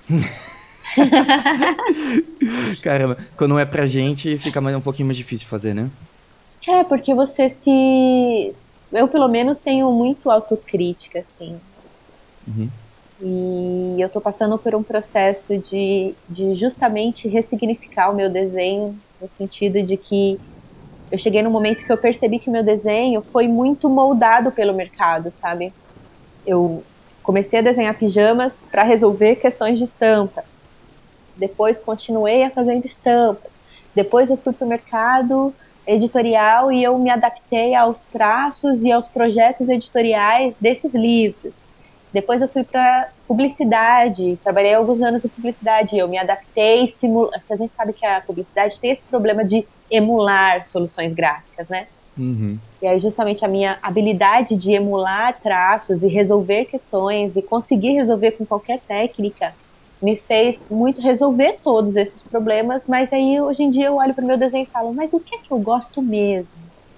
Caramba, 2.81 3.17
quando 3.37 3.57
é 3.59 3.65
pra 3.65 3.85
gente, 3.85 4.37
fica 4.37 4.59
mais, 4.61 4.75
um 4.75 4.81
pouquinho 4.81 5.07
mais 5.07 5.17
difícil 5.17 5.47
fazer, 5.47 5.73
né? 5.73 5.89
É, 6.67 6.83
porque 6.83 7.13
você 7.13 7.49
se. 7.63 8.53
Eu, 8.91 9.07
pelo 9.07 9.27
menos, 9.27 9.57
tenho 9.57 9.91
muito 9.91 10.29
autocrítica, 10.29 11.19
assim. 11.19 11.59
Uhum. 12.47 12.69
E 13.21 14.01
eu 14.01 14.09
tô 14.09 14.21
passando 14.21 14.57
por 14.57 14.73
um 14.73 14.81
processo 14.81 15.57
de, 15.57 16.15
de 16.27 16.55
justamente 16.55 17.27
ressignificar 17.27 18.09
o 18.09 18.15
meu 18.15 18.29
desenho, 18.29 18.97
no 19.21 19.29
sentido 19.29 19.83
de 19.83 19.97
que 19.97 20.39
eu 21.11 21.17
cheguei 21.17 21.41
num 21.41 21.49
momento 21.49 21.83
que 21.83 21.91
eu 21.91 21.97
percebi 21.97 22.39
que 22.39 22.49
o 22.49 22.53
meu 22.53 22.63
desenho 22.63 23.21
foi 23.21 23.47
muito 23.47 23.89
moldado 23.89 24.51
pelo 24.51 24.73
mercado, 24.73 25.33
sabe? 25.41 25.73
Eu 26.45 26.83
comecei 27.23 27.59
a 27.59 27.61
desenhar 27.61 27.93
pijamas 27.95 28.53
para 28.71 28.83
resolver 28.83 29.35
questões 29.35 29.77
de 29.77 29.85
estampa. 29.85 30.43
Depois 31.39 31.79
continuei 31.79 32.43
a 32.43 32.49
fazendo 32.49 32.85
estampas. 32.85 33.51
Depois 33.95 34.29
eu 34.29 34.37
fui 34.37 34.53
para 34.53 34.65
o 34.65 34.69
mercado 34.69 35.53
editorial 35.87 36.71
e 36.71 36.83
eu 36.83 36.97
me 36.99 37.09
adaptei 37.09 37.73
aos 37.73 38.01
traços 38.03 38.83
e 38.83 38.91
aos 38.91 39.07
projetos 39.07 39.67
editoriais 39.69 40.53
desses 40.59 40.93
livros. 40.93 41.55
Depois 42.11 42.41
eu 42.41 42.47
fui 42.47 42.63
para 42.63 43.09
publicidade, 43.27 44.37
trabalhei 44.43 44.73
alguns 44.73 45.01
anos 45.01 45.23
em 45.23 45.27
publicidade, 45.27 45.97
eu 45.97 46.07
me 46.07 46.17
adaptei, 46.17 46.93
simula... 46.99 47.29
a 47.49 47.55
gente 47.55 47.73
sabe 47.73 47.93
que 47.93 48.05
a 48.05 48.19
publicidade 48.21 48.79
tem 48.79 48.91
esse 48.91 49.03
problema 49.03 49.45
de 49.45 49.65
emular 49.91 50.63
soluções 50.65 51.13
gráficas, 51.13 51.67
né? 51.69 51.87
Uhum. 52.17 52.57
E 52.81 52.87
aí 52.87 52.99
justamente 52.99 53.45
a 53.45 53.47
minha 53.47 53.77
habilidade 53.81 54.57
de 54.57 54.71
emular 54.71 55.39
traços 55.39 56.03
e 56.03 56.07
resolver 56.07 56.65
questões 56.65 57.35
e 57.35 57.41
conseguir 57.41 57.93
resolver 57.93 58.31
com 58.31 58.45
qualquer 58.45 58.79
técnica 58.79 59.53
me 60.01 60.15
fez 60.15 60.59
muito 60.69 61.01
resolver 61.01 61.57
todos 61.63 61.95
esses 61.95 62.21
problemas, 62.21 62.85
mas 62.87 63.11
aí 63.11 63.39
hoje 63.41 63.63
em 63.63 63.71
dia 63.71 63.87
eu 63.87 63.97
olho 63.97 64.13
para 64.13 64.23
o 64.23 64.27
meu 64.27 64.37
desenho 64.37 64.63
e 64.63 64.71
falo, 64.71 64.93
mas 64.93 65.11
o 65.13 65.19
que 65.19 65.35
é 65.35 65.37
que 65.39 65.51
eu 65.51 65.59
gosto 65.59 66.01
mesmo? 66.01 66.47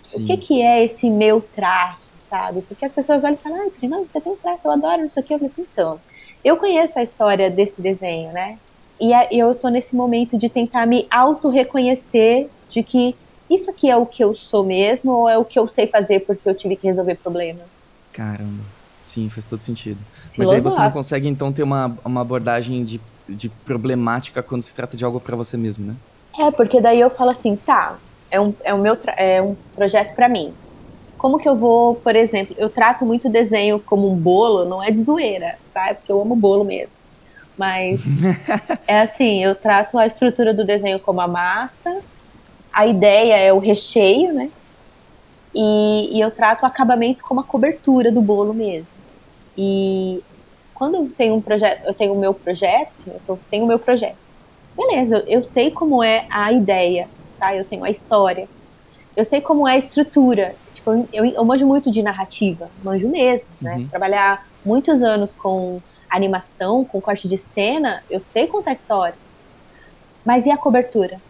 Sim. 0.04 0.24
O 0.24 0.28
que, 0.28 0.38
que 0.38 0.62
é 0.62 0.86
esse 0.86 1.10
meu 1.10 1.42
traço, 1.42 2.10
sabe? 2.30 2.62
Porque 2.62 2.86
as 2.86 2.94
pessoas 2.94 3.24
olham 3.24 3.34
e 3.34 3.38
falam, 3.38 3.62
ai, 3.62 3.90
não, 3.90 4.06
você 4.06 4.22
tem 4.22 4.36
traço, 4.36 4.62
eu 4.66 4.72
adoro 4.72 5.06
isso 5.06 5.20
aqui. 5.20 5.34
Eu 5.34 5.40
falei 5.40 5.52
assim, 5.52 5.68
então, 5.72 6.00
eu 6.44 6.58
conheço 6.58 6.98
a 6.98 7.04
história 7.04 7.50
desse 7.50 7.82
desenho, 7.82 8.32
né? 8.32 8.58
E 9.00 9.12
eu 9.32 9.56
tô 9.56 9.70
nesse 9.70 9.96
momento 9.96 10.38
de 10.38 10.48
tentar 10.48 10.86
me 10.86 11.08
auto-reconhecer 11.10 12.50
de 12.70 12.84
que 12.84 13.16
isso 13.50 13.70
aqui 13.70 13.90
é 13.90 13.98
o 13.98 14.06
que 14.06 14.24
eu 14.24 14.36
sou 14.36 14.64
mesmo 14.64 15.12
ou 15.12 15.30
é 15.30 15.38
o 15.38 15.44
que 15.44 15.58
eu 15.58 15.68
sei 15.68 15.88
fazer 15.88 16.20
porque 16.22 16.48
eu 16.48 16.54
tive 16.54 16.76
que 16.76 16.88
resolver 16.88 17.16
problemas. 17.16 17.66
Caramba. 18.14 18.81
Sim, 19.12 19.30
faz 19.30 19.46
todo 19.46 19.62
sentido. 19.62 20.00
Mas 20.38 20.54
aí 20.54 20.62
você 20.62 20.82
não 20.82 20.90
Filosófico. 20.90 20.94
consegue, 20.94 21.28
então, 21.28 21.52
ter 21.52 21.64
uma, 21.64 21.94
uma 22.06 22.22
abordagem 22.22 22.86
de, 22.86 23.02
de 23.28 23.50
problemática 23.66 24.42
quando 24.42 24.62
se 24.62 24.74
trata 24.74 24.96
de 24.96 25.04
algo 25.04 25.20
pra 25.20 25.36
você 25.36 25.58
mesmo, 25.58 25.86
né? 25.86 25.96
É, 26.40 26.50
porque 26.50 26.80
daí 26.80 27.02
eu 27.02 27.10
falo 27.10 27.32
assim, 27.32 27.58
tá, 27.58 28.00
é 28.32 28.40
um, 28.40 28.54
é 28.64 28.74
o 28.74 28.78
meu 28.78 28.98
é 29.18 29.42
um 29.42 29.54
projeto 29.76 30.16
pra 30.16 30.30
mim. 30.30 30.54
Como 31.18 31.38
que 31.38 31.48
eu 31.48 31.58
vou, 31.58 31.96
por 31.96 32.16
exemplo, 32.16 32.56
eu 32.58 32.70
trato 32.70 33.06
muito 33.06 33.30
desenho 33.30 33.82
como 33.82 34.10
um 34.10 34.16
bolo, 34.16 34.64
não 34.64 34.82
é 34.82 34.90
de 34.92 35.04
zoeira, 35.04 35.58
tá? 35.74 35.90
É 35.90 35.94
porque 35.94 36.12
eu 36.12 36.22
amo 36.22 36.36
bolo 36.36 36.64
mesmo. 36.64 36.94
Mas 37.58 38.00
é 38.88 39.02
assim, 39.02 39.44
eu 39.44 39.54
trato 39.56 39.98
a 39.98 40.08
estrutura 40.08 40.54
do 40.54 40.66
desenho 40.66 41.02
como 41.02 41.20
a 41.20 41.28
massa, 41.28 42.02
a 42.72 42.88
ideia 42.88 43.36
é 43.36 43.52
o 43.52 43.60
recheio, 43.60 44.34
né? 44.34 44.50
E, 45.54 46.18
e 46.18 46.22
eu 46.22 46.32
trato 46.32 46.64
o 46.64 46.66
acabamento 46.66 47.22
como 47.24 47.42
a 47.42 47.44
cobertura 47.44 48.10
do 48.10 48.22
bolo 48.22 48.54
mesmo. 48.54 49.01
E 49.58 50.24
quando 50.74 50.96
eu 50.96 51.16
tenho 51.18 51.36
um 51.36 51.42
projeto, 51.42 51.84
eu 51.88 51.96
tenho 51.96 52.14
o 52.16 52.20
meu 52.20 52.34
projeto, 52.34 52.92
eu 53.08 53.22
tô- 53.26 53.44
tenho 53.50 53.66
o 53.66 53.68
meu 53.68 53.80
projeto. 53.80 54.20
Beleza, 54.76 55.18
eu- 55.28 55.40
eu 55.40 55.44
sei 55.44 55.72
como 55.72 56.04
é 56.04 56.28
a 56.32 56.52
ideia, 56.54 57.10
tá? 57.40 57.56
Eu 57.56 57.68
tenho 57.70 57.84
a 57.86 57.90
história. 57.92 58.50
Eu 59.16 59.26
sei 59.26 59.42
como 59.42 59.68
é 59.68 59.76
a 59.76 59.78
estrutura. 59.80 60.58
Tipo, 60.74 60.92
eu, 61.14 61.26
eu, 61.26 61.46
manjo 61.46 61.68
muito 61.68 61.92
de 61.92 62.02
narrativa, 62.04 62.72
manjo 62.84 63.10
mesmo, 63.10 63.48
né? 63.62 63.76
Uhum. 63.78 63.90
Trabalhar 63.90 64.40
muitos 64.66 65.02
anos 65.04 65.34
com 65.36 65.84
animação, 66.12 66.86
com 66.86 67.02
corte 67.02 67.28
de 67.30 67.38
cena, 67.38 68.04
eu 68.10 68.22
sei 68.22 68.48
contar 68.48 68.74
história. 68.74 69.18
Mas 70.26 70.46
e 70.46 70.52
a 70.52 70.58
cobertura? 70.58 71.22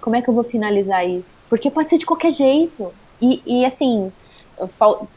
Como 0.00 0.16
é 0.16 0.22
que 0.22 0.30
eu 0.30 0.34
vou 0.34 0.44
finalizar 0.44 1.08
isso? 1.08 1.40
Porque 1.50 1.70
pode 1.70 1.90
ser 1.90 1.98
de 1.98 2.06
qualquer 2.06 2.32
jeito. 2.32 2.96
E, 3.20 3.62
e 3.62 3.64
assim, 3.66 4.12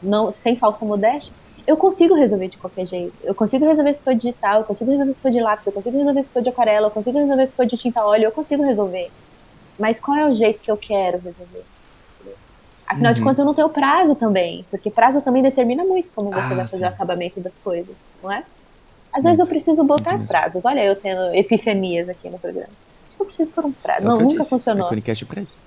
não, 0.02 0.32
sem 0.34 0.58
falsa 0.58 0.84
modéstia, 0.84 1.34
eu 1.68 1.76
consigo 1.76 2.14
resolver 2.14 2.48
de 2.48 2.58
qualquer 2.58 2.86
jeito. 2.86 3.14
Eu 3.22 3.34
consigo 3.34 3.64
resolver 3.66 3.94
se 3.94 4.02
for 4.02 4.14
digital, 4.14 4.60
eu 4.60 4.66
consigo 4.66 4.90
resolver 4.90 5.14
se 5.14 5.20
for 5.22 5.30
de 5.30 5.40
lápis, 5.40 5.66
eu 5.66 5.72
consigo 5.72 5.98
resolver 5.98 6.22
se 6.22 6.32
for 6.32 6.42
de 6.42 6.48
aquarela, 6.48 6.86
eu 6.86 6.90
consigo 6.90 7.18
resolver 7.18 7.46
se 7.46 7.54
for 7.56 7.66
de 7.66 7.76
tinta 7.76 8.04
óleo, 8.04 8.24
eu 8.24 8.32
consigo 8.32 8.62
resolver. 8.64 9.08
Mas 9.78 10.00
qual 10.00 10.16
é 10.16 10.26
o 10.26 10.34
jeito 10.34 10.60
que 10.62 10.70
eu 10.70 10.76
quero 10.78 11.18
resolver? 11.20 11.64
Afinal 12.88 13.12
de 13.12 13.20
Uhum. 13.20 13.24
contas, 13.26 13.38
eu 13.40 13.44
não 13.44 13.54
tenho 13.54 13.68
prazo 13.68 14.14
também, 14.16 14.66
porque 14.70 14.90
prazo 14.90 15.20
também 15.22 15.42
determina 15.42 15.84
muito 15.84 16.10
como 16.14 16.30
você 16.30 16.40
Ah, 16.40 16.54
vai 16.54 16.64
fazer 16.64 16.78
sim. 16.78 16.84
o 16.84 16.88
acabamento 16.88 17.40
das 17.42 17.56
coisas, 17.58 17.94
não 18.22 18.32
é? 18.32 18.42
Às 19.14 19.22
vezes 19.22 19.38
eu 19.38 19.46
preciso 19.46 19.84
botar 19.84 20.18
prazos. 20.26 20.64
Olha, 20.64 20.84
eu 20.84 20.96
tendo 20.96 21.34
epifanias 21.34 22.08
aqui 22.08 22.30
no 22.30 22.38
programa. 22.38 22.72
Acho 23.06 23.16
que 23.16 23.22
eu 23.22 23.26
preciso 23.26 23.52
pôr 23.52 23.66
um 23.66 23.72
prazo. 23.74 24.04
É 24.04 24.04
não, 24.04 24.20
nunca 24.20 24.38
disse. 24.38 24.50
funcionou. 24.50 24.86
É 24.86 24.90
Conicast 24.90 25.26
pra 25.26 25.42
isso. 25.42 25.58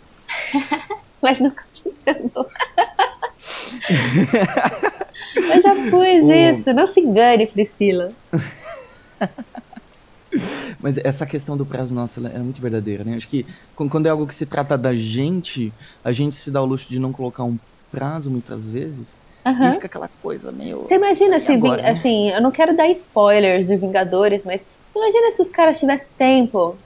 Mas 1.21 1.39
nunca 1.39 1.63
funcionou. 1.83 2.47
eu 5.47 5.61
já 5.61 5.75
fiz 5.89 6.19
O- 6.19 6.27
isso. 6.27 6.73
Não 6.73 6.87
se 6.87 6.99
engane, 6.99 7.47
Priscila. 7.47 8.11
Mas 10.79 10.97
essa 10.97 11.25
questão 11.25 11.57
do 11.57 11.65
prazo, 11.65 11.93
nossa, 11.93 12.19
ela 12.19 12.29
é 12.29 12.39
muito 12.39 12.61
verdadeira, 12.61 13.03
né? 13.03 13.15
Acho 13.15 13.27
que 13.27 13.45
quan- 13.75 13.89
quando 13.89 14.07
é 14.07 14.09
algo 14.09 14.25
que 14.27 14.35
se 14.35 14.45
trata 14.45 14.77
da 14.77 14.95
gente, 14.95 15.73
a 16.03 16.11
gente 16.11 16.35
se 16.35 16.49
dá 16.51 16.61
o 16.61 16.65
luxo 16.65 16.89
de 16.89 16.99
não 16.99 17.11
colocar 17.11 17.43
um 17.43 17.57
prazo 17.89 18.29
muitas 18.31 18.69
vezes. 18.71 19.19
E 19.45 19.49
Aham. 19.49 19.71
fica 19.71 19.87
aquela 19.87 20.09
coisa 20.21 20.51
meio. 20.51 20.83
Você 20.87 20.95
imagina 20.95 21.37
E 21.37 21.41
se, 21.41 21.51
agora, 21.51 21.81
né? 21.83 21.89
assim, 21.89 22.29
eu 22.31 22.41
não 22.41 22.51
quero 22.51 22.75
dar 22.75 22.87
spoilers 22.89 23.67
de 23.67 23.75
Vingadores, 23.75 24.43
mas 24.45 24.61
imagina 24.95 25.31
se 25.35 25.41
os 25.41 25.49
caras 25.49 25.79
tivessem 25.79 26.07
tempo, 26.17 26.77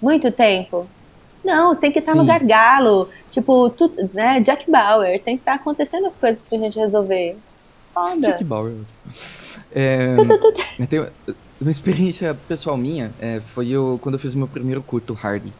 muito 0.00 0.30
tempo. 0.32 0.90
Não, 1.44 1.74
tem 1.78 1.90
que 1.92 2.00
estar 2.00 2.14
no 2.14 2.22
Sim. 2.22 2.24
gargalo, 2.24 3.08
tipo, 3.30 3.70
tu, 3.70 3.94
né, 4.12 4.40
Jack 4.40 4.70
Bauer, 4.70 5.22
tem 5.24 5.36
que 5.36 5.42
estar 5.42 5.54
acontecendo 5.54 6.06
as 6.06 6.16
coisas 6.16 6.42
pra 6.42 6.58
gente 6.58 6.78
resolver. 6.78 7.38
Foda. 7.92 8.20
Jack 8.20 8.44
Bauer. 8.44 8.72
É, 9.72 10.16
tenho 10.88 11.06
uma 11.60 11.70
experiência 11.70 12.34
pessoal 12.48 12.76
minha 12.76 13.10
é, 13.20 13.40
foi 13.40 13.68
eu, 13.68 13.98
quando 14.02 14.14
eu 14.14 14.18
fiz 14.18 14.34
o 14.34 14.38
meu 14.38 14.46
primeiro 14.48 14.82
curto, 14.82 15.16
Hardy. 15.20 15.52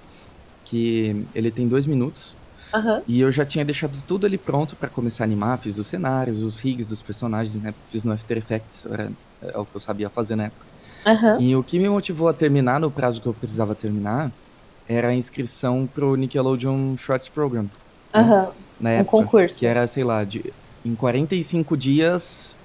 Que 0.64 1.26
ele 1.35 1.51
tem 1.51 1.66
dois 1.66 1.85
minutos. 1.87 2.35
Aham, 2.72 3.03
E 3.09 3.20
eu 3.20 3.33
já 3.33 3.45
tinha 3.45 3.64
deixado 3.64 4.01
tudo 4.07 4.26
ali 4.26 4.39
pronto 4.39 4.76
pra 4.76 4.89
começar 4.89 5.24
a 5.24 5.26
animar. 5.26 5.59
Fiz 5.59 5.76
os 5.76 5.87
cenários, 5.89 6.43
os 6.43 6.57
rigs 6.57 6.87
dos 6.87 7.03
personagens, 7.03 7.61
né? 7.61 7.74
Fiz 7.91 8.05
no 8.05 8.12
After 8.12 8.39
Effects, 8.39 8.87
era 8.89 9.11
é 9.43 9.59
o 9.59 9.64
que 9.64 9.74
eu 9.74 9.81
sabia 9.81 10.09
fazer 10.09 10.37
na 10.37 10.45
época. 10.45 10.66
aham, 11.05 11.41
E 11.41 11.57
o 11.57 11.62
que 11.64 11.78
me 11.81 11.89
motivou 11.89 12.28
a 12.28 12.33
terminar 12.33 12.78
no 12.78 12.91
prazo 12.91 13.20
que 13.20 13.26
eu 13.26 13.35
precisava 13.35 13.74
terminar 13.74 14.31
era 14.89 15.09
a 15.09 15.14
inscrição 15.14 15.89
pro 15.93 16.14
Nickelodeon 16.14 16.97
Shorts 16.97 17.28
Program. 17.28 17.66
aham. 18.14 18.51
Na 18.81 18.91
Um 18.91 18.93
época. 18.93 19.11
concurso. 19.11 19.55
Que 19.57 19.66
era, 19.66 19.87
sei 19.87 20.05
lá, 20.05 20.22
de, 20.24 20.45
em 20.85 20.95
45 20.95 21.76
dias 21.76 22.57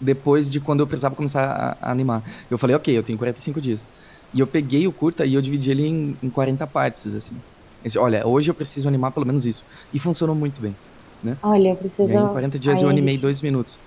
depois 0.00 0.50
de 0.50 0.60
quando 0.60 0.80
eu 0.80 0.86
precisava 0.86 1.14
começar 1.14 1.44
a, 1.80 1.88
a 1.88 1.90
animar. 1.90 2.22
Eu 2.50 2.58
falei, 2.58 2.76
ok, 2.76 2.96
eu 2.96 3.02
tenho 3.02 3.18
45 3.18 3.60
dias. 3.60 3.86
E 4.32 4.40
eu 4.40 4.46
peguei 4.46 4.86
o 4.86 4.92
curta 4.92 5.24
e 5.24 5.34
eu 5.34 5.40
dividi 5.40 5.70
ele 5.70 5.86
em, 5.86 6.16
em 6.22 6.28
40 6.28 6.66
partes, 6.66 7.14
assim. 7.14 7.36
Esse, 7.84 7.98
olha, 7.98 8.26
hoje 8.26 8.50
eu 8.50 8.54
preciso 8.54 8.88
animar 8.88 9.12
pelo 9.12 9.26
menos 9.26 9.46
isso. 9.46 9.64
E 9.92 9.98
funcionou 9.98 10.34
muito 10.34 10.60
bem. 10.60 10.74
Olha, 11.42 11.68
eu 11.70 11.76
preciso. 11.76 12.08
E 12.08 12.16
aí, 12.16 12.22
em 12.22 12.28
40 12.28 12.58
dias 12.58 12.78
Ai, 12.78 12.84
eu 12.84 12.88
animei 12.88 13.16
dois 13.16 13.40
minutos. 13.40 13.78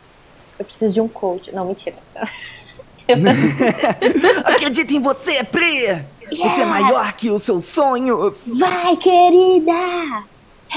Eu 0.58 0.66
preciso 0.66 0.94
de 0.94 1.02
um 1.02 1.08
coach. 1.08 1.54
Não, 1.54 1.68
mentira. 1.68 1.96
Acredita 4.46 4.94
em 4.94 5.00
você, 5.00 5.44
Pri! 5.44 6.04
Você 6.30 6.62
é 6.62 6.66
maior 6.66 7.14
que 7.14 7.30
os 7.30 7.44
seus 7.44 7.64
sonhos! 7.64 8.36
Vai, 8.60 8.98
querida! 8.98 10.28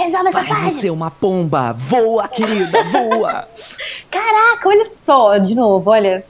Resolve 0.04 0.28
essa 0.28 0.38
Vai 0.44 0.48
página! 0.48 0.92
uma 0.92 1.10
pomba! 1.10 1.72
Voa, 1.74 2.26
querida, 2.26 2.84
voa! 2.84 3.46
Caraca, 4.10 4.68
olha 4.68 4.90
só, 5.04 5.36
de 5.36 5.54
novo, 5.54 5.90
olha. 5.90 6.24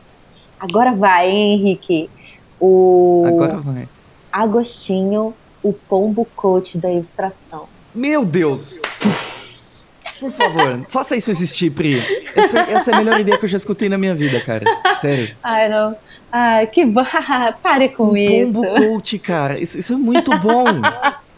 Agora 0.58 0.92
vai, 0.92 1.30
hein, 1.30 1.54
Henrique. 1.54 2.10
O 2.58 3.24
Agora 3.26 3.56
vai. 3.58 3.88
Agostinho, 4.32 5.32
o 5.62 5.72
pombo 5.72 6.26
coach 6.36 6.76
da 6.78 6.90
ilustração. 6.90 7.68
Meu 7.94 8.24
Deus! 8.24 8.78
Por 10.18 10.30
favor, 10.32 10.80
faça 10.88 11.16
isso 11.16 11.30
existir, 11.30 11.70
Pri. 11.72 12.04
Essa, 12.36 12.58
essa 12.60 12.90
é 12.90 12.94
a 12.94 12.98
melhor 12.98 13.18
ideia 13.18 13.38
que 13.38 13.44
eu 13.44 13.48
já 13.48 13.56
escutei 13.56 13.88
na 13.88 13.96
minha 13.96 14.14
vida, 14.14 14.38
cara. 14.40 14.64
Sério. 14.94 15.34
Ai, 15.42 15.68
não. 15.68 15.96
Ai, 16.30 16.66
que 16.66 16.84
bom. 16.84 17.02
Pare 17.62 17.88
com 17.88 18.14
isso. 18.16 18.52
Pombo 18.52 18.66
coach, 18.66 19.18
cara. 19.18 19.58
Isso, 19.58 19.78
isso 19.78 19.94
é 19.94 19.96
muito 19.96 20.36
bom. 20.38 20.66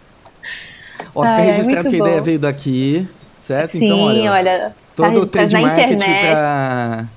Ó, 1.15 1.23
fica 1.25 1.41
é 1.41 1.45
registrado 1.47 1.83
muito 1.83 1.91
que 1.91 2.03
a 2.03 2.07
ideia 2.07 2.23
veio 2.23 2.39
daqui, 2.39 3.07
certo? 3.37 3.73
Sim, 3.73 3.85
então, 3.85 4.01
olha, 4.01 4.33
olha. 4.33 4.77
todo 4.97 5.21
o 5.23 5.27
tá, 5.27 5.41
tá 5.41 5.49
trade 5.49 5.57
marketing 5.63 5.93
internet. 5.95 7.09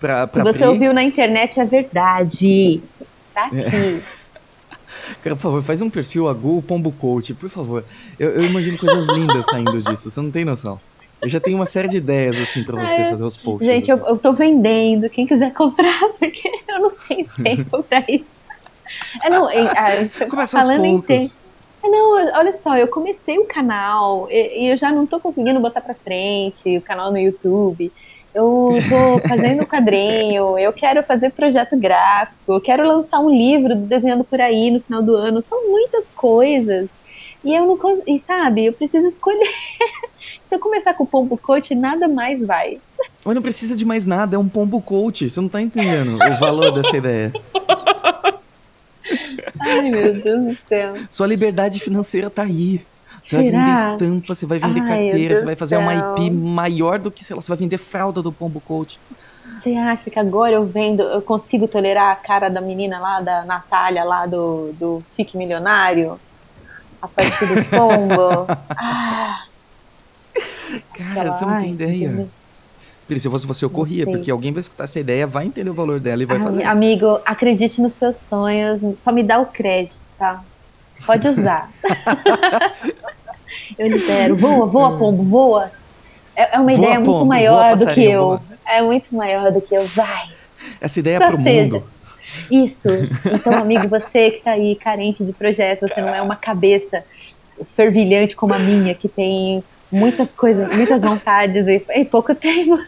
pra, 0.00 0.26
pra, 0.26 0.44
Se 0.44 0.52
você 0.52 0.58
Pri. 0.58 0.68
ouviu 0.68 0.92
na 0.94 1.02
internet 1.02 1.58
é 1.60 1.64
verdade. 1.64 2.80
Tá 3.34 3.44
aqui. 3.46 4.02
Cara, 5.22 5.36
por 5.36 5.42
favor, 5.42 5.62
faz 5.62 5.82
um 5.82 5.90
perfil 5.90 6.28
Agu 6.28 6.62
Pombo 6.62 6.90
Coach, 6.92 7.34
por 7.34 7.48
favor. 7.50 7.84
Eu, 8.18 8.30
eu 8.30 8.44
imagino 8.44 8.78
coisas 8.78 9.06
lindas 9.08 9.44
saindo 9.46 9.80
disso, 9.82 10.10
você 10.10 10.20
não 10.20 10.30
tem 10.30 10.44
noção. 10.44 10.80
Eu 11.20 11.28
já 11.28 11.40
tenho 11.40 11.56
uma 11.56 11.66
série 11.66 11.88
de 11.88 11.98
ideias, 11.98 12.36
assim, 12.38 12.62
pra 12.62 12.76
você 12.84 13.00
Ai, 13.00 13.10
fazer 13.10 13.24
os 13.24 13.36
posts. 13.36 13.66
Gente, 13.66 13.90
eu, 13.90 13.96
eu 13.98 14.16
tô 14.18 14.32
vendendo. 14.32 15.08
Quem 15.08 15.26
quiser 15.26 15.52
comprar, 15.54 16.00
porque 16.18 16.50
eu 16.68 16.80
não 16.80 16.90
tenho 17.08 17.26
tempo 17.42 17.82
pra 17.82 18.04
isso. 18.08 18.24
É, 19.22 19.30
não, 19.30 19.50
em- 19.50 19.66
ah, 19.68 20.26
Começa 20.28 20.58
aos 20.58 20.66
falando 20.66 20.84
em 20.84 21.00
tempo. 21.00 21.32
É, 21.84 21.88
Não, 21.88 22.12
olha 22.12 22.56
só, 22.62 22.76
eu 22.78 22.88
comecei 22.88 23.38
o 23.38 23.44
canal 23.46 24.26
e, 24.30 24.64
e 24.64 24.70
eu 24.70 24.76
já 24.76 24.90
não 24.90 25.06
tô 25.06 25.20
conseguindo 25.20 25.60
botar 25.60 25.82
pra 25.82 25.94
frente 25.94 26.78
o 26.78 26.80
canal 26.80 27.12
no 27.12 27.18
YouTube. 27.18 27.92
Eu 28.34 28.70
tô 28.88 29.20
fazendo 29.28 29.66
quadrinho, 29.66 30.58
eu 30.58 30.72
quero 30.72 31.02
fazer 31.02 31.30
projeto 31.30 31.76
gráfico, 31.76 32.54
eu 32.54 32.60
quero 32.60 32.86
lançar 32.88 33.20
um 33.20 33.28
livro 33.28 33.76
do 33.76 33.82
desenhando 33.82 34.24
por 34.24 34.40
aí 34.40 34.70
no 34.70 34.80
final 34.80 35.02
do 35.02 35.14
ano. 35.14 35.44
São 35.48 35.70
muitas 35.70 36.04
coisas. 36.16 36.88
E 37.44 37.54
eu 37.54 37.66
não 37.66 38.02
e 38.06 38.18
sabe, 38.20 38.64
eu 38.64 38.72
preciso 38.72 39.06
escolher. 39.08 39.50
Se 40.48 40.54
eu 40.54 40.58
começar 40.58 40.94
com 40.94 41.04
o 41.04 41.06
pombo 41.06 41.36
coach, 41.36 41.74
nada 41.74 42.08
mais 42.08 42.44
vai. 42.46 42.78
Mas 43.22 43.34
não 43.34 43.42
precisa 43.42 43.76
de 43.76 43.84
mais 43.84 44.06
nada, 44.06 44.36
é 44.36 44.38
um 44.38 44.48
pombo 44.48 44.80
coach. 44.80 45.28
Você 45.28 45.40
não 45.40 45.48
tá 45.48 45.60
entendendo 45.60 46.16
o 46.16 46.38
valor 46.38 46.70
dessa 46.72 46.96
ideia. 46.96 47.32
Ai, 49.60 49.82
meu 49.90 50.14
Deus 50.20 50.44
do 50.44 50.58
céu. 50.68 50.94
Sua 51.10 51.26
liberdade 51.26 51.80
financeira 51.80 52.28
tá 52.30 52.42
aí. 52.42 52.84
Você 53.22 53.36
vai 53.36 53.44
Será? 53.46 53.58
vender 53.64 53.74
estampa, 53.74 54.34
você 54.34 54.46
vai 54.46 54.58
vender 54.58 54.80
Ai, 54.80 54.86
carteira, 54.88 55.36
você 55.36 55.44
vai 55.44 55.56
fazer 55.56 55.76
do 55.76 55.82
uma 55.82 55.92
céu. 55.92 56.16
IP 56.18 56.30
maior 56.30 56.98
do 56.98 57.10
que, 57.10 57.24
sei 57.24 57.34
lá, 57.34 57.40
você 57.40 57.48
vai 57.48 57.56
vender 57.56 57.78
fralda 57.78 58.20
do 58.20 58.30
pombo 58.30 58.60
coach. 58.60 58.98
Você 59.62 59.74
acha 59.76 60.10
que 60.10 60.18
agora 60.18 60.52
eu 60.52 60.64
vendo, 60.66 61.02
eu 61.02 61.22
consigo 61.22 61.66
tolerar 61.66 62.12
a 62.12 62.16
cara 62.16 62.50
da 62.50 62.60
menina 62.60 62.98
lá, 63.00 63.20
da 63.22 63.44
Natália, 63.44 64.04
lá 64.04 64.26
do, 64.26 64.72
do 64.74 65.02
Fique 65.16 65.38
Milionário? 65.38 66.20
A 67.00 67.08
partir 67.08 67.46
do 67.46 67.64
pombo? 67.70 68.46
Ah, 68.76 69.44
Cara, 70.92 71.32
você 71.32 71.44
não 71.46 71.58
tem 71.58 71.72
ideia. 71.72 72.28
Se 73.06 73.28
eu 73.28 73.30
fosse 73.32 73.46
você, 73.46 73.64
eu 73.64 73.70
corria, 73.70 74.06
porque 74.06 74.30
alguém 74.30 74.50
vai 74.52 74.60
escutar 74.60 74.84
essa 74.84 74.98
ideia, 74.98 75.26
vai 75.26 75.46
entender 75.46 75.68
o 75.68 75.74
valor 75.74 76.00
dela 76.00 76.22
e 76.22 76.26
vai 76.26 76.38
Ai, 76.38 76.42
fazer. 76.42 76.62
Amigo, 76.64 77.20
acredite 77.24 77.80
nos 77.80 77.92
seus 77.94 78.16
sonhos, 78.30 78.80
só 78.98 79.12
me 79.12 79.22
dá 79.22 79.38
o 79.38 79.46
crédito, 79.46 79.94
tá? 80.18 80.42
Pode 81.04 81.28
usar. 81.28 81.70
eu 83.78 83.88
libero. 83.88 84.36
Voa, 84.36 84.66
voa, 84.66 84.96
pombo, 84.98 85.22
voa. 85.22 85.70
É, 86.34 86.56
é 86.56 86.58
uma 86.58 86.64
Voa, 86.64 86.72
ideia 86.72 86.94
muito 86.94 87.04
pombo, 87.06 87.18
voa, 87.18 87.26
maior 87.26 87.76
do 87.76 87.86
que 87.86 88.04
eu. 88.04 88.22
voa. 88.22 88.42
É 88.66 88.82
muito 88.82 89.14
maior 89.14 89.52
do 89.52 89.60
que 89.60 89.74
eu. 89.76 89.84
Vai. 89.84 90.24
Essa 90.80 90.98
ideia 91.00 91.16
é 91.16 91.20
Só 91.20 91.26
pro 91.26 91.42
seja. 91.42 91.62
mundo. 91.62 91.84
Isso. 92.50 92.88
Então, 93.32 93.54
amigo, 93.54 93.86
você 93.88 94.30
que 94.30 94.42
tá 94.42 94.52
aí 94.52 94.74
carente 94.76 95.24
de 95.24 95.32
projetos, 95.32 95.90
você 95.90 96.00
não 96.00 96.14
é 96.14 96.20
uma 96.22 96.36
cabeça 96.36 97.04
fervilhante 97.76 98.34
como 98.34 98.54
a 98.54 98.58
minha, 98.58 98.94
que 98.94 99.08
tem 99.08 99.62
muitas 99.92 100.32
coisas, 100.32 100.74
muitas 100.74 101.00
vontades 101.00 101.66
e, 101.66 101.84
e 101.94 102.04
pouco 102.04 102.34
tempo. 102.34 102.80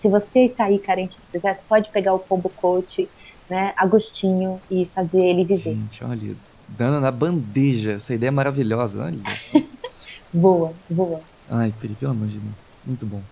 Se 0.00 0.08
você 0.08 0.40
está 0.46 0.64
aí 0.64 0.78
carente 0.78 1.16
de 1.16 1.26
projeto, 1.26 1.60
pode 1.68 1.90
pegar 1.90 2.14
o 2.14 2.18
Pombo 2.18 2.48
Coach, 2.48 3.08
né, 3.48 3.72
Agostinho, 3.76 4.60
e 4.70 4.84
fazer 4.94 5.20
ele 5.20 5.44
viver. 5.44 5.74
Gente, 5.74 6.04
olha, 6.04 6.36
dando 6.68 7.00
na 7.00 7.10
bandeja. 7.10 7.92
Essa 7.92 8.14
ideia 8.14 8.28
é 8.28 8.30
maravilhosa, 8.30 9.04
olha 9.04 9.18
só. 9.38 9.60
Voa, 10.32 10.74
voa. 10.90 11.22
Ai, 11.50 11.72
Peri, 11.80 11.94
pelo 11.94 12.12
amor 12.12 12.28
de 12.28 12.36
Deus. 12.36 12.54
Muito 12.84 13.06
bom. 13.06 13.22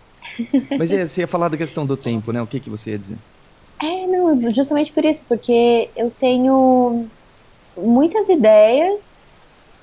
Mas 0.79 0.91
aí, 0.91 1.07
você 1.07 1.21
ia 1.21 1.27
falar 1.27 1.49
da 1.49 1.57
questão 1.57 1.85
do 1.85 1.95
tempo, 1.95 2.33
né? 2.33 2.41
O 2.41 2.47
que, 2.47 2.59
que 2.59 2.71
você 2.71 2.91
ia 2.93 2.99
dizer? 2.99 3.19
É, 3.83 4.07
não, 4.07 4.51
justamente 4.55 4.93
por 4.93 5.05
isso, 5.05 5.21
porque 5.29 5.91
eu 5.95 6.11
tenho 6.11 7.07
muitas 7.77 8.27
ideias 8.31 9.01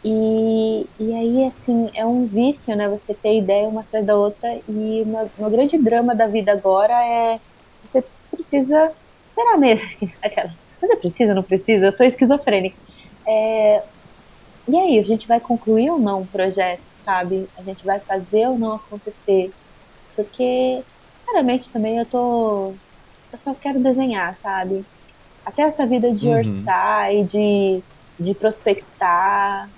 e, 0.03 0.83
e 0.99 1.15
aí, 1.15 1.45
assim, 1.47 1.91
é 1.95 2.05
um 2.05 2.27
vício, 2.27 2.75
né? 2.75 2.89
Você 2.89 3.15
ter 3.15 3.37
ideia 3.41 3.69
uma 3.69 3.81
atrás 3.81 4.05
da 4.05 4.17
outra 4.17 4.49
e 4.67 5.03
uma- 5.03 5.31
o 5.37 5.49
grande 5.49 5.81
drama 5.81 6.15
da 6.15 6.27
vida 6.27 6.51
agora 6.53 6.93
é 7.05 7.39
você 7.83 8.03
precisa, 8.31 8.95
será 9.35 9.57
mesmo? 9.57 9.83
Aquela, 10.23 10.49
você 10.81 10.97
precisa, 10.97 11.33
não 11.33 11.43
precisa? 11.43 11.85
Eu 11.87 11.93
sou 11.97 12.05
esquizofrênica. 12.05 12.77
É, 13.27 13.79
e 14.67 14.77
aí, 14.77 14.99
a 14.99 15.03
gente 15.03 15.27
vai 15.27 15.39
concluir 15.41 15.91
ou 15.91 15.99
não 15.99 16.23
o 16.23 16.27
projeto, 16.29 16.83
sabe? 16.93 17.51
A 17.57 17.63
gente 17.63 17.83
vai 17.85 17.99
fazer 18.05 18.47
ou 18.49 18.57
não 18.57 18.73
acontecer? 18.75 19.53
Porque, 20.15 20.85
sinceramente, 21.15 21.71
também 21.71 21.97
eu 21.99 22.09
tô 22.09 22.79
eu 23.33 23.39
só 23.39 23.55
quero 23.55 23.81
desenhar, 23.81 24.37
sabe? 24.39 24.87
Até 25.45 25.63
essa 25.63 25.87
vida 25.87 26.13
de 26.13 26.29
Uhum. 26.29 26.31
orçar 26.31 27.13
e 27.13 27.25
de, 27.25 27.85
de 28.19 28.35
prospectar. 28.35 29.71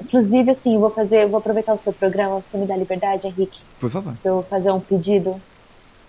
Inclusive, 0.00 0.50
assim, 0.50 0.74
eu 0.74 0.80
vou 0.80 0.90
fazer, 0.90 1.26
vou 1.26 1.38
aproveitar 1.38 1.74
o 1.74 1.78
seu 1.78 1.92
programa, 1.92 2.40
você 2.40 2.58
me 2.58 2.66
dá 2.66 2.76
liberdade, 2.76 3.26
Henrique, 3.26 3.60
Por 3.80 3.90
favor. 3.90 4.14
eu 4.24 4.44
fazer 4.48 4.70
um 4.70 4.80
pedido. 4.80 5.40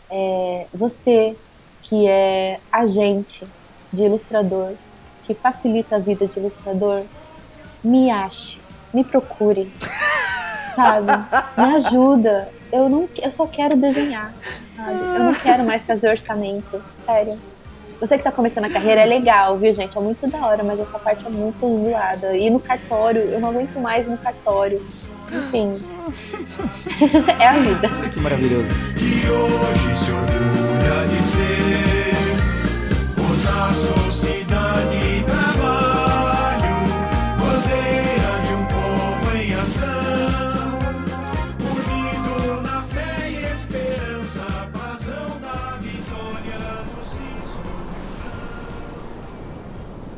É, 0.09 0.67
você 0.73 1.36
que 1.84 2.07
é 2.07 2.59
agente 2.71 3.45
de 3.91 4.03
ilustrador, 4.03 4.73
que 5.25 5.34
facilita 5.34 5.95
a 5.95 5.99
vida 5.99 6.27
de 6.27 6.39
ilustrador, 6.39 7.03
me 7.84 8.09
ache, 8.09 8.59
me 8.93 9.03
procure, 9.03 9.71
sabe? 10.75 11.11
Me 11.57 11.75
ajuda. 11.75 12.49
Eu 12.71 12.89
não, 12.89 13.07
eu 13.21 13.31
só 13.31 13.45
quero 13.45 13.77
desenhar, 13.77 14.34
sabe? 14.75 14.99
Eu 14.99 15.23
não 15.25 15.34
quero 15.36 15.63
mais 15.63 15.84
fazer 15.86 16.09
orçamento, 16.09 16.81
sério. 17.05 17.38
Você 18.04 18.18
que 18.18 18.24
tá 18.26 18.34
começando 18.34 18.66
a 18.66 18.70
carreira 18.70 18.99
é 18.99 19.06
legal, 19.06 19.58
viu, 19.58 19.74
gente? 19.74 19.97
É 19.97 20.01
muito 20.01 20.30
da 20.30 20.45
hora, 20.45 20.62
mas 20.62 20.78
essa 20.78 20.99
parte 20.99 21.26
é 21.26 21.30
muito 21.30 21.86
zoada. 21.86 22.36
E 22.36 22.49
no 22.49 22.60
cartório, 22.60 23.22
eu 23.22 23.39
não 23.39 23.47
aguento 23.47 23.80
mais 23.80 24.06
no 24.06 24.18
cartório. 24.18 24.86
Enfim. 25.32 25.80
é 27.39 27.47
a 27.47 27.54
vida. 27.54 27.89
Que 28.14 28.20
maravilhoso. 28.20 28.68
que 28.97 29.30
hoje 29.30 29.95
se 29.95 30.12
orgulha 30.12 31.08
de 31.08 31.24
ser 31.24 32.14
Osasco, 33.32 34.12
cidade 34.12 34.97
e 34.97 35.24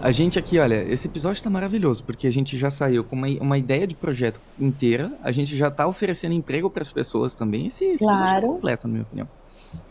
A 0.05 0.11
gente 0.11 0.37
aqui, 0.37 0.59
olha, 0.59 0.83
esse 0.87 1.07
episódio 1.07 1.41
tá 1.41 1.49
maravilhoso, 1.49 2.03
porque 2.03 2.27
a 2.27 2.31
gente 2.31 2.55
já 2.59 2.69
saiu 2.69 3.03
com 3.03 3.15
uma, 3.15 3.25
uma 3.41 3.57
ideia 3.57 3.87
de 3.87 3.95
projeto 3.95 4.39
inteira, 4.59 5.11
a 5.23 5.31
gente 5.31 5.57
já 5.57 5.71
tá 5.71 5.87
oferecendo 5.87 6.35
emprego 6.35 6.69
pras 6.69 6.91
pessoas 6.91 7.33
também. 7.33 7.65
Esse, 7.65 7.85
esse 7.85 8.05
episódio 8.05 8.19
tá 8.23 8.31
Claro. 8.33 8.47
completo, 8.49 8.87
na 8.87 8.91
minha 8.93 9.01
opinião. 9.03 9.27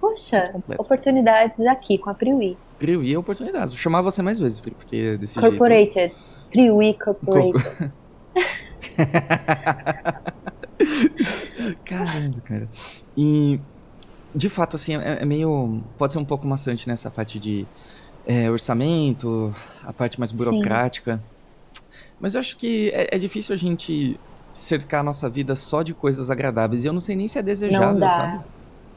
Poxa, 0.01 0.51
Completo. 0.53 0.81
oportunidades 0.81 1.59
aqui 1.67 1.99
com 1.99 2.11
a 2.11 2.15
Priwi. 2.15 2.57
Crio 2.79 3.03
e 3.03 3.17
oportunidades. 3.17 3.73
Vou 3.75 3.83
chamar 3.83 4.03
você 4.03 4.23
mais 4.23 4.39
vezes, 4.39 4.61
porque 4.61 5.17
desse 5.17 5.35
jeito. 5.35 5.49
Corporated. 5.49 6.15
Priwi 6.49 6.95
Corporated. 6.95 7.93
Caramba, 11.85 12.41
cara. 12.45 12.67
E, 13.17 13.59
de 14.33 14.49
fato, 14.49 14.77
assim, 14.77 14.95
é, 14.97 15.23
é 15.23 15.25
meio. 15.25 15.83
Pode 15.99 16.13
ser 16.13 16.21
um 16.21 16.25
pouco 16.25 16.47
maçante 16.47 16.87
nessa 16.87 17.11
parte 17.11 17.41
de 17.41 17.67
é, 18.27 18.51
orçamento, 18.51 19.53
a 19.83 19.93
parte 19.93 20.19
mais 20.19 20.33
burocrática. 20.33 21.23
Mas 22.21 22.35
eu 22.35 22.41
acho 22.41 22.57
que 22.57 22.91
é, 22.95 23.17
é 23.17 23.19
difícil 23.19 23.55
a 23.55 23.59
gente 23.59 24.19
cercar 24.53 25.01
a 25.01 25.05
nossa 25.05 25.29
vida 25.29 25.55
só 25.57 25.83
de 25.83 25.95
coisas 25.95 26.31
agradáveis. 26.31 26.85
E 26.85 26.89
eu 26.89 26.93
não 26.93 27.01
sei 27.01 27.17
nem 27.17 27.29
se 27.29 27.39
é 27.39 27.43
desejável, 27.43 27.95
Não 27.95 27.99
dá. 27.99 28.09
sabe? 28.09 28.45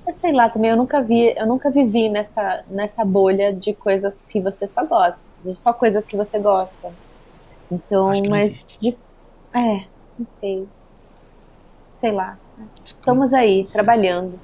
Eu 0.08 0.14
sei 0.16 0.34
lá, 0.34 0.50
também 0.50 0.72
eu 0.72 0.78
nunca 0.78 1.04
vi, 1.04 1.34
eu 1.38 1.48
nunca 1.48 1.72
vivi 1.72 2.10
nessa, 2.10 2.64
nessa 2.70 3.06
bolha 3.06 3.54
de 3.54 3.76
coisas 3.76 4.22
que 4.30 4.42
você 4.42 4.68
só 4.68 4.86
gosta, 4.86 5.20
de 5.44 5.56
só 5.56 5.74
coisas 5.74 6.06
que 6.06 6.16
você 6.18 6.40
gosta. 6.40 6.96
Então, 7.72 8.08
Acho 8.10 8.24
que 8.24 8.30
mas 8.30 8.50
existe. 8.50 8.80
de- 8.82 9.00
é, 9.56 9.90
não 10.18 10.28
sei. 10.28 10.72
Sei 11.96 12.12
lá. 12.12 12.40
Estamos 12.86 13.34
aí, 13.34 13.66
Sim, 13.66 13.74
trabalhando. 13.74 14.42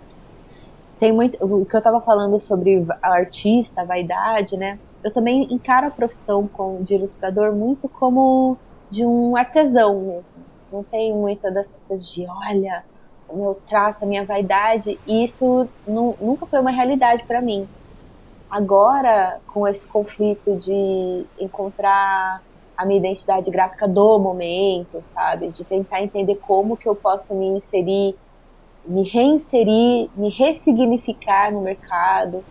Tem 1.04 1.12
muito. 1.12 1.38
O 1.44 1.66
que 1.66 1.76
eu 1.76 1.82
tava 1.84 2.00
falando 2.02 2.40
sobre 2.40 2.86
a 3.04 3.10
artista, 3.16 3.82
a 3.82 3.86
vaidade, 3.86 4.56
né? 4.56 4.80
Eu 5.04 5.12
também 5.12 5.46
encaro 5.54 5.88
a 5.88 5.92
profissão 5.92 6.48
com, 6.48 6.82
de 6.82 6.94
ilustrador 6.96 7.54
muito 7.54 7.90
como 7.90 8.58
de 8.90 9.06
um 9.06 9.36
artesão 9.36 10.06
mesmo. 10.08 10.48
Não 10.72 10.82
tem 10.86 11.14
muita 11.14 11.52
dessas 11.52 11.82
coisas 11.86 12.08
de 12.08 12.24
olha, 12.30 12.86
o 13.28 13.36
meu 13.38 13.62
traço, 13.68 14.06
a 14.06 14.08
minha 14.08 14.26
vaidade. 14.26 14.90
E 15.06 15.26
isso 15.26 15.70
nu- 15.86 16.18
nunca 16.22 16.48
foi 16.48 16.62
uma 16.62 16.72
realidade 16.72 17.26
para 17.28 17.42
mim. 17.42 17.70
Agora, 18.50 19.42
com 19.48 19.68
esse 19.68 19.86
conflito 19.88 20.58
de 20.60 21.28
encontrar 21.40 22.40
a 22.78 22.86
minha 22.86 23.00
identidade 23.00 23.50
gráfica 23.52 23.88
do 23.88 24.20
momento, 24.20 25.02
sabe? 25.14 25.52
De 25.52 25.66
tentar 25.66 26.02
entender 26.04 26.38
como 26.42 26.78
que 26.78 26.88
eu 26.88 26.96
posso 26.96 27.34
me 27.36 27.48
inserir, 27.58 28.16
me 28.86 29.10
reinserir, 29.10 30.12
me 30.16 30.30
ressignificar 30.38 31.52
no 31.52 31.62
mercado. 31.62 32.46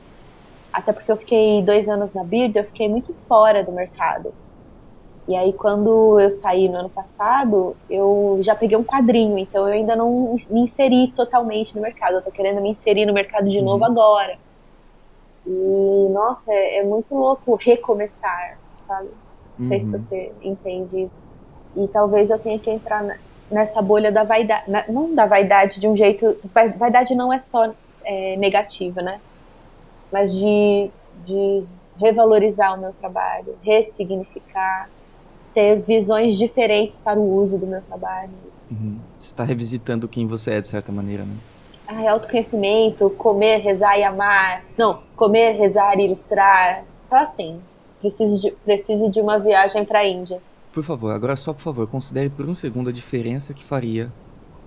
Até 0.72 0.92
porque 0.92 1.12
eu 1.12 1.18
fiquei 1.18 1.64
dois 1.64 1.88
anos 1.88 2.12
na 2.14 2.24
Beard, 2.24 2.56
eu 2.56 2.64
fiquei 2.66 2.88
muito 2.88 3.14
fora 3.28 3.64
do 3.64 3.72
mercado. 3.72 4.34
E 5.28 5.36
aí, 5.36 5.54
quando 5.56 6.18
eu 6.20 6.30
saí 6.32 6.68
no 6.68 6.78
ano 6.78 6.90
passado, 6.90 7.78
eu 7.88 8.38
já 8.42 8.54
peguei 8.56 8.76
um 8.76 8.84
quadrinho, 8.84 9.38
então 9.38 9.66
eu 9.68 9.74
ainda 9.74 9.94
não 9.96 10.34
me 10.50 10.62
inseri 10.62 11.12
totalmente 11.14 11.74
no 11.74 11.80
mercado. 11.82 12.16
Eu 12.16 12.24
tô 12.24 12.30
querendo 12.32 12.60
me 12.62 12.70
inserir 12.70 13.06
no 13.06 13.12
mercado 13.14 13.48
de 13.48 13.62
novo 13.62 13.84
agora. 13.84 14.36
E, 15.44 16.08
nossa, 16.10 16.52
é, 16.52 16.78
é 16.78 16.84
muito 16.84 17.14
louco 17.14 17.56
recomeçar, 17.56 18.58
sabe? 18.86 19.08
Não 19.10 19.18
sei 19.66 19.84
se 19.84 19.90
Uhum. 19.90 19.90
você 19.90 20.36
entende. 20.40 21.10
E 21.74 21.88
talvez 21.92 22.30
eu 22.30 22.40
tenha 22.42 22.60
que 22.60 22.70
entrar 22.70 23.04
na- 23.04 23.16
nessa 23.52 23.80
bolha 23.82 24.10
da 24.10 24.24
vaidade. 24.24 24.64
Não 24.88 25.14
da 25.14 25.26
vaidade 25.26 25.78
de 25.78 25.86
um 25.86 25.96
jeito. 25.96 26.36
vai- 26.52 26.70
Vaidade 26.70 27.14
não 27.14 27.32
é 27.32 27.38
só 27.50 27.72
é, 28.04 28.36
negativa, 28.36 29.00
né? 29.02 29.20
Mas 30.10 30.32
de, 30.32 30.90
de 31.26 31.64
revalorizar 31.98 32.76
o 32.76 32.80
meu 32.80 32.92
trabalho, 32.94 33.56
ressignificar, 33.62 34.88
ter 35.54 35.80
visões 35.80 36.36
diferentes 36.38 36.98
para 36.98 37.18
o 37.18 37.34
uso 37.36 37.58
do 37.58 37.66
meu 37.66 37.82
trabalho. 37.82 38.30
Uhum. 38.70 38.98
Você 39.18 39.34
tá 39.34 39.44
revisitando 39.44 40.08
quem 40.08 40.26
você 40.26 40.52
é, 40.54 40.60
de 40.60 40.68
certa 40.68 40.90
maneira, 40.90 41.24
né? 41.24 41.34
Ai, 41.86 42.06
autoconhecimento, 42.08 43.10
comer, 43.10 43.58
rezar 43.58 43.98
e 43.98 44.02
amar. 44.04 44.64
Não, 44.78 45.02
comer, 45.14 45.52
rezar 45.52 45.98
e 45.98 46.06
ilustrar. 46.06 46.84
Só 47.10 47.16
assim. 47.16 47.60
Preciso 48.00 48.40
de, 48.40 48.50
preciso 48.64 49.10
de 49.10 49.20
uma 49.20 49.38
viagem 49.38 49.84
para 49.84 50.00
a 50.00 50.08
Índia. 50.08 50.40
Por 50.72 50.82
favor, 50.82 51.10
agora 51.10 51.36
só 51.36 51.52
por 51.52 51.60
favor, 51.62 51.86
considere 51.86 52.30
por 52.30 52.48
um 52.48 52.54
segundo 52.54 52.88
a 52.88 52.92
diferença 52.92 53.52
que 53.52 53.62
faria 53.62 54.10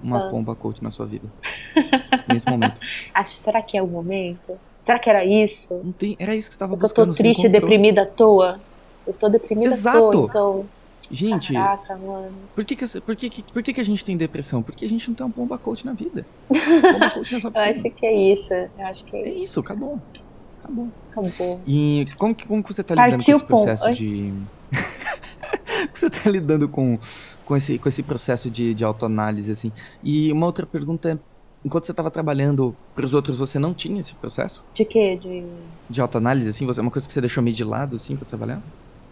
uma 0.03 0.27
Ah. 0.27 0.29
pomba 0.29 0.55
coach 0.55 0.83
na 0.83 0.91
sua 0.91 1.05
vida. 1.05 1.27
Nesse 2.29 2.47
momento. 2.49 2.79
Acho, 3.13 3.37
será 3.43 3.61
que 3.61 3.77
é 3.77 3.81
o 3.81 3.87
momento? 3.87 4.53
Será 4.85 4.99
que 4.99 5.09
era 5.09 5.25
isso? 5.25 5.67
Não 5.83 5.91
tem, 5.91 6.15
era 6.19 6.35
isso 6.35 6.47
que 6.47 6.53
você 6.53 6.57
estava 6.57 6.77
Porque 6.77 6.85
eu 7.01 7.05
buscando. 7.05 7.11
tô 7.15 7.23
triste 7.23 7.45
e 7.45 7.49
deprimida 7.49 8.03
à 8.03 8.05
toa. 8.05 8.59
Eu 9.07 9.13
tô 9.13 9.29
deprimida 9.29 9.69
Exato. 9.73 9.97
à 9.97 10.11
toa, 10.11 10.25
então. 10.29 10.65
Gente, 11.09 11.53
Caraca, 11.53 11.95
mano. 11.97 12.31
por 12.55 12.65
que 12.65 12.75
que, 12.75 13.01
por, 13.01 13.15
que, 13.15 13.29
que- 13.29 13.43
por 13.43 13.61
que 13.63 13.73
que 13.73 13.81
a 13.81 13.85
gente 13.85 14.03
tem 14.03 14.17
depressão? 14.17 14.63
Porque 14.63 14.85
a 14.85 14.89
gente 14.89 15.07
não 15.07 15.15
tem 15.15 15.23
uma 15.25 15.31
pomba 15.31 15.55
coach 15.57 15.85
na 15.85 15.93
vida. 15.93 16.25
Pomba 16.49 17.11
coach 17.11 17.31
na 17.31 17.39
sua 17.39 17.51
Eu 17.53 17.73
vida. 17.73 17.87
acho 17.87 17.95
que 17.95 18.05
é 18.05 18.33
isso. 18.33 18.53
Eu 18.53 18.85
acho 18.87 19.05
que 19.05 19.15
É 19.15 19.19
é 19.21 19.29
isso. 19.29 19.43
isso, 19.43 19.59
acabou. 19.59 19.99
Acabou. 20.63 20.87
Acabou. 21.11 21.61
E 21.67 22.05
como 22.17 22.33
que, 22.33 22.47
como 22.47 22.63
que 22.63 22.73
você 22.73 22.83
tá 22.83 22.95
lidando 22.95 23.11
com 23.11 23.17
Partiu 23.17 23.35
esse 23.35 23.43
processo 23.43 23.85
pom- 23.85 23.91
de. 23.91 24.33
você 25.93 26.09
tá 26.09 26.29
lidando 26.29 26.67
com, 26.67 26.97
com, 27.45 27.55
esse, 27.55 27.77
com 27.77 27.87
esse 27.89 28.03
processo 28.03 28.49
de, 28.49 28.73
de 28.73 28.83
autoanálise, 28.83 29.51
assim? 29.51 29.71
E 30.03 30.31
uma 30.31 30.45
outra 30.45 30.65
pergunta 30.65 31.11
é: 31.11 31.17
enquanto 31.63 31.85
você 31.85 31.91
estava 31.91 32.11
trabalhando 32.11 32.75
para 32.93 33.05
os 33.05 33.13
outros, 33.13 33.37
você 33.37 33.59
não 33.59 33.73
tinha 33.73 33.99
esse 33.99 34.13
processo 34.15 34.63
De 34.73 34.85
quê? 34.85 35.17
De. 35.17 35.43
de 35.89 36.01
autoanálise, 36.01 36.49
assim? 36.49 36.65
Você, 36.65 36.81
uma 36.81 36.91
coisa 36.91 37.07
que 37.07 37.13
você 37.13 37.21
deixou 37.21 37.43
meio 37.43 37.55
de 37.55 37.63
lado, 37.63 37.95
assim, 37.95 38.15
para 38.15 38.25
trabalhar? 38.27 38.61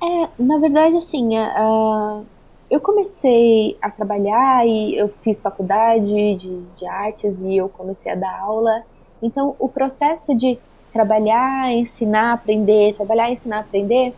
É, 0.01 0.29
na 0.41 0.57
verdade, 0.59 0.97
assim, 0.97 1.37
a- 1.37 2.21
eu 2.69 2.79
comecei 2.79 3.77
a 3.81 3.89
trabalhar 3.89 4.65
e 4.67 4.95
eu 4.97 5.07
fiz 5.07 5.39
faculdade 5.39 6.05
de, 6.37 6.61
de 6.75 6.85
artes 6.87 7.35
e 7.41 7.57
eu 7.57 7.69
comecei 7.69 8.11
a 8.11 8.15
dar 8.15 8.39
aula. 8.39 8.83
Então, 9.21 9.55
o 9.59 9.69
processo 9.69 10.35
de 10.35 10.57
trabalhar, 10.91 11.71
ensinar, 11.71 12.33
aprender, 12.33 12.95
trabalhar, 12.95 13.31
ensinar, 13.31 13.59
aprender, 13.59 14.13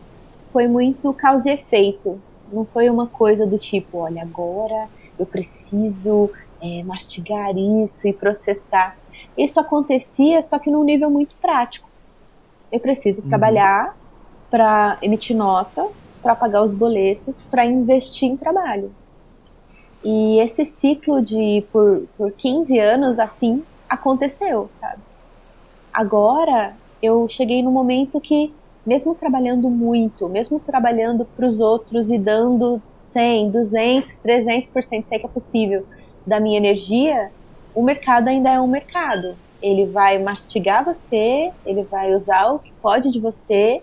foi 0.56 0.66
muito 0.66 1.12
causa 1.12 1.50
e 1.50 1.52
efeito. 1.52 2.18
Não 2.50 2.64
foi 2.64 2.88
uma 2.88 3.06
coisa 3.06 3.46
do 3.46 3.58
tipo, 3.58 3.98
olha, 3.98 4.22
agora 4.22 4.88
eu 5.18 5.26
preciso 5.26 6.30
é, 6.62 6.82
mastigar 6.82 7.54
isso 7.54 8.08
e 8.08 8.12
processar. 8.14 8.96
Isso 9.36 9.60
acontecia, 9.60 10.42
só 10.44 10.58
que 10.58 10.70
num 10.70 10.82
nível 10.82 11.10
muito 11.10 11.36
prático. 11.42 11.86
Eu 12.72 12.80
preciso 12.80 13.20
Uhum. 13.20 13.28
trabalhar 13.28 13.94
para 14.50 14.96
emitir 15.02 15.36
nota, 15.36 15.86
para 16.22 16.34
pagar 16.34 16.62
os 16.62 16.72
boletos, 16.74 17.42
para 17.50 17.66
investir 17.66 18.26
em 18.26 18.34
trabalho. 18.38 18.96
E 20.02 20.38
esse 20.40 20.64
ciclo 20.64 21.20
de 21.22 21.66
por, 21.70 22.08
por 22.16 22.32
15 22.32 22.78
anos 22.78 23.18
assim 23.18 23.62
aconteceu, 23.86 24.70
sabe? 24.80 25.02
Agora 25.92 26.78
eu 27.02 27.28
cheguei 27.28 27.62
no 27.62 27.70
momento 27.70 28.18
que 28.22 28.54
mesmo 28.86 29.14
trabalhando 29.14 29.68
muito, 29.70 30.28
mesmo 30.28 30.60
trabalhando 30.60 31.24
para 31.26 31.46
os 31.46 31.58
outros 31.60 32.08
e 32.10 32.18
dando 32.18 32.82
100, 32.94 33.50
200, 33.50 34.16
300%, 34.18 35.08
sei 35.08 35.18
que 35.18 35.26
é 35.26 35.28
possível, 35.28 35.86
da 36.26 36.40
minha 36.40 36.58
energia, 36.58 37.30
o 37.74 37.82
mercado 37.82 38.28
ainda 38.28 38.50
é 38.50 38.60
um 38.60 38.68
mercado. 38.68 39.36
Ele 39.60 39.86
vai 39.86 40.18
mastigar 40.22 40.84
você, 40.84 41.52
ele 41.64 41.82
vai 41.84 42.14
usar 42.14 42.52
o 42.52 42.58
que 42.60 42.72
pode 42.80 43.10
de 43.10 43.20
você, 43.20 43.82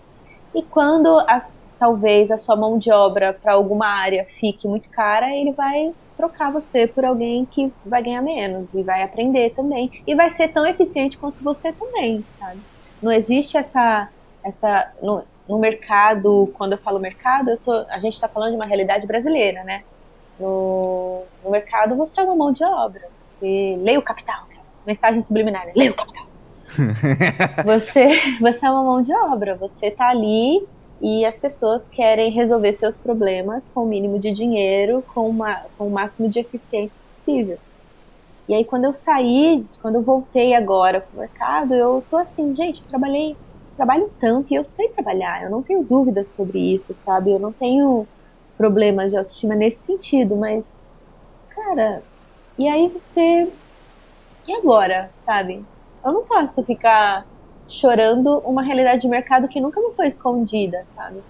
e 0.54 0.62
quando 0.62 1.18
as- 1.28 1.52
talvez 1.78 2.30
a 2.30 2.38
sua 2.38 2.56
mão 2.56 2.78
de 2.78 2.90
obra 2.90 3.32
para 3.34 3.52
alguma 3.54 3.86
área 3.86 4.24
fique 4.40 4.66
muito 4.68 4.88
cara, 4.90 5.34
ele 5.34 5.52
vai 5.52 5.92
trocar 6.16 6.52
você 6.52 6.86
por 6.86 7.04
alguém 7.04 7.44
que 7.44 7.74
vai 7.84 8.02
ganhar 8.02 8.22
menos 8.22 8.72
e 8.72 8.82
vai 8.84 9.02
aprender 9.02 9.50
também 9.54 9.90
e 10.06 10.14
vai 10.14 10.32
ser 10.34 10.48
tão 10.52 10.64
eficiente 10.66 11.18
quanto 11.18 11.42
você 11.42 11.72
também, 11.72 12.24
sabe? 12.38 12.60
Não 13.02 13.10
existe 13.12 13.56
essa 13.56 14.08
essa 14.44 14.92
no, 15.02 15.24
no 15.48 15.58
mercado, 15.58 16.52
quando 16.54 16.72
eu 16.72 16.78
falo 16.78 17.00
mercado, 17.00 17.50
eu 17.50 17.58
tô, 17.58 17.72
a 17.88 17.98
gente 17.98 18.14
está 18.14 18.28
falando 18.28 18.50
de 18.50 18.56
uma 18.56 18.66
realidade 18.66 19.06
brasileira, 19.06 19.64
né? 19.64 19.82
No, 20.38 21.24
no 21.42 21.50
mercado 21.50 21.96
você 21.96 22.20
é 22.20 22.24
uma 22.24 22.36
mão 22.36 22.52
de 22.52 22.64
obra. 22.64 23.02
Você 23.38 23.76
lê 23.80 23.96
o 23.96 24.02
capital, 24.02 24.46
mensagem 24.86 25.22
subliminar, 25.22 25.66
né? 25.66 25.72
lê 25.74 25.88
o 25.90 25.94
capital. 25.94 26.26
você, 27.64 28.38
você 28.40 28.66
é 28.66 28.70
uma 28.70 28.82
mão 28.82 29.02
de 29.02 29.14
obra, 29.14 29.54
você 29.54 29.90
tá 29.90 30.08
ali 30.08 30.66
e 31.00 31.24
as 31.24 31.36
pessoas 31.36 31.82
querem 31.90 32.30
resolver 32.30 32.72
seus 32.74 32.96
problemas 32.96 33.68
com 33.74 33.84
o 33.84 33.86
mínimo 33.86 34.18
de 34.18 34.30
dinheiro, 34.30 35.04
com, 35.14 35.28
uma, 35.28 35.62
com 35.76 35.86
o 35.86 35.90
máximo 35.90 36.28
de 36.28 36.40
eficiência 36.40 36.96
possível. 37.10 37.58
E 38.48 38.54
aí 38.54 38.64
quando 38.64 38.84
eu 38.84 38.94
saí, 38.94 39.64
quando 39.80 39.96
eu 39.96 40.02
voltei 40.02 40.54
agora 40.54 41.00
pro 41.00 41.20
mercado, 41.20 41.74
eu 41.74 42.04
tô 42.10 42.16
assim, 42.16 42.54
gente, 42.54 42.82
trabalhei, 42.82 43.36
trabalho 43.74 44.10
tanto 44.20 44.52
e 44.52 44.56
eu 44.56 44.64
sei 44.64 44.88
trabalhar, 44.94 45.44
eu 45.44 45.50
não 45.50 45.62
tenho 45.62 45.84
dúvidas 45.84 46.34
sobre 46.34 46.58
isso, 46.74 46.94
sabe? 47.04 47.32
Eu 47.32 47.40
não 47.40 47.52
tenho 47.52 48.08
problemas 48.56 49.10
de 49.12 49.18
autoestima 49.18 49.54
nesse 49.56 49.84
sentido, 49.84 50.36
mas 50.38 50.64
cara, 51.50 52.06
e 52.58 52.68
aí 52.68 52.90
você 52.92 53.52
e 54.46 54.52
agora, 54.54 55.14
sabe? 55.24 55.68
Eu 56.04 56.12
não 56.12 56.26
posso 56.26 56.64
ficar 56.64 57.26
chorando 57.68 58.40
uma 58.44 58.62
realidade 58.62 59.02
de 59.02 59.08
mercado 59.08 59.48
que 59.48 59.60
nunca 59.60 59.80
me 59.80 59.94
foi 59.96 60.08
escondida, 60.08 60.86
sabe? 60.94 61.24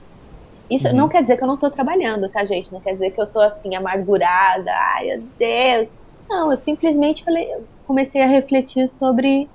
Isso 0.71 0.89
Uhum. 0.89 0.97
não 0.97 1.09
quer 1.09 1.23
dizer 1.23 1.37
que 1.39 1.45
eu 1.45 1.49
não 1.49 1.59
tô 1.59 1.71
trabalhando, 1.71 2.31
tá, 2.31 2.45
gente? 2.47 2.73
Não 2.73 2.81
quer 2.81 2.95
dizer 2.95 3.13
que 3.13 3.21
eu 3.23 3.31
tô 3.31 3.41
assim, 3.41 3.75
amargurada, 3.77 4.71
ai 4.73 5.07
meu 5.07 5.19
Deus. 5.39 5.89
Não, 6.31 6.53
eu 6.53 6.59
simplesmente 6.63 7.25
falei, 7.25 7.45
eu 7.55 7.69
comecei 7.85 8.23
a 8.23 8.27
refletir 8.27 8.89
sobre 8.91 9.51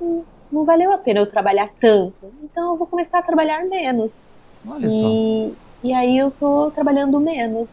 "Hum, 0.00 0.26
não 0.50 0.64
valeu 0.64 0.92
a 0.92 0.98
pena 0.98 1.20
eu 1.20 1.30
trabalhar 1.30 1.70
tanto. 1.80 2.32
Então 2.42 2.72
eu 2.72 2.76
vou 2.76 2.86
começar 2.86 3.18
a 3.18 3.22
trabalhar 3.22 3.64
menos. 3.64 4.34
Olha 4.66 4.90
só. 4.90 5.06
E, 5.06 5.54
e 5.84 5.92
aí 5.92 6.18
eu 6.18 6.30
tô 6.30 6.70
trabalhando 6.70 7.18
menos. 7.20 7.68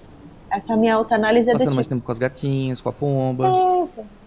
Essa 0.50 0.78
minha 0.78 0.96
autoanálise 0.96 1.50
é 1.50 1.52
do 1.52 1.54
Passando 1.54 1.70
tipo, 1.70 1.76
mais 1.76 1.88
tempo 1.88 2.06
com 2.06 2.12
as 2.12 2.20
gatinhas, 2.20 2.80
com 2.80 2.90
a 2.90 2.94
pomba. 2.94 3.50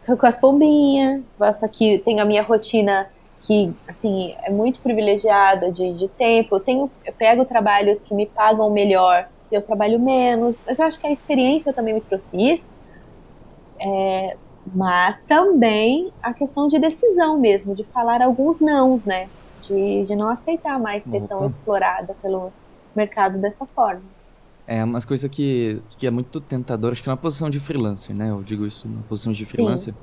Tô 0.04 0.16
com 0.16 0.26
as 0.26 0.36
pombinhas, 0.36 1.22
faço 1.38 1.64
aqui, 1.64 2.00
tenho 2.04 2.20
a 2.20 2.24
minha 2.24 2.42
rotina 2.42 3.08
que, 3.42 3.72
assim, 3.88 4.34
é 4.42 4.50
muito 4.50 4.80
privilegiada 4.80 5.72
de, 5.72 5.94
de 5.94 6.08
tempo. 6.08 6.56
Eu, 6.56 6.60
tenho, 6.60 6.90
eu 7.04 7.12
pego 7.12 7.44
trabalhos 7.44 8.02
que 8.02 8.14
me 8.14 8.26
pagam 8.26 8.68
melhor 8.70 9.28
e 9.50 9.54
eu 9.54 9.62
trabalho 9.62 9.98
menos. 9.98 10.56
Mas 10.66 10.78
eu 10.78 10.84
acho 10.84 11.00
que 11.00 11.06
a 11.06 11.12
experiência 11.12 11.72
também 11.72 11.94
me 11.94 12.00
trouxe 12.02 12.28
isso. 12.32 12.70
É, 13.80 14.36
mas 14.64 15.22
também 15.24 16.12
a 16.22 16.34
questão 16.34 16.68
de 16.68 16.78
decisão 16.78 17.38
mesmo, 17.40 17.74
de 17.74 17.84
falar 17.92 18.22
alguns 18.22 18.60
nãos, 18.60 19.04
né? 19.04 19.30
De, 19.62 20.04
de 20.06 20.16
não 20.16 20.28
aceitar 20.30 20.78
mais 20.80 21.02
ser 21.08 21.22
tão 21.28 21.46
Opa. 21.46 21.56
explorada 21.56 22.14
pelo 22.22 22.54
mercado 22.94 23.40
dessa 23.40 23.66
forma. 23.74 24.02
É 24.66 24.84
umas 24.84 25.04
coisas 25.04 25.28
que, 25.30 25.82
que 25.98 26.06
é 26.06 26.10
muito 26.10 26.40
tentador, 26.40 26.92
acho 26.92 27.02
que 27.02 27.08
na 27.08 27.16
posição 27.16 27.50
de 27.50 27.58
freelancer, 27.58 28.14
né? 28.14 28.30
Eu 28.30 28.42
digo 28.42 28.66
isso 28.66 28.88
na 28.88 29.02
posição 29.02 29.32
de 29.32 29.44
freelancer. 29.44 29.94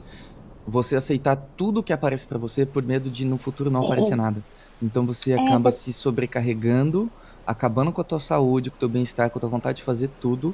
Você 0.65 0.95
aceitar 0.97 1.37
tudo 1.55 1.81
que 1.83 1.93
aparece 1.93 2.27
pra 2.27 2.37
você 2.37 2.65
por 2.65 2.83
medo 2.83 3.09
de 3.09 3.23
no 3.25 3.37
futuro 3.37 3.69
não 3.71 3.81
É. 3.83 3.85
aparecer 3.85 4.17
nada. 4.17 4.43
Então 4.81 5.05
você 5.05 5.31
É, 5.33 5.35
acaba 5.35 5.71
você- 5.71 5.79
se 5.91 5.93
sobrecarregando, 5.93 7.09
acabando 7.45 7.93
com 7.93 8.01
a 8.01 8.03
tua 8.03 8.19
saúde, 8.19 8.69
com 8.69 8.75
o 8.75 8.79
teu 8.79 8.89
bem-estar, 8.89 9.29
com 9.29 9.39
a 9.39 9.41
tua 9.41 9.49
vontade 9.49 9.77
de 9.77 9.83
fazer 9.83 10.09
tudo, 10.19 10.53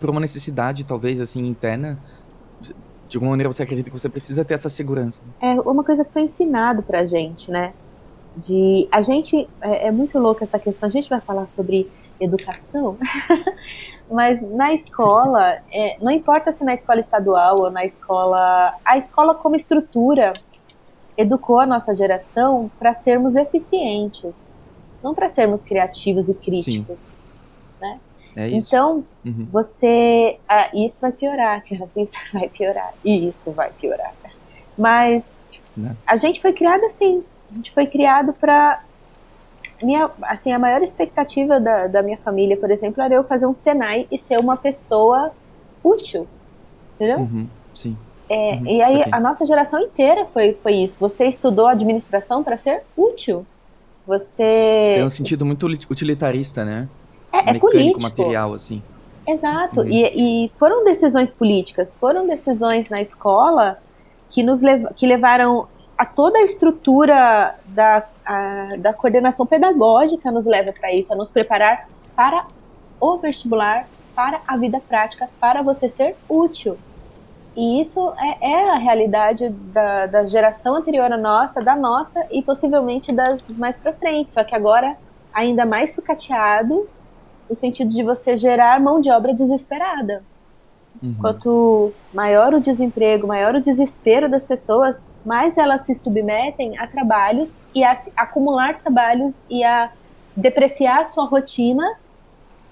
por 0.00 0.10
uma 0.10 0.20
necessidade, 0.20 0.84
talvez, 0.84 1.20
assim, 1.20 1.46
interna. 1.46 1.98
De 3.08 3.16
alguma 3.16 3.30
maneira 3.30 3.50
você 3.50 3.62
acredita 3.62 3.90
que 3.90 3.98
você 3.98 4.08
precisa 4.08 4.44
ter 4.44 4.54
essa 4.54 4.68
segurança. 4.68 5.20
é 5.40 5.54
uma 5.60 5.82
coisa 5.82 6.04
que 6.04 6.12
foi 6.12 6.22
ensinado 6.22 6.82
pra 6.82 7.04
gente, 7.04 7.50
né? 7.50 7.72
De 8.36 8.86
a 8.92 9.00
gente 9.00 9.48
é, 9.60 9.88
é 9.88 9.90
muito 9.90 10.18
louca 10.18 10.44
essa 10.44 10.58
questão. 10.58 10.88
A 10.88 10.92
gente 10.92 11.08
vai 11.08 11.20
falar 11.20 11.46
sobre 11.46 11.90
educação, 12.20 12.98
mas 14.10 14.40
na 14.42 14.74
escola, 14.74 15.58
é, 15.72 15.96
não 16.00 16.10
importa 16.10 16.52
se 16.52 16.62
na 16.64 16.74
escola 16.74 17.00
estadual 17.00 17.60
ou 17.60 17.70
na 17.70 17.84
escola, 17.84 18.74
a 18.84 18.98
escola 18.98 19.34
como 19.34 19.56
estrutura 19.56 20.34
educou 21.16 21.58
a 21.58 21.66
nossa 21.66 21.96
geração 21.96 22.70
para 22.78 22.94
sermos 22.94 23.34
eficientes, 23.34 24.32
não 25.02 25.14
para 25.14 25.30
sermos 25.30 25.62
criativos 25.62 26.28
e 26.28 26.34
críticos, 26.34 26.88
né? 26.88 27.07
É 28.36 28.48
isso. 28.48 28.68
Então, 28.74 29.04
Uhum. 29.24 29.46
você. 29.50 30.38
ah, 30.48 30.70
isso 30.74 31.00
vai 31.00 31.12
piorar, 31.12 31.62
que 31.64 31.82
assim 31.82 32.08
vai 32.32 32.48
piorar. 32.48 32.92
E 33.04 33.28
isso 33.28 33.50
vai 33.52 33.70
piorar. 33.72 34.12
Mas 34.76 35.24
Né? 35.76 35.94
a 36.06 36.16
gente 36.16 36.40
foi 36.40 36.52
criado 36.52 36.84
assim. 36.84 37.24
A 37.50 37.54
gente 37.54 37.72
foi 37.72 37.86
criado 37.86 38.32
pra. 38.32 38.82
Minha, 39.82 40.10
assim, 40.22 40.52
a 40.52 40.58
maior 40.58 40.82
expectativa 40.82 41.60
da, 41.60 41.86
da 41.86 42.02
minha 42.02 42.18
família, 42.18 42.56
por 42.56 42.70
exemplo, 42.70 43.00
era 43.02 43.14
eu 43.14 43.22
fazer 43.24 43.46
um 43.46 43.54
Senai 43.54 44.06
e 44.10 44.18
ser 44.18 44.38
uma 44.38 44.56
pessoa 44.56 45.30
útil. 45.84 46.26
Entendeu? 46.96 47.18
Uhum. 47.20 47.46
Sim. 47.72 47.96
É, 48.28 48.54
Uhum, 48.56 48.66
e 48.66 48.82
aí 48.82 49.04
a 49.10 49.18
nossa 49.20 49.46
geração 49.46 49.80
inteira 49.80 50.26
foi, 50.34 50.52
foi 50.62 50.74
isso. 50.74 50.96
Você 51.00 51.24
estudou 51.26 51.66
administração 51.66 52.42
para 52.44 52.58
ser 52.58 52.82
útil. 52.96 53.46
Você. 54.06 54.94
Tem 54.96 55.04
um 55.04 55.08
sentido 55.08 55.46
muito 55.46 55.64
utilitarista, 55.66 56.64
né? 56.64 56.88
É, 57.32 57.38
é 57.38 57.40
Mecânico, 57.52 57.70
político. 57.70 58.02
material, 58.02 58.52
assim. 58.54 58.82
Exato. 59.26 59.80
Uhum. 59.80 59.88
E, 59.88 60.46
e 60.46 60.50
foram 60.58 60.84
decisões 60.84 61.32
políticas, 61.32 61.92
foram 62.00 62.26
decisões 62.26 62.88
na 62.88 63.02
escola 63.02 63.78
que 64.30 64.42
nos 64.42 64.60
lev 64.62 64.86
que 64.96 65.06
levaram 65.06 65.66
a 65.96 66.04
toda 66.06 66.38
a 66.38 66.42
estrutura 66.42 67.54
da, 67.66 68.06
a- 68.24 68.76
da 68.78 68.92
coordenação 68.92 69.44
pedagógica 69.44 70.30
nos 70.30 70.46
leva 70.46 70.72
para 70.72 70.92
isso, 70.94 71.12
a 71.12 71.16
nos 71.16 71.30
preparar 71.30 71.88
para 72.14 72.46
o 73.00 73.16
vestibular, 73.18 73.86
para 74.14 74.40
a 74.46 74.56
vida 74.56 74.80
prática, 74.88 75.28
para 75.40 75.60
você 75.62 75.88
ser 75.90 76.16
útil. 76.28 76.78
E 77.56 77.80
isso 77.80 78.12
é, 78.40 78.50
é 78.52 78.70
a 78.70 78.76
realidade 78.76 79.48
da, 79.50 80.06
da 80.06 80.26
geração 80.26 80.76
anterior 80.76 81.10
à 81.12 81.16
nossa, 81.16 81.60
da 81.60 81.74
nossa 81.74 82.26
e 82.30 82.40
possivelmente 82.42 83.12
das 83.12 83.42
mais 83.58 83.76
para 83.76 83.92
frente. 83.92 84.30
Só 84.30 84.44
que 84.44 84.54
agora 84.54 84.96
ainda 85.34 85.66
mais 85.66 85.94
sucateado 85.94 86.88
no 87.48 87.56
sentido 87.56 87.90
de 87.90 88.02
você 88.02 88.36
gerar 88.36 88.80
mão 88.80 89.00
de 89.00 89.10
obra 89.10 89.34
desesperada. 89.34 90.22
Uhum. 91.02 91.14
Quanto 91.20 91.92
maior 92.12 92.54
o 92.54 92.60
desemprego, 92.60 93.26
maior 93.26 93.54
o 93.54 93.60
desespero 93.60 94.28
das 94.28 94.44
pessoas, 94.44 95.00
mais 95.24 95.56
elas 95.56 95.82
se 95.82 95.94
submetem 95.94 96.78
a 96.78 96.86
trabalhos 96.86 97.56
e 97.74 97.84
a 97.84 97.98
acumular 98.16 98.78
trabalhos 98.78 99.34
e 99.48 99.62
a 99.62 99.90
depreciar 100.36 101.06
sua 101.06 101.24
rotina 101.24 101.84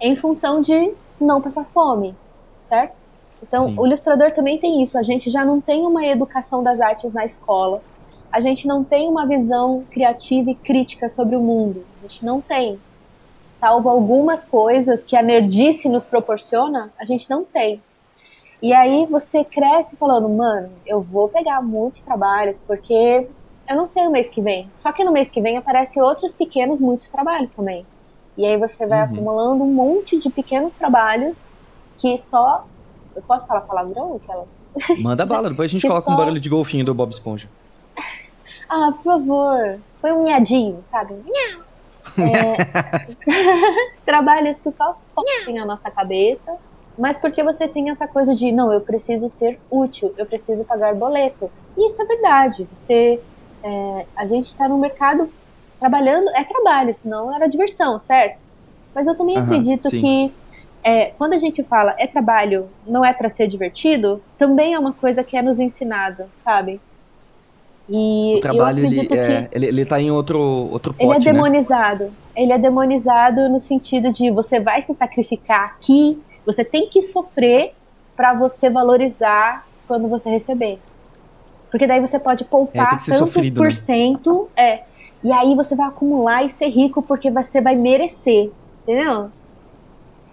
em 0.00 0.16
função 0.16 0.60
de 0.60 0.92
não 1.20 1.40
passar 1.40 1.64
fome, 1.66 2.14
certo? 2.68 2.94
Então, 3.42 3.66
Sim. 3.66 3.76
o 3.78 3.86
ilustrador 3.86 4.32
também 4.32 4.58
tem 4.58 4.82
isso. 4.82 4.98
A 4.98 5.02
gente 5.02 5.30
já 5.30 5.44
não 5.44 5.60
tem 5.60 5.86
uma 5.86 6.06
educação 6.06 6.62
das 6.62 6.80
artes 6.80 7.12
na 7.12 7.24
escola. 7.24 7.80
A 8.32 8.40
gente 8.40 8.66
não 8.66 8.82
tem 8.82 9.08
uma 9.08 9.26
visão 9.26 9.84
criativa 9.90 10.50
e 10.50 10.54
crítica 10.54 11.08
sobre 11.08 11.36
o 11.36 11.40
mundo. 11.40 11.84
A 11.98 12.08
gente 12.08 12.24
não 12.24 12.40
tem. 12.40 12.78
Salvo 13.58 13.88
algumas 13.88 14.44
coisas 14.44 15.02
que 15.02 15.16
a 15.16 15.22
nerdice 15.22 15.88
nos 15.88 16.04
proporciona, 16.04 16.92
a 16.98 17.04
gente 17.04 17.28
não 17.30 17.44
tem. 17.44 17.82
E 18.62 18.72
aí 18.72 19.06
você 19.06 19.44
cresce 19.44 19.96
falando, 19.96 20.28
mano, 20.28 20.70
eu 20.86 21.00
vou 21.00 21.28
pegar 21.28 21.62
muitos 21.62 22.02
trabalhos, 22.02 22.58
porque 22.66 23.26
eu 23.68 23.76
não 23.76 23.88
sei 23.88 24.06
o 24.06 24.10
mês 24.10 24.28
que 24.28 24.40
vem. 24.42 24.68
Só 24.74 24.92
que 24.92 25.04
no 25.04 25.12
mês 25.12 25.28
que 25.30 25.40
vem 25.40 25.56
aparecem 25.56 26.02
outros 26.02 26.32
pequenos, 26.34 26.80
muitos 26.80 27.08
trabalhos 27.08 27.52
também. 27.54 27.86
E 28.36 28.44
aí 28.44 28.56
você 28.58 28.86
vai 28.86 28.98
Uhum. 29.00 29.04
acumulando 29.04 29.64
um 29.64 29.72
monte 29.72 30.18
de 30.18 30.28
pequenos 30.30 30.74
trabalhos 30.74 31.36
que 31.98 32.20
só. 32.24 32.64
Eu 33.14 33.22
posso 33.22 33.46
falar 33.46 33.62
palavrão? 33.62 34.16
Aquela? 34.22 34.46
Manda 35.00 35.24
bala, 35.24 35.48
depois 35.48 35.70
a 35.70 35.72
gente 35.72 35.80
Que 35.82 35.88
coloca 35.88 36.10
um 36.10 36.12
só- 36.12 36.18
barulho 36.18 36.40
de 36.40 36.48
golfinho 36.50 36.84
do 36.84 36.94
Bob 36.94 37.10
Esponja. 37.10 37.48
Ah, 38.68 38.92
por 38.92 39.02
favor. 39.04 39.78
Foi 40.00 40.12
um 40.12 40.24
miadinho, 40.24 40.82
sabe? 40.90 41.14
Miau. 41.14 41.65
É, 42.18 43.96
trabalhos 44.04 44.58
que 44.58 44.70
só 44.72 44.98
fodem 45.14 45.58
a 45.58 45.64
nossa 45.64 45.90
cabeça, 45.90 46.56
mas 46.98 47.18
porque 47.18 47.42
você 47.42 47.68
tem 47.68 47.90
essa 47.90 48.08
coisa 48.08 48.34
de, 48.34 48.50
não, 48.52 48.72
eu 48.72 48.80
preciso 48.80 49.28
ser 49.30 49.58
útil, 49.70 50.14
eu 50.16 50.26
preciso 50.26 50.64
pagar 50.64 50.94
boleto. 50.94 51.50
E 51.76 51.88
isso 51.88 52.00
é 52.00 52.04
verdade. 52.06 52.66
Você, 52.76 53.20
é, 53.62 54.06
a 54.16 54.26
gente 54.26 54.46
está 54.46 54.68
no 54.68 54.78
mercado 54.78 55.30
trabalhando, 55.78 56.30
é 56.30 56.42
trabalho, 56.44 56.94
senão 57.02 57.34
era 57.34 57.48
diversão, 57.48 58.00
certo? 58.00 58.38
Mas 58.94 59.06
eu 59.06 59.14
também 59.14 59.36
Aham, 59.36 59.44
acredito 59.44 59.90
sim. 59.90 60.00
que 60.00 60.34
é, 60.82 61.06
quando 61.18 61.34
a 61.34 61.38
gente 61.38 61.62
fala 61.64 61.94
é 61.98 62.06
trabalho, 62.06 62.68
não 62.86 63.04
é 63.04 63.12
para 63.12 63.28
ser 63.28 63.46
divertido, 63.48 64.22
também 64.38 64.72
é 64.72 64.78
uma 64.78 64.92
coisa 64.92 65.22
que 65.22 65.36
é 65.36 65.42
nos 65.42 65.58
ensinada, 65.58 66.28
sabe? 66.36 66.80
E 67.88 68.36
O 68.38 68.40
trabalho, 68.40 68.84
ele, 68.84 69.08
é, 69.16 69.48
ele, 69.52 69.66
ele 69.66 69.84
tá 69.84 70.00
em 70.00 70.10
outro, 70.10 70.40
outro 70.40 70.94
ele 70.98 71.10
é 71.10 71.14
pote, 71.14 71.26
né? 71.26 71.32
demonizado. 71.32 72.10
Ele 72.34 72.52
é 72.52 72.58
demonizado 72.58 73.48
no 73.48 73.60
sentido 73.60 74.12
de 74.12 74.30
você 74.30 74.58
vai 74.58 74.82
se 74.82 74.92
sacrificar 74.94 75.76
aqui, 75.76 76.20
você 76.44 76.64
tem 76.64 76.88
que 76.88 77.02
sofrer 77.02 77.74
para 78.16 78.34
você 78.34 78.68
valorizar 78.68 79.66
quando 79.86 80.08
você 80.08 80.28
receber. 80.28 80.78
Porque 81.70 81.86
daí 81.86 82.00
você 82.00 82.18
pode 82.18 82.42
É, 82.42 82.46
poupar 82.46 83.00
ser 83.00 83.12
tantos 83.12 83.28
sofrido, 83.32 83.60
por 83.60 83.68
né? 83.68 83.74
cento, 83.84 84.48
é. 84.56 84.82
E 85.22 85.32
aí 85.32 85.54
você 85.54 85.74
vai 85.74 85.86
acumular 85.88 86.44
e 86.44 86.52
ser 86.52 86.68
rico 86.68 87.02
porque 87.02 87.30
você 87.30 87.60
vai 87.60 87.74
merecer, 87.76 88.50
entendeu? 88.82 89.30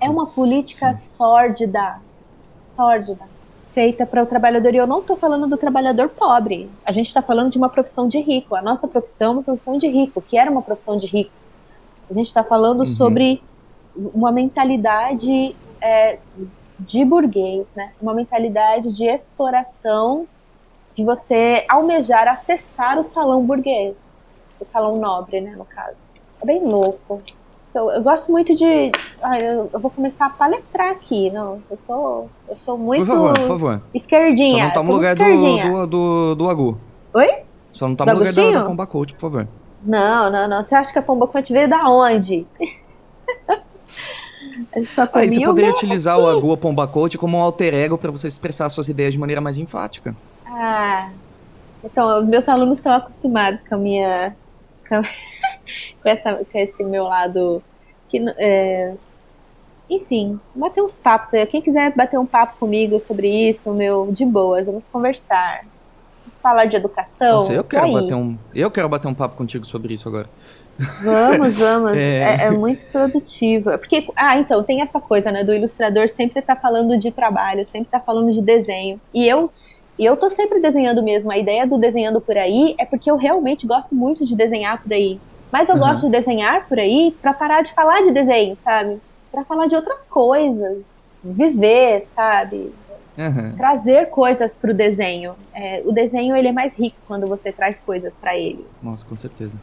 É 0.02 0.10
uma 0.10 0.26
política 0.26 0.94
sim. 0.94 1.08
sórdida, 1.10 2.00
sórdida, 2.76 3.24
feita 3.74 4.06
para 4.06 4.24
o 4.24 4.26
trabalhador. 4.26 4.74
E 4.74 4.78
eu 4.78 4.88
não 4.88 5.00
estou 5.00 5.18
falando 5.18 5.48
do 5.48 5.58
trabalhador 5.58 6.10
pobre. 6.10 6.70
A 6.86 6.92
gente 6.92 7.08
está 7.08 7.22
falando 7.22 7.52
de 7.52 7.58
uma 7.58 7.70
profissão 7.70 8.08
de 8.08 8.20
rico. 8.20 8.56
A 8.56 8.62
nossa 8.62 8.88
profissão 8.88 9.32
é 9.32 9.36
uma 9.38 9.44
profissão 9.44 9.78
de 9.78 9.88
rico, 9.88 10.22
que 10.22 10.38
era 10.38 10.50
uma 10.50 10.62
profissão 10.62 10.98
de 10.98 11.08
rico. 11.08 11.32
A 12.10 12.14
gente 12.14 12.28
está 12.28 12.44
falando 12.44 12.82
Uhum. 12.82 12.86
sobre 12.88 13.42
uma 13.96 14.32
mentalidade 14.32 15.56
é, 15.82 16.20
de 16.80 17.04
burguês, 17.06 17.66
né? 17.76 17.92
Uma 18.02 18.14
mentalidade 18.14 18.94
de 18.94 19.06
exploração 19.06 20.28
de 20.96 21.04
você 21.04 21.66
almejar 21.68 22.28
acessar 22.28 23.00
o 23.00 23.04
salão 23.04 23.44
burguês, 23.46 23.96
o 24.60 24.66
salão 24.66 24.98
nobre, 24.98 25.42
né, 25.42 25.56
no 25.56 25.66
caso. 25.66 25.98
É 26.42 26.46
bem 26.46 26.64
louco. 26.64 27.22
Então, 27.74 27.92
eu 27.92 28.04
gosto 28.04 28.32
muito 28.32 28.56
de. 28.56 28.92
ai, 29.20 29.48
eu, 29.48 29.68
eu 29.74 29.80
vou 29.80 29.90
começar 29.90 30.28
a 30.28 30.30
palestrar 30.30 30.92
aqui, 30.92 31.32
não? 31.32 31.60
Eu 31.72 31.78
sou, 31.80 32.30
eu 32.48 32.56
sou 32.56 32.78
muito 32.78 33.04
Por 33.04 33.08
favor, 33.08 33.34
por 33.34 33.48
favor. 33.48 33.82
esquerdinha. 33.96 34.60
Só 34.60 34.66
não 34.68 34.74
tá 34.74 34.84
no 34.84 34.92
lugar 34.92 35.16
do, 35.16 35.24
do, 35.24 35.88
do, 35.88 36.36
do 36.36 36.50
Agu. 36.52 36.78
Oi? 37.16 37.30
Só 37.72 37.88
não 37.88 37.96
tá 37.96 38.06
no 38.06 38.14
lugar 38.14 38.32
da, 38.32 38.52
da 38.52 38.66
Pomba 38.66 38.86
Coach, 38.86 39.16
por 39.16 39.22
favor. 39.22 39.48
Não, 39.82 40.32
não, 40.32 40.48
não. 40.48 40.64
Você 40.64 40.76
acha 40.76 40.94
que 40.94 41.00
a 41.00 41.02
Pomba 41.02 41.28
Quant 41.28 41.50
veio 41.50 41.68
da 41.68 41.90
onde? 41.90 42.46
Aí 44.72 44.86
você 44.86 45.08
comi 45.08 45.38
o 45.40 45.46
poderia 45.46 45.72
utilizar 45.72 46.20
o 46.20 46.28
Agu, 46.30 46.54
a 46.54 46.58
Pomba 46.58 46.88
Coach, 46.88 47.18
como 47.18 47.40
um 47.40 47.42
alter 47.42 47.74
ego 47.74 47.98
pra 47.98 48.12
você 48.12 48.28
expressar 48.28 48.70
suas 48.70 48.88
ideias 48.88 49.14
de 49.14 49.20
maneira 49.20 49.42
mais 49.42 49.58
enfática. 49.58 50.16
Ah, 50.46 51.10
então, 51.84 52.20
os 52.20 52.28
meus 52.28 52.48
alunos 52.48 52.78
estão 52.78 52.94
acostumados 52.94 53.64
com 53.68 53.74
a 53.74 53.78
minha. 53.80 54.36
com, 54.88 55.02
com 56.02 56.10
essa, 56.10 56.36
com 56.36 56.58
esse 56.58 56.84
meu 56.84 57.06
lado. 57.06 57.62
Que, 58.10 58.24
é, 58.38 58.94
enfim, 59.90 60.40
bater 60.56 60.82
uns 60.82 60.98
papos 60.98 61.34
aí. 61.34 61.46
Quem 61.46 61.62
quiser 61.62 61.94
bater 61.96 62.20
um 62.20 62.26
papo 62.26 62.58
comigo 62.60 63.00
sobre 63.02 63.28
isso, 63.50 63.72
meu, 63.72 64.12
de 64.12 64.26
boas, 64.26 64.66
vamos 64.66 64.86
conversar. 64.86 65.66
Vamos 66.26 66.42
falar 66.42 66.66
de 66.66 66.76
educação. 66.76 67.40
Nossa, 67.40 67.54
eu 67.54 67.64
tô 67.64 67.70
quero 67.70 67.92
bater 67.92 68.16
um. 68.16 68.38
Eu 68.54 68.72
quero 68.72 68.90
bater 68.90 69.08
um 69.08 69.14
papo 69.14 69.36
contigo 69.36 69.66
sobre 69.66 69.94
isso 69.94 70.08
agora. 70.08 70.28
Vamos, 71.04 71.56
vamos. 71.56 71.96
É. 71.98 72.38
É. 72.40 72.46
é 72.46 72.52
muito 72.52 72.82
produtivo. 72.92 73.70
É 73.70 73.78
Porque, 73.78 74.08
ah, 74.16 74.38
então, 74.38 74.64
tem 74.64 74.82
essa 74.82 75.00
coisa, 75.00 75.32
né, 75.32 75.44
do 75.44 75.54
ilustrador 75.54 76.10
sempre 76.10 76.42
tá 76.42 76.56
falando 76.56 76.98
de 76.98 77.12
trabalho, 77.12 77.68
sempre 77.72 77.90
tá 77.92 78.00
falando 78.00 78.32
de 78.32 78.42
desenho. 78.42 79.00
E 79.14 79.28
eu, 79.28 79.52
e 79.98 80.06
eu 80.06 80.18
tô 80.18 80.30
sempre 80.30 80.60
desenhando 80.62 81.04
mesmo. 81.04 81.32
A 81.32 81.38
ideia 81.38 81.68
do 81.68 81.78
desenhando 81.78 82.20
por 82.20 82.38
aí 82.38 82.74
é 82.78 82.86
porque 82.86 83.10
eu 83.10 83.18
realmente 83.18 83.68
gosto 83.68 83.94
muito 83.94 84.26
de 84.26 84.36
desenhar 84.36 84.82
por 84.82 84.92
aí. 84.92 85.20
Mas 85.54 85.70
eu 85.70 85.76
Aham. 85.76 85.92
gosto 85.92 86.06
de 86.08 86.12
desenhar 86.12 86.68
por 86.68 86.80
aí 86.80 87.16
pra 87.22 87.32
parar 87.32 87.62
de 87.62 87.72
falar 87.76 88.02
de 88.02 88.10
desenho, 88.10 88.58
sabe? 88.64 89.00
Pra 89.32 89.44
falar 89.46 89.68
de 89.68 89.76
outras 89.76 90.04
coisas. 90.04 90.80
Viver, 91.24 92.08
sabe? 92.16 92.74
Aham. 93.16 93.54
Trazer 93.56 94.08
coisas 94.10 94.56
pro 94.56 94.74
desenho. 94.74 95.36
É, 95.54 95.84
o 95.86 95.92
desenho, 95.92 96.36
ele 96.36 96.48
é 96.48 96.52
mais 96.52 96.76
rico 96.76 96.98
quando 97.08 97.28
você 97.28 97.52
traz 97.52 97.80
coisas 97.82 98.16
pra 98.16 98.36
ele. 98.36 98.66
Nossa, 98.82 99.06
com 99.06 99.16
certeza. 99.16 99.56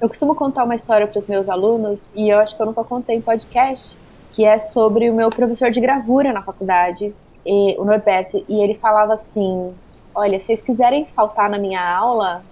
Eu 0.00 0.08
costumo 0.08 0.34
contar 0.34 0.64
uma 0.64 0.76
história 0.76 1.06
para 1.06 1.18
os 1.18 1.26
meus 1.26 1.46
alunos, 1.46 2.00
e 2.14 2.30
eu 2.30 2.38
acho 2.38 2.56
que 2.56 2.62
eu 2.62 2.66
nunca 2.66 2.82
contei 2.82 3.14
em 3.16 3.20
podcast, 3.20 3.94
que 4.32 4.46
é 4.46 4.58
sobre 4.58 5.10
o 5.10 5.14
meu 5.14 5.28
professor 5.28 5.70
de 5.70 5.78
gravura 5.78 6.32
na 6.32 6.40
faculdade, 6.40 7.14
e- 7.44 7.76
o 7.78 7.84
Norberto, 7.84 8.42
e 8.48 8.62
ele 8.62 8.74
falava 8.76 9.12
assim: 9.14 9.74
Olha, 10.14 10.38
se 10.40 10.46
vocês 10.46 10.62
quiserem 10.62 11.06
faltar 11.14 11.50
na 11.50 11.58
minha 11.58 11.82
aula, 11.86 12.42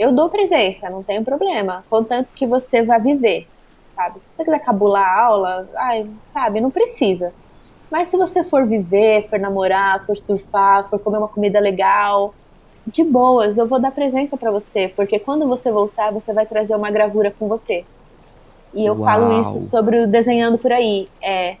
eu 0.00 0.12
dou 0.12 0.30
presença, 0.30 0.88
não 0.88 1.02
tem 1.02 1.22
problema, 1.22 1.84
contanto 1.90 2.30
que 2.34 2.46
você 2.46 2.82
vai 2.82 2.98
viver, 2.98 3.46
sabe? 3.94 4.20
Se 4.20 4.26
você 4.34 4.44
quiser 4.44 4.60
cabular 4.60 5.06
a 5.06 5.22
aula, 5.24 5.68
ai, 5.76 6.08
sabe, 6.32 6.58
não 6.58 6.70
precisa. 6.70 7.34
Mas 7.90 8.08
se 8.08 8.16
você 8.16 8.42
for 8.42 8.64
viver, 8.64 9.28
for 9.28 9.38
namorar, 9.38 10.06
for 10.06 10.16
surfar, 10.16 10.88
for 10.88 10.98
comer 10.98 11.18
uma 11.18 11.28
comida 11.28 11.60
legal, 11.60 12.34
de 12.86 13.04
boas, 13.04 13.58
eu 13.58 13.66
vou 13.66 13.78
dar 13.78 13.90
presença 13.90 14.38
pra 14.38 14.50
você, 14.50 14.90
porque 14.96 15.18
quando 15.18 15.46
você 15.46 15.70
voltar, 15.70 16.10
você 16.10 16.32
vai 16.32 16.46
trazer 16.46 16.74
uma 16.74 16.90
gravura 16.90 17.30
com 17.38 17.46
você. 17.46 17.84
E 18.72 18.86
eu 18.86 18.94
Uau. 18.94 19.04
falo 19.04 19.42
isso 19.42 19.68
sobre 19.68 19.98
o 19.98 20.06
desenhando 20.06 20.56
por 20.56 20.72
aí. 20.72 21.08
É, 21.20 21.56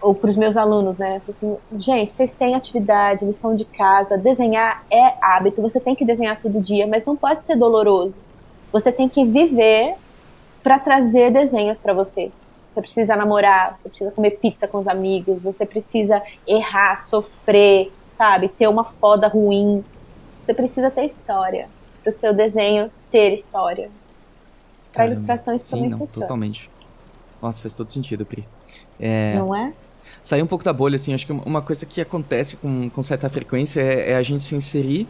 ou 0.00 0.14
para 0.14 0.30
os 0.30 0.36
meus 0.36 0.56
alunos, 0.56 0.96
né? 0.96 1.20
Assim, 1.28 1.56
gente, 1.78 2.12
vocês 2.12 2.32
têm 2.32 2.54
atividade, 2.54 3.24
lição 3.24 3.54
de 3.54 3.64
casa, 3.64 4.16
desenhar 4.16 4.84
é 4.90 5.14
hábito, 5.20 5.60
você 5.60 5.78
tem 5.78 5.94
que 5.94 6.04
desenhar 6.04 6.40
todo 6.40 6.60
dia, 6.60 6.86
mas 6.86 7.04
não 7.04 7.16
pode 7.16 7.44
ser 7.44 7.56
doloroso. 7.56 8.14
Você 8.72 8.90
tem 8.90 9.08
que 9.08 9.24
viver 9.24 9.94
para 10.62 10.78
trazer 10.78 11.30
desenhos 11.30 11.78
para 11.78 11.92
você. 11.92 12.30
Você 12.68 12.80
precisa 12.80 13.16
namorar, 13.16 13.78
você 13.82 13.88
precisa 13.88 14.10
comer 14.12 14.30
pizza 14.32 14.68
com 14.68 14.78
os 14.78 14.86
amigos, 14.86 15.42
você 15.42 15.66
precisa 15.66 16.22
errar, 16.46 17.04
sofrer, 17.06 17.92
sabe? 18.16 18.48
Ter 18.48 18.68
uma 18.68 18.84
foda 18.84 19.26
ruim. 19.26 19.84
Você 20.44 20.54
precisa 20.54 20.90
ter 20.90 21.06
história. 21.06 21.68
Para 22.02 22.10
o 22.10 22.12
seu 22.14 22.32
desenho 22.32 22.90
ter 23.10 23.34
história. 23.34 23.90
Para 24.92 25.06
ilustração 25.06 25.54
isso 25.54 25.66
sim, 25.66 25.76
também 25.76 25.90
não, 25.90 25.98
funciona. 25.98 26.26
totalmente. 26.26 26.70
Nossa, 27.42 27.60
faz 27.60 27.74
todo 27.74 27.90
sentido, 27.90 28.24
Pri. 28.24 28.46
É, 28.98 29.34
Não 29.34 29.54
é? 29.54 29.72
Sair 30.22 30.42
um 30.42 30.46
pouco 30.46 30.64
da 30.64 30.72
bolha, 30.72 30.96
assim, 30.96 31.14
acho 31.14 31.26
que 31.26 31.32
uma 31.32 31.62
coisa 31.62 31.86
que 31.86 32.00
acontece 32.00 32.56
com, 32.56 32.90
com 32.90 33.02
certa 33.02 33.28
frequência 33.28 33.80
é, 33.80 34.12
é 34.12 34.16
a 34.16 34.22
gente 34.22 34.44
se 34.44 34.54
inserir 34.54 35.06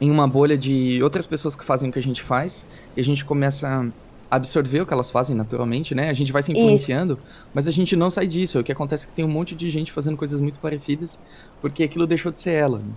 em 0.00 0.10
uma 0.10 0.26
bolha 0.26 0.56
de 0.56 1.02
outras 1.02 1.26
pessoas 1.26 1.54
que 1.54 1.64
fazem 1.64 1.90
o 1.90 1.92
que 1.92 1.98
a 1.98 2.02
gente 2.02 2.22
faz 2.22 2.64
e 2.96 3.00
a 3.00 3.04
gente 3.04 3.24
começa 3.24 3.68
a 3.68 4.36
absorver 4.36 4.80
o 4.80 4.86
que 4.86 4.92
elas 4.94 5.10
fazem 5.10 5.34
naturalmente, 5.36 5.94
né? 5.94 6.08
A 6.08 6.12
gente 6.12 6.32
vai 6.32 6.42
se 6.42 6.52
Isso. 6.52 6.60
influenciando, 6.60 7.18
mas 7.52 7.66
a 7.66 7.70
gente 7.70 7.96
não 7.96 8.08
sai 8.08 8.26
disso. 8.26 8.60
O 8.60 8.64
que 8.64 8.70
acontece 8.72 9.04
é 9.04 9.08
que 9.08 9.14
tem 9.14 9.24
um 9.24 9.28
monte 9.28 9.54
de 9.54 9.68
gente 9.68 9.90
fazendo 9.92 10.16
coisas 10.16 10.40
muito 10.40 10.58
parecidas 10.60 11.18
porque 11.60 11.82
aquilo 11.82 12.06
deixou 12.06 12.30
de 12.30 12.38
ser 12.40 12.52
ela. 12.52 12.78
né? 12.78 12.92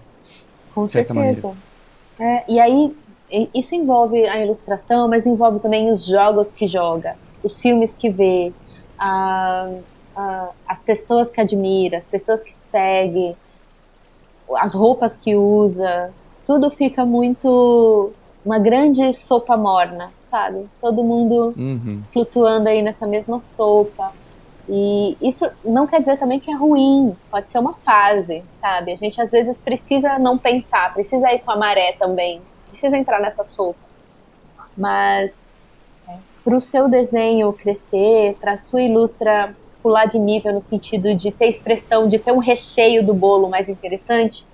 Com 0.73 0.87
certeza. 0.87 1.53
É, 2.19 2.51
e 2.51 2.59
aí, 2.59 2.95
isso 3.53 3.73
envolve 3.73 4.25
a 4.27 4.43
ilustração, 4.45 5.07
mas 5.09 5.25
envolve 5.25 5.59
também 5.59 5.91
os 5.91 6.05
jogos 6.05 6.47
que 6.55 6.67
joga, 6.67 7.15
os 7.43 7.59
filmes 7.59 7.89
que 7.97 8.09
vê, 8.09 8.53
a- 8.97 9.69
a- 10.15 10.49
as 10.67 10.79
pessoas 10.81 11.29
que 11.31 11.39
admira, 11.41 11.97
as 11.97 12.05
pessoas 12.07 12.41
que 12.43 12.53
segue, 12.71 13.35
as 14.57 14.73
roupas 14.73 15.15
que 15.15 15.35
usa. 15.35 16.13
Tudo 16.45 16.69
fica 16.69 17.05
muito. 17.05 18.11
uma 18.45 18.59
grande 18.59 19.13
sopa 19.13 19.55
morna, 19.55 20.11
sabe? 20.29 20.67
Todo 20.81 21.01
mundo 21.01 21.53
Uhum. 21.57 22.01
flutuando 22.11 22.67
aí 22.67 22.81
nessa 22.81 23.07
mesma 23.07 23.39
sopa. 23.55 24.11
E 24.67 25.15
isso 25.21 25.49
não 25.63 25.87
quer 25.87 25.99
dizer 25.99 26.17
também 26.19 26.41
que 26.41 26.51
é 26.51 26.53
ruim, 26.53 27.15
pode 27.31 27.49
ser 27.49 27.59
uma 27.59 27.73
fase, 27.85 28.43
sabe? 28.59 28.91
A 28.91 28.97
gente 28.97 29.21
às 29.21 29.31
vezes 29.31 29.57
precisa 29.59 30.19
não 30.19 30.37
pensar, 30.37 30.93
precisa 30.93 31.31
ir 31.31 31.39
com 31.39 31.51
a 31.51 31.55
maré 31.55 31.93
também, 31.93 32.41
precisa 32.69 32.97
entrar 32.97 33.21
nessa 33.21 33.45
sopa. 33.45 33.79
Mas 34.77 35.33
para 36.43 36.57
o 36.57 36.61
seu 36.61 36.89
desenho 36.89 37.53
crescer, 37.53 38.35
para 38.41 38.55
a 38.55 38.57
sua 38.57 38.81
ilustra 38.81 39.55
pular 39.83 40.05
de 40.05 40.17
nível 40.17 40.53
no 40.53 40.61
sentido 40.61 41.13
de 41.13 41.29
ter 41.29 41.47
expressão, 41.49 42.07
de 42.07 42.17
ter 42.17 42.31
um 42.31 42.37
recheio 42.39 43.05
do 43.05 43.13
bolo 43.13 43.49
mais 43.49 43.67
interessante, 43.67 44.45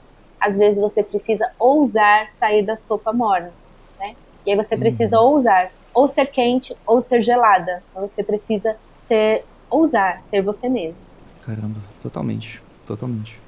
às 0.42 0.58
vezes 0.58 0.82
você 0.82 1.04
precisa 1.04 1.48
ousar 1.60 2.28
sair 2.30 2.64
da 2.64 2.76
sopa 2.76 3.14
morna, 3.14 3.52
né? 4.00 4.16
E 4.44 4.52
aí 4.52 4.58
você 4.58 4.76
precisa 4.76 5.20
ousar, 5.20 5.72
ou 5.94 6.08
ser 6.10 6.26
quente 6.28 6.76
ou 6.86 7.02
ser 7.04 7.22
gelada. 7.22 7.84
Então 7.92 8.10
você 8.10 8.24
precisa 8.24 8.76
ser 9.08 9.46
ousar, 9.70 10.22
ser 10.32 10.42
você 10.42 10.68
mesmo. 10.68 10.98
Caramba, 11.46 11.80
totalmente. 12.02 12.62
Totalmente. 12.88 13.40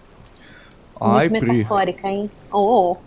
Sou 0.98 1.08
Ai, 1.08 1.30
muito 1.30 1.46
metafórica, 1.48 2.08
hein? 2.08 2.30
Oh, 2.54 2.92
oh. 2.92 2.98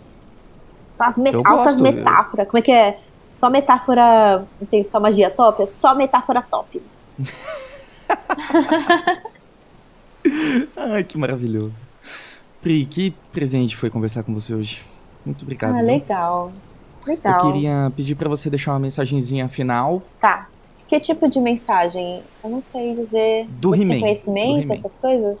Só 0.93 1.05
as 1.05 1.17
me- 1.17 1.31
Eu 1.31 1.41
altas 1.45 1.75
metáforas. 1.79 2.47
Como 2.47 2.57
é 2.57 2.61
que 2.61 2.71
é? 2.71 2.99
Só 3.33 3.49
metáfora. 3.49 4.45
Não 4.59 4.67
tem 4.67 4.85
só 4.85 4.99
magia 4.99 5.29
top? 5.29 5.63
É 5.63 5.65
só 5.67 5.95
metáfora 5.95 6.41
top. 6.41 6.81
Ai, 10.75 11.03
que 11.03 11.17
maravilhoso. 11.17 11.81
Pri, 12.61 12.85
que 12.85 13.11
presente 13.31 13.75
foi 13.75 13.89
conversar 13.89 14.23
com 14.23 14.33
você 14.33 14.53
hoje. 14.53 14.81
Muito 15.25 15.43
obrigado. 15.43 15.73
ah, 15.73 15.77
viu? 15.77 15.85
legal. 15.85 16.51
Legal. 17.05 17.39
Eu 17.39 17.53
queria 17.53 17.91
pedir 17.95 18.15
pra 18.15 18.27
você 18.27 18.49
deixar 18.49 18.73
uma 18.73 18.79
mensagenzinha 18.79 19.47
final 19.47 20.01
Tá. 20.19 20.47
Que 20.87 20.99
tipo 20.99 21.29
de 21.29 21.39
mensagem? 21.39 22.21
Eu 22.43 22.49
não 22.49 22.61
sei 22.61 22.95
dizer. 22.95 23.47
Do 23.49 23.73
He-Man. 23.73 23.99
conhecimento, 23.99 24.53
Do 24.53 24.61
He-Man. 24.61 24.75
essas 24.75 24.95
coisas? 24.95 25.39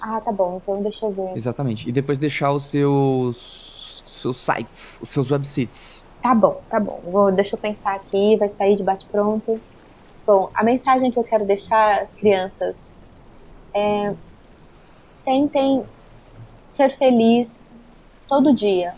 Ah, 0.00 0.20
tá 0.20 0.30
bom. 0.30 0.60
Então 0.62 0.82
deixa 0.82 1.06
eu 1.06 1.12
ver. 1.12 1.32
Exatamente. 1.34 1.88
E 1.88 1.92
depois 1.92 2.18
deixar 2.18 2.52
os 2.52 2.64
seus 2.66 4.02
seus 4.06 4.36
sites, 4.36 5.00
os 5.02 5.08
seus 5.08 5.30
websites. 5.30 6.02
Tá 6.22 6.34
bom, 6.34 6.60
tá 6.70 6.78
bom. 6.78 7.00
Vou, 7.04 7.32
deixa 7.32 7.54
eu 7.54 7.58
pensar 7.58 7.96
aqui, 7.96 8.36
vai 8.36 8.48
sair 8.56 8.76
de 8.76 8.82
bate-pronto. 8.82 9.60
Bom, 10.26 10.50
a 10.54 10.62
mensagem 10.62 11.10
que 11.10 11.18
eu 11.18 11.24
quero 11.24 11.44
deixar, 11.44 12.06
crianças, 12.18 12.84
é 13.74 14.14
tentem 15.24 15.84
ser 16.72 16.96
feliz 16.96 17.64
todo 18.28 18.54
dia, 18.54 18.94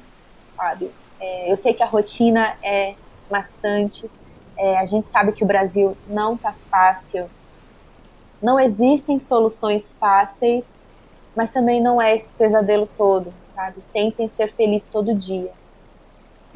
sabe? 0.57 0.91
É, 1.21 1.51
eu 1.51 1.57
sei 1.57 1.73
que 1.73 1.83
a 1.83 1.87
rotina 1.87 2.57
é 2.63 2.95
maçante, 3.31 4.11
é, 4.57 4.79
a 4.79 4.85
gente 4.85 5.09
sabe 5.09 5.33
que 5.33 5.45
o 5.45 5.47
Brasil 5.47 5.97
não 6.09 6.37
tá 6.37 6.53
fácil, 6.53 7.29
não 8.43 8.59
existem 8.59 9.21
soluções 9.21 9.91
fáceis, 9.99 10.65
mas 11.35 11.51
também 11.51 11.83
não 11.83 12.01
é 12.01 12.15
esse 12.17 12.33
pesadelo 12.33 12.89
todo, 12.97 13.33
sabe? 13.55 13.83
Tentem 13.93 14.29
ser 14.29 14.53
feliz 14.55 14.87
todo 14.87 15.15
dia 15.15 15.53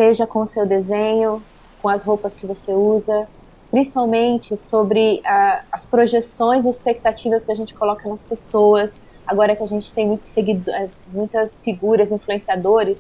seja 0.01 0.27
com 0.27 0.41
o 0.41 0.47
seu 0.47 0.65
desenho, 0.65 1.43
com 1.83 1.89
as 1.91 2.03
roupas 2.03 2.35
que 2.35 2.47
você 2.47 2.73
usa, 2.73 3.29
principalmente 3.71 4.57
sobre 4.57 5.23
as 5.71 5.85
projeções 5.85 6.65
e 6.67 6.71
expectativas 6.71 7.45
que 7.45 7.53
a 7.53 7.55
gente 7.55 7.75
coloca 7.75 8.09
nas 8.09 8.23
pessoas. 8.23 8.91
Agora 9.27 9.55
que 9.55 9.63
a 9.63 9.67
gente 9.67 9.93
tem 9.93 10.09
muitos 10.09 10.29
seguidores, 10.31 10.91
muitas 11.13 11.57
figuras, 11.59 12.11
influenciadores, 12.11 12.99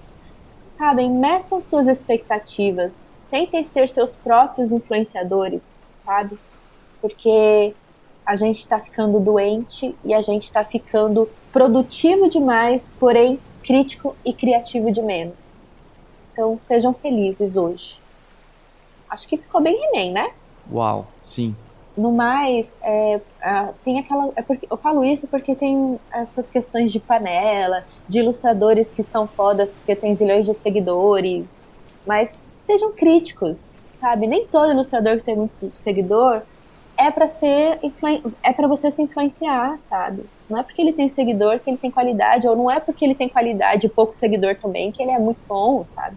sabem, 0.69 1.11
meçam 1.11 1.61
suas 1.63 1.89
expectativas, 1.89 2.93
tentem 3.29 3.65
ser 3.65 3.89
seus 3.89 4.15
próprios 4.15 4.71
influenciadores, 4.71 5.63
sabe? 6.05 6.39
Porque 7.01 7.75
a 8.25 8.37
gente 8.37 8.61
está 8.61 8.79
ficando 8.79 9.19
doente 9.19 9.95
e 10.05 10.15
a 10.15 10.23
gente 10.23 10.45
está 10.45 10.65
ficando 10.65 11.29
produtivo 11.53 12.31
demais, 12.31 12.87
porém 13.01 13.41
crítico 13.65 14.15
e 14.25 14.33
criativo 14.33 14.93
de 14.93 15.03
menos. 15.03 15.41
Então 16.33 16.61
sejam 16.69 16.95
felizes 16.95 17.57
hoje. 17.57 18.01
Acho 19.09 19.27
que 19.27 19.37
ficou 19.37 19.61
bem 19.61 19.75
He-Man, 19.75 20.13
né? 20.13 20.31
Uau, 20.73 21.07
sim. 21.23 21.55
No 21.97 22.13
mais, 22.13 22.67
é, 22.83 23.21
tem 23.85 23.99
aquela. 23.99 24.31
É 24.37 24.43
porque, 24.43 24.67
eu 24.71 24.77
falo 24.77 25.05
isso 25.05 25.27
porque 25.27 25.55
tem 25.55 25.99
essas 26.13 26.47
questões 26.49 26.93
de 26.93 27.01
panela, 27.01 27.85
de 28.09 28.21
ilustradores 28.21 28.89
que 28.89 29.03
são 29.03 29.27
fodas 29.27 29.71
porque 29.71 29.95
tem 29.97 30.15
zilhões 30.17 30.47
de 30.47 30.55
seguidores. 30.55 31.45
Mas 32.07 32.31
sejam 32.67 32.93
críticos, 32.93 33.61
sabe? 34.01 34.27
Nem 34.27 34.47
todo 34.47 34.71
ilustrador 34.73 35.19
que 35.19 35.25
tem 35.25 35.37
muito 35.37 35.77
seguidor 35.77 36.43
é 36.97 37.11
para 37.11 37.27
ser 37.27 37.79
é 38.43 38.53
para 38.53 38.69
você 38.69 38.91
se 38.91 39.03
influenciar, 39.03 39.79
sabe? 39.89 40.25
Não 40.49 40.59
é 40.59 40.63
porque 40.63 40.83
ele 40.83 40.93
tem 40.93 41.09
seguidor 41.09 41.59
que 41.59 41.71
ele 41.71 41.79
tem 41.79 41.91
qualidade, 41.91 42.47
ou 42.47 42.57
não 42.57 42.71
é 42.71 42.79
porque 42.79 43.05
ele 43.05 43.15
tem 43.15 43.29
qualidade 43.29 43.87
e 43.87 43.91
pouco 43.91 44.15
seguidor 44.15 44.57
também 44.57 44.93
que 44.93 45.03
ele 45.03 45.13
é 45.13 45.19
muito 45.19 45.43
bom, 45.49 45.87
sabe? 45.95 46.17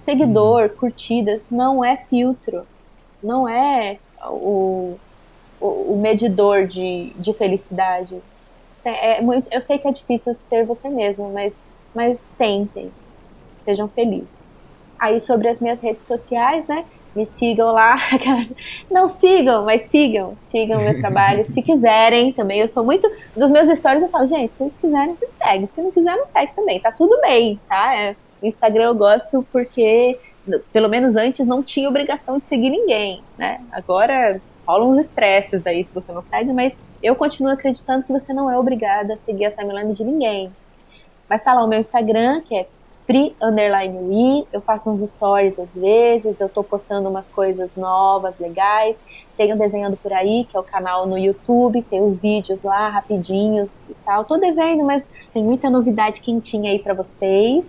Seguidor, 0.00 0.70
curtidas, 0.70 1.42
não 1.50 1.84
é 1.84 1.96
filtro, 2.08 2.66
não 3.22 3.48
é 3.48 3.98
o, 4.26 4.96
o, 5.60 5.66
o 5.66 5.98
medidor 6.00 6.66
de, 6.66 7.10
de 7.16 7.32
felicidade. 7.32 8.20
É, 8.84 9.18
é 9.18 9.20
muito, 9.20 9.48
eu 9.52 9.62
sei 9.62 9.78
que 9.78 9.88
é 9.88 9.92
difícil 9.92 10.34
ser 10.34 10.64
você 10.64 10.88
mesmo, 10.88 11.30
mas, 11.32 11.52
mas 11.94 12.18
tentem, 12.36 12.90
sejam 13.64 13.88
felizes. 13.88 14.28
Aí 14.98 15.20
sobre 15.20 15.48
as 15.48 15.60
minhas 15.60 15.80
redes 15.80 16.04
sociais, 16.04 16.66
né? 16.66 16.84
Me 17.14 17.26
sigam 17.38 17.72
lá. 17.72 17.96
Não 18.90 19.08
sigam, 19.18 19.64
mas 19.64 19.88
sigam. 19.90 20.36
Sigam 20.50 20.80
meu 20.80 20.98
trabalho. 21.00 21.44
Se 21.44 21.62
quiserem 21.62 22.32
também. 22.32 22.60
Eu 22.60 22.68
sou 22.68 22.84
muito. 22.84 23.10
Dos 23.36 23.50
meus 23.50 23.78
stories 23.78 24.02
eu 24.02 24.08
falo, 24.08 24.26
gente, 24.26 24.52
se 24.56 24.70
quiserem, 24.80 25.16
se 25.16 25.26
segue. 25.38 25.68
Se 25.74 25.80
não 25.80 25.90
quiser, 25.90 26.16
não 26.16 26.26
segue 26.26 26.52
também. 26.54 26.80
Tá 26.80 26.92
tudo 26.92 27.20
bem, 27.20 27.58
tá? 27.68 27.96
É, 27.96 28.16
o 28.42 28.46
Instagram 28.46 28.84
eu 28.84 28.94
gosto 28.94 29.46
porque, 29.50 30.18
pelo 30.72 30.88
menos 30.88 31.16
antes, 31.16 31.46
não 31.46 31.62
tinha 31.62 31.88
obrigação 31.88 32.38
de 32.38 32.46
seguir 32.46 32.70
ninguém, 32.70 33.22
né? 33.36 33.60
Agora 33.72 34.40
rolam 34.66 34.90
uns 34.90 34.98
estresses 34.98 35.66
aí 35.66 35.84
se 35.84 35.94
você 35.94 36.12
não 36.12 36.22
segue, 36.22 36.52
mas 36.52 36.72
eu 37.02 37.14
continuo 37.14 37.52
acreditando 37.52 38.04
que 38.04 38.12
você 38.12 38.32
não 38.32 38.50
é 38.50 38.58
obrigada 38.58 39.14
a 39.14 39.18
seguir 39.24 39.46
a 39.46 39.50
timeline 39.50 39.94
de 39.94 40.04
ninguém. 40.04 40.52
Mas 41.28 41.42
tá 41.42 41.54
lá 41.54 41.64
o 41.64 41.68
meu 41.68 41.80
Instagram, 41.80 42.40
que 42.42 42.56
é 42.56 42.66
Pri 43.08 43.34
underline 43.40 44.46
eu 44.52 44.60
faço 44.60 44.90
uns 44.90 45.10
stories 45.12 45.58
às 45.58 45.70
vezes, 45.70 46.38
eu 46.38 46.46
tô 46.46 46.62
postando 46.62 47.08
umas 47.08 47.26
coisas 47.30 47.74
novas, 47.74 48.38
legais. 48.38 48.96
Tenho 49.34 49.56
Desenhando 49.56 49.96
Por 49.96 50.12
Aí, 50.12 50.44
que 50.44 50.54
é 50.54 50.60
o 50.60 50.62
canal 50.62 51.06
no 51.06 51.16
YouTube, 51.16 51.80
tem 51.80 52.02
os 52.02 52.18
vídeos 52.18 52.62
lá 52.62 52.90
rapidinhos 52.90 53.70
e 53.88 53.94
tal. 54.04 54.26
Tô 54.26 54.36
devendo, 54.36 54.84
mas 54.84 55.02
tem 55.32 55.42
muita 55.42 55.70
novidade 55.70 56.20
quentinha 56.20 56.70
aí 56.70 56.78
pra 56.78 56.92
vocês. 56.92 57.64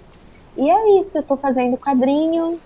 E 0.58 0.70
é 0.70 1.00
isso, 1.00 1.18
eu 1.18 1.24
tô 1.24 1.38
fazendo 1.38 1.78
quadrinho, 1.78 2.60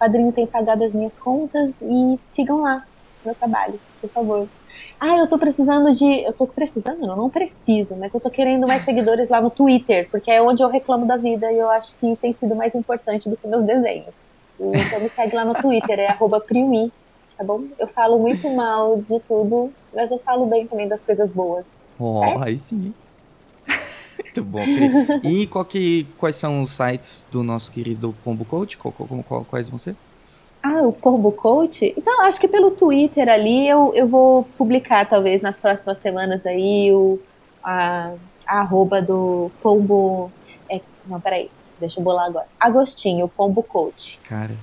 o 0.00 0.04
quadrinho 0.04 0.32
tem 0.32 0.46
pagado 0.46 0.82
as 0.82 0.94
minhas 0.94 1.16
contas 1.18 1.70
e 1.82 2.18
sigam 2.34 2.62
lá 2.62 2.82
meu 3.22 3.34
trabalho, 3.34 3.78
por 4.00 4.08
favor. 4.08 4.48
Ah, 4.98 5.18
eu 5.18 5.26
tô 5.26 5.38
precisando 5.38 5.94
de. 5.94 6.22
Eu 6.24 6.32
tô 6.32 6.46
precisando, 6.46 7.06
não, 7.06 7.16
não 7.16 7.28
preciso, 7.28 7.94
mas 7.96 8.14
eu 8.14 8.20
tô 8.20 8.30
querendo 8.30 8.66
mais 8.66 8.82
seguidores 8.82 9.28
lá 9.28 9.42
no 9.42 9.50
Twitter, 9.50 10.08
porque 10.10 10.30
é 10.30 10.40
onde 10.40 10.62
eu 10.62 10.68
reclamo 10.68 11.06
da 11.06 11.18
vida 11.18 11.52
e 11.52 11.58
eu 11.58 11.68
acho 11.68 11.94
que 12.00 12.16
tem 12.16 12.32
sido 12.32 12.54
mais 12.54 12.74
importante 12.74 13.28
do 13.28 13.36
que 13.36 13.46
meus 13.46 13.64
desenhos. 13.64 14.14
Então 14.58 15.00
me 15.00 15.08
segue 15.10 15.36
lá 15.36 15.44
no 15.44 15.54
Twitter, 15.54 15.98
é 15.98 16.06
arroba 16.06 16.40
Priumi, 16.40 16.90
tá 17.36 17.44
bom? 17.44 17.64
Eu 17.78 17.88
falo 17.88 18.18
muito 18.18 18.48
mal 18.50 18.96
de 19.02 19.20
tudo, 19.20 19.70
mas 19.94 20.10
eu 20.10 20.18
falo 20.20 20.46
bem 20.46 20.66
também 20.66 20.88
das 20.88 21.00
coisas 21.00 21.30
boas. 21.30 21.64
Ó, 21.98 22.24
É? 22.24 22.44
aí 22.44 22.56
sim. 22.56 22.94
Muito 24.22 24.44
bom, 24.44 24.64
querido. 24.64 25.20
E 25.24 25.46
qual 25.46 25.64
que, 25.64 26.06
quais 26.18 26.36
são 26.36 26.62
os 26.62 26.72
sites 26.72 27.24
do 27.30 27.42
nosso 27.42 27.70
querido 27.70 28.14
Pombo 28.24 28.44
Coach? 28.44 28.76
Qual- 28.76 28.92
qual- 28.92 29.24
qual- 29.24 29.44
quais 29.44 29.68
vão 29.68 29.78
ser? 29.78 29.96
Ah, 30.62 30.82
o 30.82 30.92
Pombo 30.92 31.32
Coach? 31.32 31.94
Então, 31.96 32.22
acho 32.22 32.38
que 32.38 32.46
pelo 32.46 32.70
Twitter 32.72 33.28
ali 33.28 33.66
eu, 33.66 33.92
eu 33.94 34.06
vou 34.06 34.44
publicar, 34.58 35.08
talvez, 35.08 35.40
nas 35.40 35.56
próximas 35.56 35.98
semanas 36.00 36.44
aí, 36.44 36.92
o, 36.92 37.18
a, 37.64 38.12
a 38.46 38.60
arroba 38.60 39.00
do 39.00 39.50
Pombo. 39.62 40.30
É, 40.70 40.80
não, 41.06 41.18
peraí, 41.18 41.50
deixa 41.78 41.98
eu 41.98 42.04
bolar 42.04 42.26
agora. 42.26 42.46
Agostinho, 42.60 43.26
Pombo 43.26 43.62
Coach. 43.62 44.20
Cara, 44.28 44.54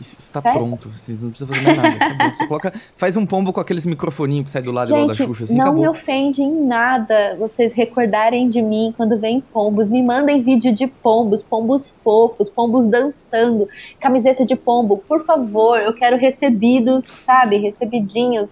isso 0.00 0.16
está 0.18 0.40
Sério? 0.40 0.58
pronto. 0.58 0.88
Você 0.90 1.12
não 1.12 1.30
precisa 1.30 1.46
fazer 1.46 1.60
mais 1.62 1.76
nada. 1.76 2.34
Você 2.34 2.46
coloca, 2.46 2.72
faz 2.96 3.16
um 3.16 3.24
pombo 3.26 3.52
com 3.52 3.60
aqueles 3.60 3.86
microfoninhos 3.86 4.44
que 4.44 4.50
sai 4.50 4.62
do 4.62 4.72
lado 4.72 4.88
igual 4.88 5.06
da 5.06 5.12
Gente, 5.14 5.26
Xuxa, 5.26 5.44
assim, 5.44 5.54
não 5.54 5.66
acabou. 5.66 5.80
me 5.82 5.88
ofende 5.88 6.42
em 6.42 6.66
nada 6.66 7.36
vocês 7.38 7.72
recordarem 7.72 8.48
de 8.48 8.60
mim 8.62 8.92
quando 8.96 9.18
vem 9.18 9.40
pombos. 9.40 9.88
Me 9.88 10.02
mandem 10.02 10.42
vídeo 10.42 10.74
de 10.74 10.86
pombos, 10.86 11.42
pombos 11.42 11.92
fofos, 12.02 12.50
pombos 12.50 12.86
dançando, 12.90 13.68
camiseta 14.00 14.44
de 14.44 14.56
pombo. 14.56 14.98
Por 15.06 15.24
favor, 15.24 15.78
eu 15.80 15.92
quero 15.94 16.16
recebidos, 16.16 17.04
sabe? 17.04 17.58
Recebidinhos 17.58 18.48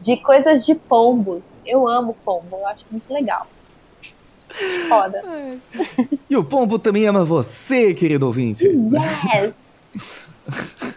de 0.00 0.16
coisas 0.16 0.66
de 0.66 0.74
pombos. 0.74 1.42
Eu 1.64 1.86
amo 1.88 2.16
pombo, 2.24 2.56
eu 2.56 2.66
acho 2.66 2.84
muito 2.90 3.12
legal. 3.12 3.46
Foda. 4.88 5.22
E 6.28 6.36
o 6.36 6.44
pombo 6.44 6.78
também 6.78 7.06
ama 7.06 7.24
você, 7.24 7.94
querido 7.94 8.26
ouvinte. 8.26 8.66
Yes! 8.66 9.54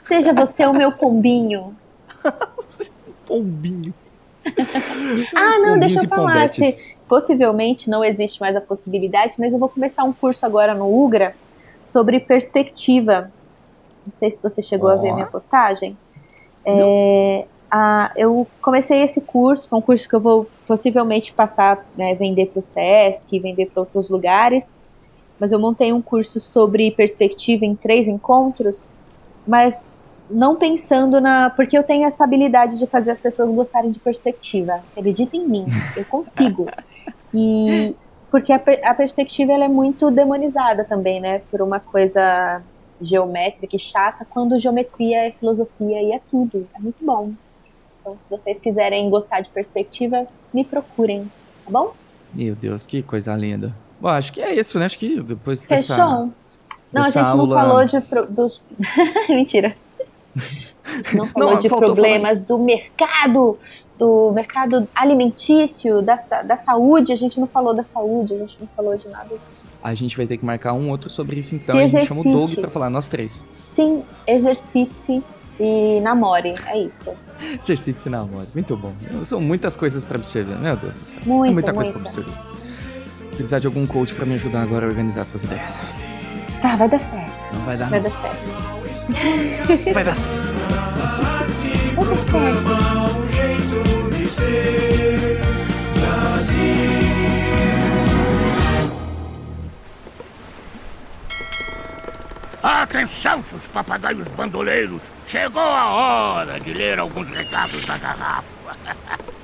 Seja 0.04 0.34
você 0.34 0.66
o 0.66 0.74
meu 0.74 0.92
pombinho. 0.92 1.76
Pombinho. 3.26 3.94
Ah, 5.36 5.60
não, 5.60 5.74
Pombinhos 5.74 5.80
deixa 5.80 6.06
eu 6.06 6.10
falar. 6.10 6.54
Se, 6.54 6.96
possivelmente 7.08 7.90
não 7.90 8.04
existe 8.04 8.40
mais 8.40 8.56
a 8.56 8.62
possibilidade, 8.62 9.36
mas 9.38 9.52
eu 9.54 9.60
vou 9.60 9.70
começar 9.70 10.04
um 10.04 10.14
curso 10.14 10.46
agora 10.46 10.74
no 10.74 10.86
UGRA 11.04 11.36
sobre 11.86 12.20
perspectiva. 12.20 13.32
Não 14.06 14.14
sei 14.20 14.36
se 14.36 14.42
você 14.42 14.62
chegou 14.62 14.90
a 14.90 14.96
ver 14.96 15.12
minha 15.14 15.26
postagem. 15.28 15.98
É, 16.66 17.46
a- 17.70 18.12
eu 18.16 18.48
comecei 18.62 19.02
esse 19.04 19.22
curso, 19.22 19.68
é 19.72 19.76
um 19.76 19.82
curso 19.82 20.08
que 20.08 20.16
eu 20.16 20.22
vou 20.22 20.48
possivelmente 20.68 21.32
passar, 21.34 21.86
né, 21.98 22.14
vender 22.16 22.48
para 22.48 22.60
o 22.60 22.62
SESC, 22.62 23.40
vender 23.40 23.68
para 23.68 23.82
outros 23.82 24.10
lugares. 24.10 24.72
Mas 25.40 25.52
eu 25.52 25.60
montei 25.60 25.92
um 25.92 26.02
curso 26.02 26.40
sobre 26.40 26.90
perspectiva 26.92 27.66
em 27.66 27.76
três 27.76 28.08
encontros, 28.08 28.82
mas 29.48 29.88
não 30.30 30.56
pensando 30.56 31.22
na. 31.22 31.50
Porque 31.50 31.78
eu 31.78 31.84
tenho 31.84 32.08
essa 32.08 32.24
habilidade 32.24 32.78
de 32.80 32.88
fazer 32.88 33.12
as 33.12 33.20
pessoas 33.20 33.50
gostarem 33.54 33.92
de 33.92 34.00
perspectiva. 34.00 34.82
Acredita 34.98 35.36
em 35.38 35.48
mim, 35.48 35.66
eu 35.96 36.06
consigo. 36.06 36.68
E 37.34 37.96
porque 38.32 38.52
a, 38.52 38.60
per- 38.60 38.82
a 38.86 38.94
perspectiva 38.94 39.54
ela 39.54 39.66
é 39.66 39.70
muito 39.70 40.10
demonizada 40.12 40.84
também, 40.84 41.20
né? 41.22 41.42
Por 41.52 41.62
uma 41.62 41.80
coisa 41.80 42.62
geométrica 43.02 43.76
e 43.76 43.80
chata, 43.80 44.26
quando 44.30 44.60
geometria 44.60 45.28
é 45.28 45.32
filosofia 45.32 46.02
e 46.02 46.12
é 46.14 46.20
tudo. 46.32 46.68
É 46.76 46.80
muito 46.80 47.06
bom. 47.06 47.32
Então, 48.02 48.18
se 48.24 48.30
vocês 48.30 48.60
quiserem 48.60 49.10
gostar 49.10 49.42
de 49.42 49.50
perspectiva, 49.50 50.26
me 50.54 50.64
procurem, 50.64 51.30
tá 51.66 51.72
bom? 51.72 51.94
Meu 52.34 52.56
Deus, 52.56 52.86
que 52.86 53.02
coisa 53.02 53.36
linda. 53.36 53.74
Bom, 54.00 54.10
acho 54.10 54.32
que 54.34 54.42
é 54.42 54.54
isso, 54.54 54.78
né? 54.80 54.86
Acho 54.86 55.00
que 55.00 55.22
depois 55.22 55.64
dessa. 55.64 55.96
Não, 56.96 57.02
a 57.02 57.06
dessa 57.06 57.20
gente 57.24 57.34
não 57.36 57.40
aula- 57.42 57.62
falou 57.62 57.86
de 57.86 58.02
pro- 58.02 58.26
dos. 58.26 58.62
Mentira. 59.30 59.76
A 60.36 61.16
não 61.16 61.26
falou 61.30 61.52
Não, 61.54 61.60
de 61.60 61.70
problemas 61.70 62.40
do 62.40 62.58
mercado, 62.58 63.58
do 63.98 64.32
mercado 64.32 64.88
alimentício, 64.96 66.02
da, 66.02 66.16
da 66.44 66.58
saúde. 66.58 67.12
A 67.12 67.16
gente 67.16 67.40
não 67.40 67.48
falou 67.48 67.74
da 67.74 67.84
saúde, 67.84 68.34
a 68.34 68.38
gente 68.40 68.56
não 68.60 68.68
falou 68.76 68.98
de 68.98 69.08
nada. 69.10 69.36
A 69.84 69.94
gente 69.94 70.18
vai 70.18 70.26
ter 70.26 70.38
que 70.38 70.46
marcar 70.46 70.74
um 70.74 70.90
outro 70.90 71.10
sobre 71.10 71.38
isso 71.38 71.54
então. 71.54 71.76
Se 71.76 71.82
e 71.82 71.86
a 71.86 71.88
gente 71.88 72.06
chama 72.08 72.22
o 72.22 72.24
Doug 72.24 72.56
pra 72.56 72.70
falar, 72.70 72.90
nós 72.90 73.08
três. 73.08 73.44
Sim, 73.76 74.04
exercite-se 74.26 75.22
e 75.60 76.00
namore. 76.02 76.56
É 76.68 76.80
isso. 76.80 77.14
Exercício 77.62 78.10
na 78.10 78.24
moda. 78.24 78.48
Muito 78.54 78.76
bom. 78.76 78.94
São 79.24 79.40
muitas 79.42 79.76
coisas 79.76 80.04
pra 80.04 80.18
absorver, 80.18 80.56
meu 80.58 80.76
Deus 80.78 80.96
do 80.96 81.02
céu. 81.02 81.22
Muita, 81.26 81.52
é 81.52 81.54
muita 81.54 81.74
coisa 81.74 81.92
pra 81.92 82.00
muita. 82.02 82.20
absorver. 82.20 82.42
Precisar 83.30 83.60
de 83.60 83.68
algum 83.68 83.86
coach 83.86 84.14
pra 84.14 84.26
me 84.26 84.34
ajudar 84.36 84.64
agora 84.64 84.86
a 84.86 84.90
organizar 84.90 85.22
essas 85.22 85.44
ideias. 85.44 85.80
Tá, 86.66 86.76
vai 86.78 86.90
dar 86.90 86.98
certo. 86.98 87.54
Não 87.54 87.62
vai 87.62 87.78
dar, 87.78 87.90
Vai 87.92 88.00
não. 88.00 88.10
dar 88.10 88.16
certo. 88.18 88.44
Vai 89.14 89.68
dar 89.68 89.78
certo. 89.78 89.94
Vai 89.94 90.04
dar 90.04 90.16
certo. 90.16 90.56
Atenção, 102.64 103.44
seus 103.44 103.68
papagaios 103.68 104.28
bandoleiros! 104.30 105.04
Chegou 105.28 105.62
a 105.62 105.86
hora 105.92 106.60
de 106.60 106.74
ler 106.74 106.98
alguns 106.98 107.30
recados 107.30 107.86
da 107.86 107.96
garrafa. 108.00 108.44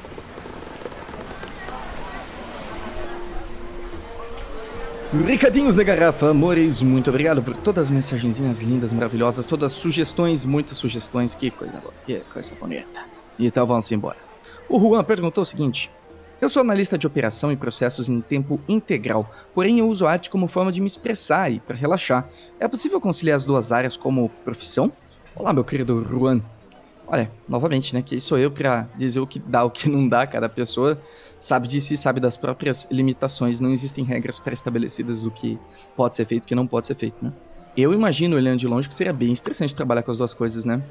Recadinhos 5.13 5.75
da 5.75 5.83
garrafa, 5.83 6.29
amores, 6.29 6.81
muito 6.81 7.09
obrigado 7.09 7.43
por 7.43 7.57
todas 7.57 7.87
as 7.87 7.91
mensagenzinhas 7.91 8.61
lindas, 8.61 8.93
maravilhosas, 8.93 9.45
todas 9.45 9.73
as 9.73 9.77
sugestões, 9.77 10.45
muitas 10.45 10.77
sugestões, 10.77 11.35
que 11.35 11.51
coisa 11.51 11.81
boa, 11.81 11.93
que 12.05 12.21
coisa 12.31 12.53
bonita. 12.55 13.03
Então 13.37 13.67
vamos 13.67 13.91
embora. 13.91 14.15
O 14.69 14.79
Juan 14.79 15.03
perguntou 15.03 15.41
o 15.41 15.45
seguinte: 15.45 15.91
Eu 16.39 16.47
sou 16.47 16.61
analista 16.61 16.97
de 16.97 17.05
operação 17.05 17.51
e 17.51 17.57
processos 17.57 18.07
em 18.07 18.21
tempo 18.21 18.57
integral, 18.69 19.29
porém 19.53 19.79
eu 19.79 19.89
uso 19.89 20.07
arte 20.07 20.29
como 20.29 20.47
forma 20.47 20.71
de 20.71 20.79
me 20.79 20.87
expressar 20.87 21.51
e 21.51 21.59
para 21.59 21.75
relaxar. 21.75 22.29
É 22.57 22.65
possível 22.65 23.01
conciliar 23.01 23.35
as 23.35 23.43
duas 23.43 23.73
áreas 23.73 23.97
como 23.97 24.29
profissão? 24.45 24.93
Olá, 25.35 25.51
meu 25.51 25.65
querido 25.65 26.01
Juan. 26.09 26.41
Olha, 27.05 27.29
novamente, 27.49 27.93
né? 27.93 28.01
Que 28.01 28.21
sou 28.21 28.39
eu 28.39 28.49
pra 28.49 28.87
dizer 28.95 29.19
o 29.19 29.27
que 29.27 29.39
dá, 29.39 29.65
o 29.65 29.69
que 29.69 29.89
não 29.89 30.07
dá. 30.07 30.25
Cada 30.25 30.47
pessoa 30.47 30.97
sabe 31.41 31.67
de 31.67 31.81
si, 31.81 31.97
sabe 31.97 32.19
das 32.19 32.37
próprias 32.37 32.87
limitações. 32.91 33.59
Não 33.59 33.71
existem 33.71 34.05
regras 34.05 34.39
pré-estabelecidas 34.39 35.23
do 35.23 35.31
que 35.31 35.59
pode 35.97 36.15
ser 36.15 36.23
feito 36.23 36.43
e 36.43 36.47
que 36.47 36.55
não 36.55 36.67
pode 36.67 36.85
ser 36.85 36.95
feito, 36.95 37.17
né? 37.25 37.33
Eu 37.75 37.93
imagino, 37.93 38.35
olhando 38.35 38.59
de 38.59 38.67
longe, 38.67 38.87
que 38.87 38.93
seria 38.93 39.11
bem 39.11 39.31
interessante 39.31 39.75
trabalhar 39.75 40.03
com 40.03 40.11
as 40.11 40.19
duas 40.19 40.33
coisas, 40.33 40.65
né? 40.65 40.81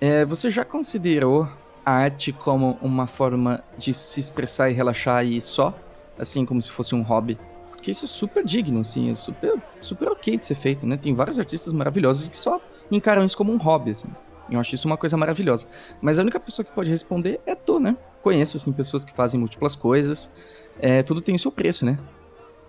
É, 0.00 0.24
você 0.24 0.50
já 0.50 0.64
considerou 0.64 1.48
a 1.84 1.92
arte 1.92 2.32
como 2.32 2.76
uma 2.82 3.06
forma 3.06 3.62
de 3.78 3.92
se 3.92 4.18
expressar 4.18 4.68
e 4.68 4.72
relaxar 4.72 5.24
e 5.24 5.40
só? 5.40 5.78
Assim, 6.18 6.44
como 6.44 6.60
se 6.60 6.70
fosse 6.70 6.94
um 6.94 7.02
hobby? 7.02 7.38
Porque 7.70 7.90
isso 7.90 8.06
é 8.06 8.08
super 8.08 8.44
digno, 8.44 8.80
assim, 8.80 9.10
é 9.10 9.14
super, 9.14 9.54
super 9.80 10.08
ok 10.08 10.36
de 10.36 10.44
ser 10.44 10.56
feito, 10.56 10.86
né? 10.86 10.96
Tem 10.96 11.14
vários 11.14 11.38
artistas 11.38 11.72
maravilhosos 11.72 12.28
que 12.28 12.38
só 12.38 12.60
encaram 12.90 13.24
isso 13.24 13.36
como 13.36 13.52
um 13.52 13.58
hobby, 13.58 13.92
assim. 13.92 14.08
Eu 14.50 14.58
acho 14.58 14.74
isso 14.74 14.88
uma 14.88 14.96
coisa 14.96 15.16
maravilhosa. 15.16 15.68
Mas 16.00 16.18
a 16.18 16.22
única 16.22 16.40
pessoa 16.40 16.64
que 16.64 16.72
pode 16.72 16.90
responder 16.90 17.40
é 17.46 17.54
tu, 17.54 17.78
né? 17.78 17.96
Conheço, 18.26 18.56
assim, 18.56 18.72
pessoas 18.72 19.04
que 19.04 19.14
fazem 19.14 19.38
múltiplas 19.38 19.76
coisas. 19.76 20.32
É, 20.80 21.00
tudo 21.00 21.20
tem 21.20 21.36
o 21.36 21.38
seu 21.38 21.52
preço, 21.52 21.86
né? 21.86 21.96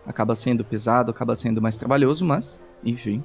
Acaba 0.06 0.36
sendo 0.36 0.64
pesado, 0.64 1.10
acaba 1.10 1.36
sendo 1.36 1.60
mais 1.60 1.76
trabalhoso, 1.78 2.24
mas, 2.24 2.62
enfim. 2.86 3.24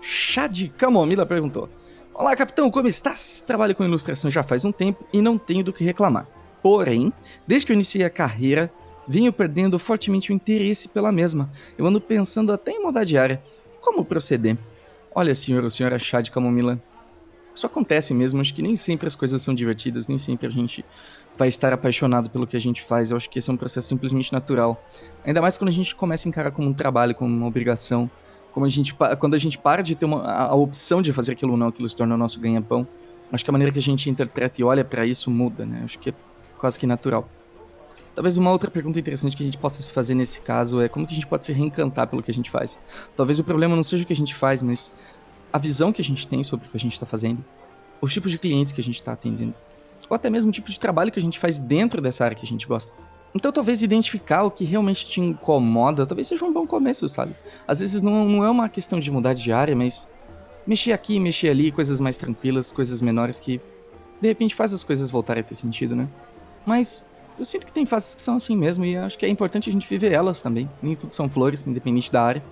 Chá 0.00 0.48
de 0.48 0.68
Camomila 0.70 1.24
perguntou. 1.24 1.68
Olá, 2.12 2.34
capitão, 2.34 2.72
como 2.72 2.88
estás? 2.88 3.40
Trabalho 3.46 3.76
com 3.76 3.84
ilustração 3.84 4.28
já 4.28 4.42
faz 4.42 4.64
um 4.64 4.72
tempo 4.72 5.06
e 5.12 5.22
não 5.22 5.38
tenho 5.38 5.62
do 5.62 5.72
que 5.72 5.84
reclamar. 5.84 6.26
Porém, 6.60 7.12
desde 7.46 7.66
que 7.66 7.72
eu 7.72 7.74
iniciei 7.74 8.04
a 8.04 8.10
carreira, 8.10 8.68
venho 9.06 9.32
perdendo 9.32 9.78
fortemente 9.78 10.32
o 10.32 10.34
interesse 10.34 10.88
pela 10.88 11.12
mesma. 11.12 11.48
Eu 11.78 11.86
ando 11.86 12.00
pensando 12.00 12.52
até 12.52 12.72
em 12.72 12.82
mudar 12.82 13.04
de 13.04 13.16
área. 13.16 13.40
Como 13.80 14.04
proceder? 14.04 14.58
Olha, 15.14 15.36
senhor 15.36 15.62
ou 15.62 15.70
senhora 15.70 16.00
chá 16.00 16.20
de 16.20 16.32
camomila, 16.32 16.82
isso 17.54 17.66
acontece 17.66 18.14
mesmo, 18.14 18.40
acho 18.40 18.54
que 18.54 18.62
nem 18.62 18.76
sempre 18.76 19.06
as 19.06 19.14
coisas 19.14 19.42
são 19.42 19.54
divertidas, 19.54 20.08
nem 20.08 20.16
sempre 20.16 20.46
a 20.46 20.50
gente 20.50 20.84
vai 21.40 21.48
estar 21.48 21.72
apaixonado 21.72 22.28
pelo 22.28 22.46
que 22.46 22.54
a 22.54 22.60
gente 22.60 22.82
faz. 22.82 23.10
Eu 23.10 23.16
acho 23.16 23.30
que 23.30 23.38
esse 23.38 23.48
é 23.48 23.52
um 23.52 23.56
processo 23.56 23.88
simplesmente 23.88 24.30
natural. 24.30 24.84
Ainda 25.24 25.40
mais 25.40 25.56
quando 25.56 25.68
a 25.68 25.72
gente 25.72 25.94
começa 25.94 26.28
a 26.28 26.30
encarar 26.30 26.50
como 26.50 26.68
um 26.68 26.74
trabalho, 26.74 27.14
como 27.14 27.34
uma 27.34 27.46
obrigação. 27.46 28.10
Como 28.52 28.66
a 28.66 28.68
gente, 28.68 28.92
quando 29.18 29.34
a 29.34 29.38
gente 29.38 29.56
para 29.56 29.82
de 29.82 29.94
ter 29.94 30.04
uma, 30.04 30.22
a, 30.22 30.48
a 30.48 30.54
opção 30.54 31.00
de 31.00 31.14
fazer 31.14 31.32
aquilo 31.32 31.52
ou 31.52 31.56
não, 31.56 31.68
aquilo 31.68 31.88
se 31.88 31.96
torna 31.96 32.14
o 32.14 32.18
nosso 32.18 32.38
ganha-pão. 32.38 32.86
Acho 33.32 33.42
que 33.42 33.50
a 33.50 33.52
maneira 33.52 33.72
que 33.72 33.78
a 33.78 33.82
gente 33.82 34.10
interpreta 34.10 34.60
e 34.60 34.64
olha 34.64 34.84
pra 34.84 35.06
isso 35.06 35.30
muda, 35.30 35.64
né? 35.64 35.80
Acho 35.82 35.98
que 35.98 36.10
é 36.10 36.14
quase 36.58 36.78
que 36.78 36.86
natural. 36.86 37.26
Talvez 38.14 38.36
uma 38.36 38.50
outra 38.50 38.70
pergunta 38.70 39.00
interessante 39.00 39.34
que 39.34 39.42
a 39.42 39.46
gente 39.46 39.56
possa 39.56 39.80
se 39.82 39.90
fazer 39.90 40.14
nesse 40.14 40.42
caso 40.42 40.82
é 40.82 40.90
como 40.90 41.06
que 41.06 41.12
a 41.12 41.14
gente 41.14 41.26
pode 41.26 41.46
se 41.46 41.54
reencantar 41.54 42.06
pelo 42.06 42.22
que 42.22 42.30
a 42.30 42.34
gente 42.34 42.50
faz. 42.50 42.78
Talvez 43.16 43.38
o 43.38 43.44
problema 43.44 43.74
não 43.74 43.82
seja 43.82 44.02
o 44.02 44.06
que 44.06 44.12
a 44.12 44.16
gente 44.16 44.34
faz, 44.34 44.60
mas 44.60 44.92
a 45.50 45.56
visão 45.56 45.90
que 45.90 46.02
a 46.02 46.04
gente 46.04 46.28
tem 46.28 46.42
sobre 46.42 46.66
o 46.66 46.70
que 46.70 46.76
a 46.76 46.80
gente 46.80 46.92
está 46.92 47.06
fazendo, 47.06 47.42
os 47.98 48.12
tipos 48.12 48.30
de 48.30 48.38
clientes 48.38 48.72
que 48.72 48.80
a 48.80 48.84
gente 48.84 48.96
está 48.96 49.12
atendendo, 49.12 49.54
ou 50.10 50.16
até 50.16 50.28
mesmo 50.28 50.50
o 50.50 50.52
tipo 50.52 50.68
de 50.68 50.78
trabalho 50.78 51.12
que 51.12 51.18
a 51.20 51.22
gente 51.22 51.38
faz 51.38 51.58
dentro 51.58 52.02
dessa 52.02 52.24
área 52.24 52.36
que 52.36 52.44
a 52.44 52.48
gente 52.48 52.66
gosta. 52.66 52.92
Então 53.34 53.52
talvez 53.52 53.80
identificar 53.82 54.42
o 54.42 54.50
que 54.50 54.64
realmente 54.64 55.06
te 55.06 55.20
incomoda, 55.20 56.04
talvez 56.04 56.26
seja 56.26 56.44
um 56.44 56.52
bom 56.52 56.66
começo, 56.66 57.08
sabe? 57.08 57.34
Às 57.66 57.78
vezes 57.78 58.02
não, 58.02 58.28
não 58.28 58.44
é 58.44 58.50
uma 58.50 58.68
questão 58.68 58.98
de 58.98 59.08
mudar 59.08 59.34
de 59.34 59.52
área, 59.52 59.76
mas 59.76 60.10
mexer 60.66 60.92
aqui, 60.92 61.20
mexer 61.20 61.48
ali, 61.48 61.70
coisas 61.70 62.00
mais 62.00 62.16
tranquilas, 62.16 62.72
coisas 62.72 63.00
menores 63.00 63.38
que 63.38 63.60
de 64.20 64.28
repente 64.28 64.54
faz 64.54 64.74
as 64.74 64.82
coisas 64.82 65.08
voltarem 65.08 65.42
a 65.42 65.44
ter 65.44 65.54
sentido, 65.54 65.94
né? 65.94 66.08
Mas 66.66 67.08
eu 67.38 67.44
sinto 67.44 67.64
que 67.64 67.72
tem 67.72 67.86
fases 67.86 68.14
que 68.14 68.20
são 68.20 68.36
assim 68.36 68.56
mesmo 68.56 68.84
e 68.84 68.96
acho 68.96 69.16
que 69.16 69.24
é 69.24 69.28
importante 69.28 69.70
a 69.70 69.72
gente 69.72 69.88
viver 69.88 70.12
elas 70.12 70.40
também. 70.42 70.68
Nem 70.82 70.96
tudo 70.96 71.14
são 71.14 71.28
flores, 71.28 71.66
independente 71.66 72.10
da 72.10 72.22
área. 72.22 72.44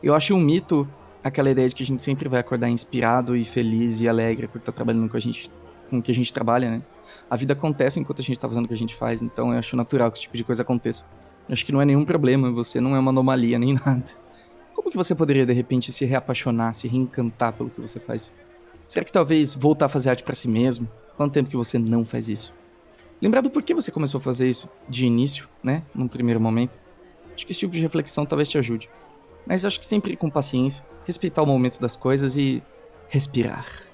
Eu 0.00 0.14
acho 0.14 0.34
um 0.34 0.40
mito 0.40 0.88
aquela 1.22 1.50
ideia 1.50 1.68
de 1.68 1.74
que 1.74 1.82
a 1.82 1.86
gente 1.86 2.02
sempre 2.02 2.28
vai 2.28 2.40
acordar 2.40 2.68
inspirado 2.68 3.36
e 3.36 3.44
feliz 3.44 4.00
e 4.00 4.08
alegre 4.08 4.48
por 4.48 4.58
estar 4.58 4.72
trabalhando 4.72 5.08
com 5.08 5.16
a 5.16 5.20
gente, 5.20 5.50
com 5.92 5.98
o 5.98 6.02
que 6.02 6.10
a 6.10 6.14
gente 6.14 6.32
trabalha, 6.32 6.70
né? 6.70 6.82
A 7.28 7.36
vida 7.36 7.52
acontece 7.52 8.00
enquanto 8.00 8.20
a 8.20 8.22
gente 8.22 8.36
está 8.36 8.48
fazendo 8.48 8.64
o 8.64 8.68
que 8.68 8.72
a 8.74 8.76
gente 8.76 8.94
faz, 8.94 9.20
então 9.20 9.52
eu 9.52 9.58
acho 9.58 9.76
natural 9.76 10.10
que 10.10 10.16
esse 10.16 10.22
tipo 10.22 10.36
de 10.36 10.42
coisa 10.42 10.62
aconteça. 10.62 11.04
Eu 11.46 11.52
acho 11.52 11.66
que 11.66 11.70
não 11.70 11.82
é 11.82 11.84
nenhum 11.84 12.04
problema, 12.04 12.50
você 12.50 12.80
não 12.80 12.96
é 12.96 12.98
uma 12.98 13.10
anomalia 13.10 13.58
nem 13.58 13.74
nada. 13.86 14.04
Como 14.74 14.90
que 14.90 14.96
você 14.96 15.14
poderia 15.14 15.44
de 15.44 15.52
repente 15.52 15.92
se 15.92 16.04
reapaixonar, 16.06 16.72
se 16.72 16.88
reencantar 16.88 17.52
pelo 17.52 17.68
que 17.68 17.80
você 17.80 18.00
faz? 18.00 18.32
Será 18.86 19.04
que 19.04 19.12
talvez 19.12 19.54
voltar 19.54 19.86
a 19.86 19.88
fazer 19.88 20.08
arte 20.08 20.22
para 20.22 20.34
si 20.34 20.48
mesmo? 20.48 20.88
Quanto 21.16 21.34
tempo 21.34 21.50
que 21.50 21.56
você 21.56 21.78
não 21.78 22.06
faz 22.06 22.28
isso? 22.28 22.54
Lembrar 23.20 23.42
do 23.42 23.50
porquê 23.50 23.74
você 23.74 23.92
começou 23.92 24.18
a 24.18 24.20
fazer 24.22 24.48
isso 24.48 24.68
de 24.88 25.06
início, 25.06 25.46
né? 25.62 25.82
Num 25.94 26.08
primeiro 26.08 26.40
momento. 26.40 26.78
Acho 27.34 27.46
que 27.46 27.52
esse 27.52 27.60
tipo 27.60 27.72
de 27.72 27.80
reflexão 27.80 28.24
talvez 28.24 28.48
te 28.48 28.56
ajude. 28.56 28.88
Mas 29.46 29.64
acho 29.64 29.78
que 29.78 29.86
sempre 29.86 30.16
com 30.16 30.30
paciência, 30.30 30.84
respeitar 31.04 31.42
o 31.42 31.46
momento 31.46 31.78
das 31.80 31.96
coisas 31.96 32.36
e 32.36 32.62
respirar. 33.08 33.91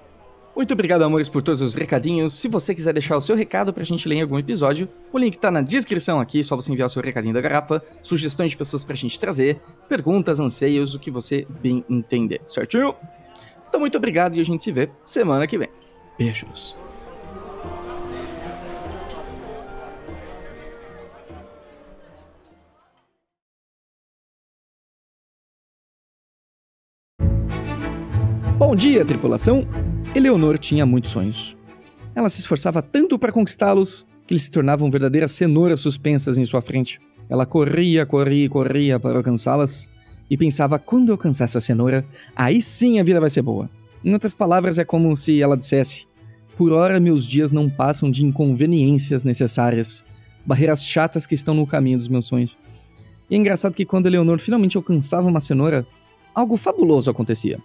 Muito 0.58 0.74
obrigado, 0.74 1.02
amores, 1.02 1.28
por 1.28 1.40
todos 1.40 1.60
os 1.60 1.76
recadinhos. 1.76 2.34
Se 2.34 2.48
você 2.48 2.74
quiser 2.74 2.92
deixar 2.92 3.16
o 3.16 3.20
seu 3.20 3.36
recado 3.36 3.72
pra 3.72 3.84
gente 3.84 4.08
ler 4.08 4.16
em 4.16 4.22
algum 4.22 4.36
episódio, 4.36 4.88
o 5.12 5.16
link 5.16 5.38
tá 5.38 5.52
na 5.52 5.60
descrição 5.60 6.18
aqui, 6.18 6.42
só 6.42 6.56
você 6.56 6.72
enviar 6.72 6.86
o 6.86 6.90
seu 6.90 7.00
recadinho 7.00 7.32
da 7.32 7.40
garrafa, 7.40 7.80
sugestões 8.02 8.50
de 8.50 8.56
pessoas 8.56 8.82
pra 8.82 8.96
gente 8.96 9.20
trazer, 9.20 9.60
perguntas, 9.88 10.40
anseios, 10.40 10.96
o 10.96 10.98
que 10.98 11.12
você 11.12 11.46
bem 11.62 11.84
entender, 11.88 12.40
certinho? 12.44 12.92
Então, 13.68 13.78
muito 13.78 13.96
obrigado 13.96 14.34
e 14.34 14.40
a 14.40 14.44
gente 14.44 14.64
se 14.64 14.72
vê 14.72 14.90
semana 15.04 15.46
que 15.46 15.56
vem. 15.56 15.68
Beijos. 16.18 16.74
Bom 28.58 28.74
dia, 28.74 29.04
tripulação! 29.04 29.64
Eleonor 30.14 30.58
tinha 30.58 30.86
muitos 30.86 31.10
sonhos. 31.10 31.56
Ela 32.14 32.30
se 32.30 32.40
esforçava 32.40 32.80
tanto 32.80 33.18
para 33.18 33.30
conquistá-los 33.30 34.06
que 34.26 34.32
eles 34.32 34.42
se 34.42 34.50
tornavam 34.50 34.90
verdadeiras 34.90 35.32
cenouras 35.32 35.80
suspensas 35.80 36.38
em 36.38 36.44
sua 36.44 36.62
frente. 36.62 36.98
Ela 37.28 37.44
corria, 37.44 38.06
corria 38.06 38.46
e 38.46 38.48
corria 38.48 38.98
para 38.98 39.18
alcançá-las 39.18 39.88
e 40.30 40.36
pensava: 40.36 40.78
quando 40.78 41.10
eu 41.10 41.14
alcançar 41.14 41.44
essa 41.44 41.60
cenoura, 41.60 42.06
aí 42.34 42.62
sim 42.62 42.98
a 42.98 43.02
vida 43.02 43.20
vai 43.20 43.28
ser 43.28 43.42
boa. 43.42 43.70
Em 44.02 44.12
outras 44.12 44.34
palavras, 44.34 44.78
é 44.78 44.84
como 44.84 45.14
se 45.14 45.42
ela 45.42 45.58
dissesse: 45.58 46.06
por 46.56 46.72
hora 46.72 46.98
meus 46.98 47.26
dias 47.26 47.52
não 47.52 47.68
passam 47.68 48.10
de 48.10 48.24
inconveniências 48.24 49.24
necessárias, 49.24 50.04
barreiras 50.44 50.84
chatas 50.84 51.26
que 51.26 51.34
estão 51.34 51.54
no 51.54 51.66
caminho 51.66 51.98
dos 51.98 52.08
meus 52.08 52.26
sonhos. 52.26 52.56
E 53.28 53.34
é 53.34 53.38
engraçado 53.38 53.74
que 53.74 53.84
quando 53.84 54.06
Eleonor 54.06 54.38
finalmente 54.40 54.76
alcançava 54.78 55.28
uma 55.28 55.38
cenoura, 55.38 55.86
algo 56.34 56.56
fabuloso 56.56 57.10
acontecia 57.10 57.60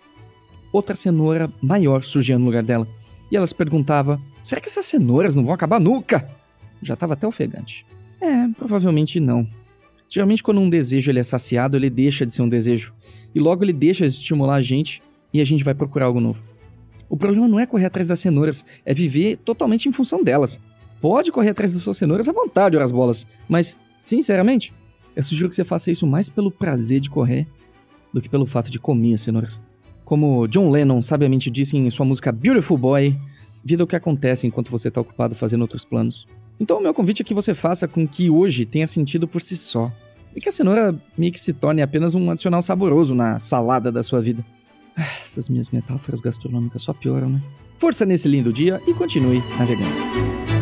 outra 0.73 0.95
cenoura 0.95 1.49
maior 1.61 2.03
surgia 2.03 2.37
no 2.37 2.45
lugar 2.45 2.63
dela. 2.63 2.87
E 3.31 3.37
ela 3.37 3.47
se 3.47 3.55
perguntava: 3.55 4.19
será 4.43 4.59
que 4.59 4.67
essas 4.67 4.85
cenouras 4.85 5.35
não 5.35 5.45
vão 5.45 5.53
acabar 5.53 5.79
nunca? 5.79 6.27
Já 6.81 6.95
estava 6.95 7.13
até 7.13 7.25
ofegante. 7.25 7.85
É, 8.19 8.47
provavelmente 8.57 9.19
não. 9.19 9.47
Geralmente, 10.09 10.43
quando 10.43 10.59
um 10.59 10.69
desejo 10.69 11.09
ele 11.09 11.19
é 11.19 11.23
saciado, 11.23 11.77
ele 11.77 11.89
deixa 11.89 12.25
de 12.25 12.33
ser 12.33 12.41
um 12.41 12.49
desejo. 12.49 12.93
E 13.33 13.39
logo 13.39 13.63
ele 13.63 13.73
deixa 13.73 14.07
de 14.07 14.13
estimular 14.13 14.55
a 14.55 14.61
gente 14.61 15.01
e 15.33 15.41
a 15.41 15.43
gente 15.43 15.63
vai 15.63 15.73
procurar 15.73 16.05
algo 16.05 16.19
novo. 16.19 16.39
O 17.09 17.17
problema 17.17 17.47
não 17.47 17.59
é 17.59 17.65
correr 17.65 17.85
atrás 17.85 18.07
das 18.07 18.19
cenouras, 18.19 18.65
é 18.85 18.93
viver 18.93 19.37
totalmente 19.37 19.87
em 19.87 19.91
função 19.91 20.23
delas. 20.23 20.59
Pode 21.01 21.31
correr 21.31 21.49
atrás 21.49 21.73
das 21.73 21.81
suas 21.81 21.97
cenouras 21.97 22.29
à 22.29 22.31
vontade, 22.31 22.77
as 22.77 22.91
bolas, 22.91 23.27
mas, 23.47 23.75
sinceramente, 23.99 24.73
eu 25.15 25.21
sugiro 25.21 25.49
que 25.49 25.55
você 25.55 25.63
faça 25.63 25.91
isso 25.91 26.07
mais 26.07 26.29
pelo 26.29 26.49
prazer 26.49 26.99
de 26.99 27.09
correr 27.09 27.47
do 28.13 28.21
que 28.21 28.29
pelo 28.29 28.45
fato 28.45 28.69
de 28.69 28.79
comer 28.79 29.15
as 29.15 29.21
cenouras. 29.21 29.61
Como 30.05 30.47
John 30.47 30.69
Lennon 30.69 31.01
sabiamente 31.01 31.49
disse 31.49 31.77
em 31.77 31.89
sua 31.89 32.05
música 32.05 32.31
Beautiful 32.31 32.77
Boy, 32.77 33.17
vida 33.63 33.83
é 33.83 33.85
o 33.85 33.87
que 33.87 33.95
acontece 33.95 34.45
enquanto 34.45 34.69
você 34.69 34.89
está 34.89 34.99
ocupado 34.99 35.35
fazendo 35.35 35.61
outros 35.61 35.85
planos. 35.85 36.27
Então 36.59 36.77
o 36.77 36.81
meu 36.81 36.93
convite 36.93 37.21
é 37.21 37.25
que 37.25 37.33
você 37.33 37.53
faça 37.53 37.87
com 37.87 38.07
que 38.07 38.29
hoje 38.29 38.65
tenha 38.65 38.87
sentido 38.87 39.27
por 39.27 39.41
si 39.41 39.55
só. 39.57 39.91
E 40.35 40.41
que 40.41 40.49
a 40.49 40.51
cenoura 40.51 40.95
meio 41.17 41.31
que 41.31 41.39
se 41.39 41.53
torne 41.53 41.81
apenas 41.81 42.15
um 42.15 42.29
adicional 42.31 42.61
saboroso 42.61 43.13
na 43.13 43.39
salada 43.39 43.91
da 43.91 44.03
sua 44.03 44.21
vida. 44.21 44.43
Ah, 44.95 45.07
essas 45.21 45.49
minhas 45.49 45.69
metáforas 45.69 46.21
gastronômicas 46.21 46.81
só 46.81 46.93
pioram, 46.93 47.29
né? 47.29 47.41
Força 47.77 48.05
nesse 48.05 48.27
lindo 48.27 48.53
dia 48.53 48.81
e 48.87 48.93
continue 48.93 49.43
navegando. 49.57 50.52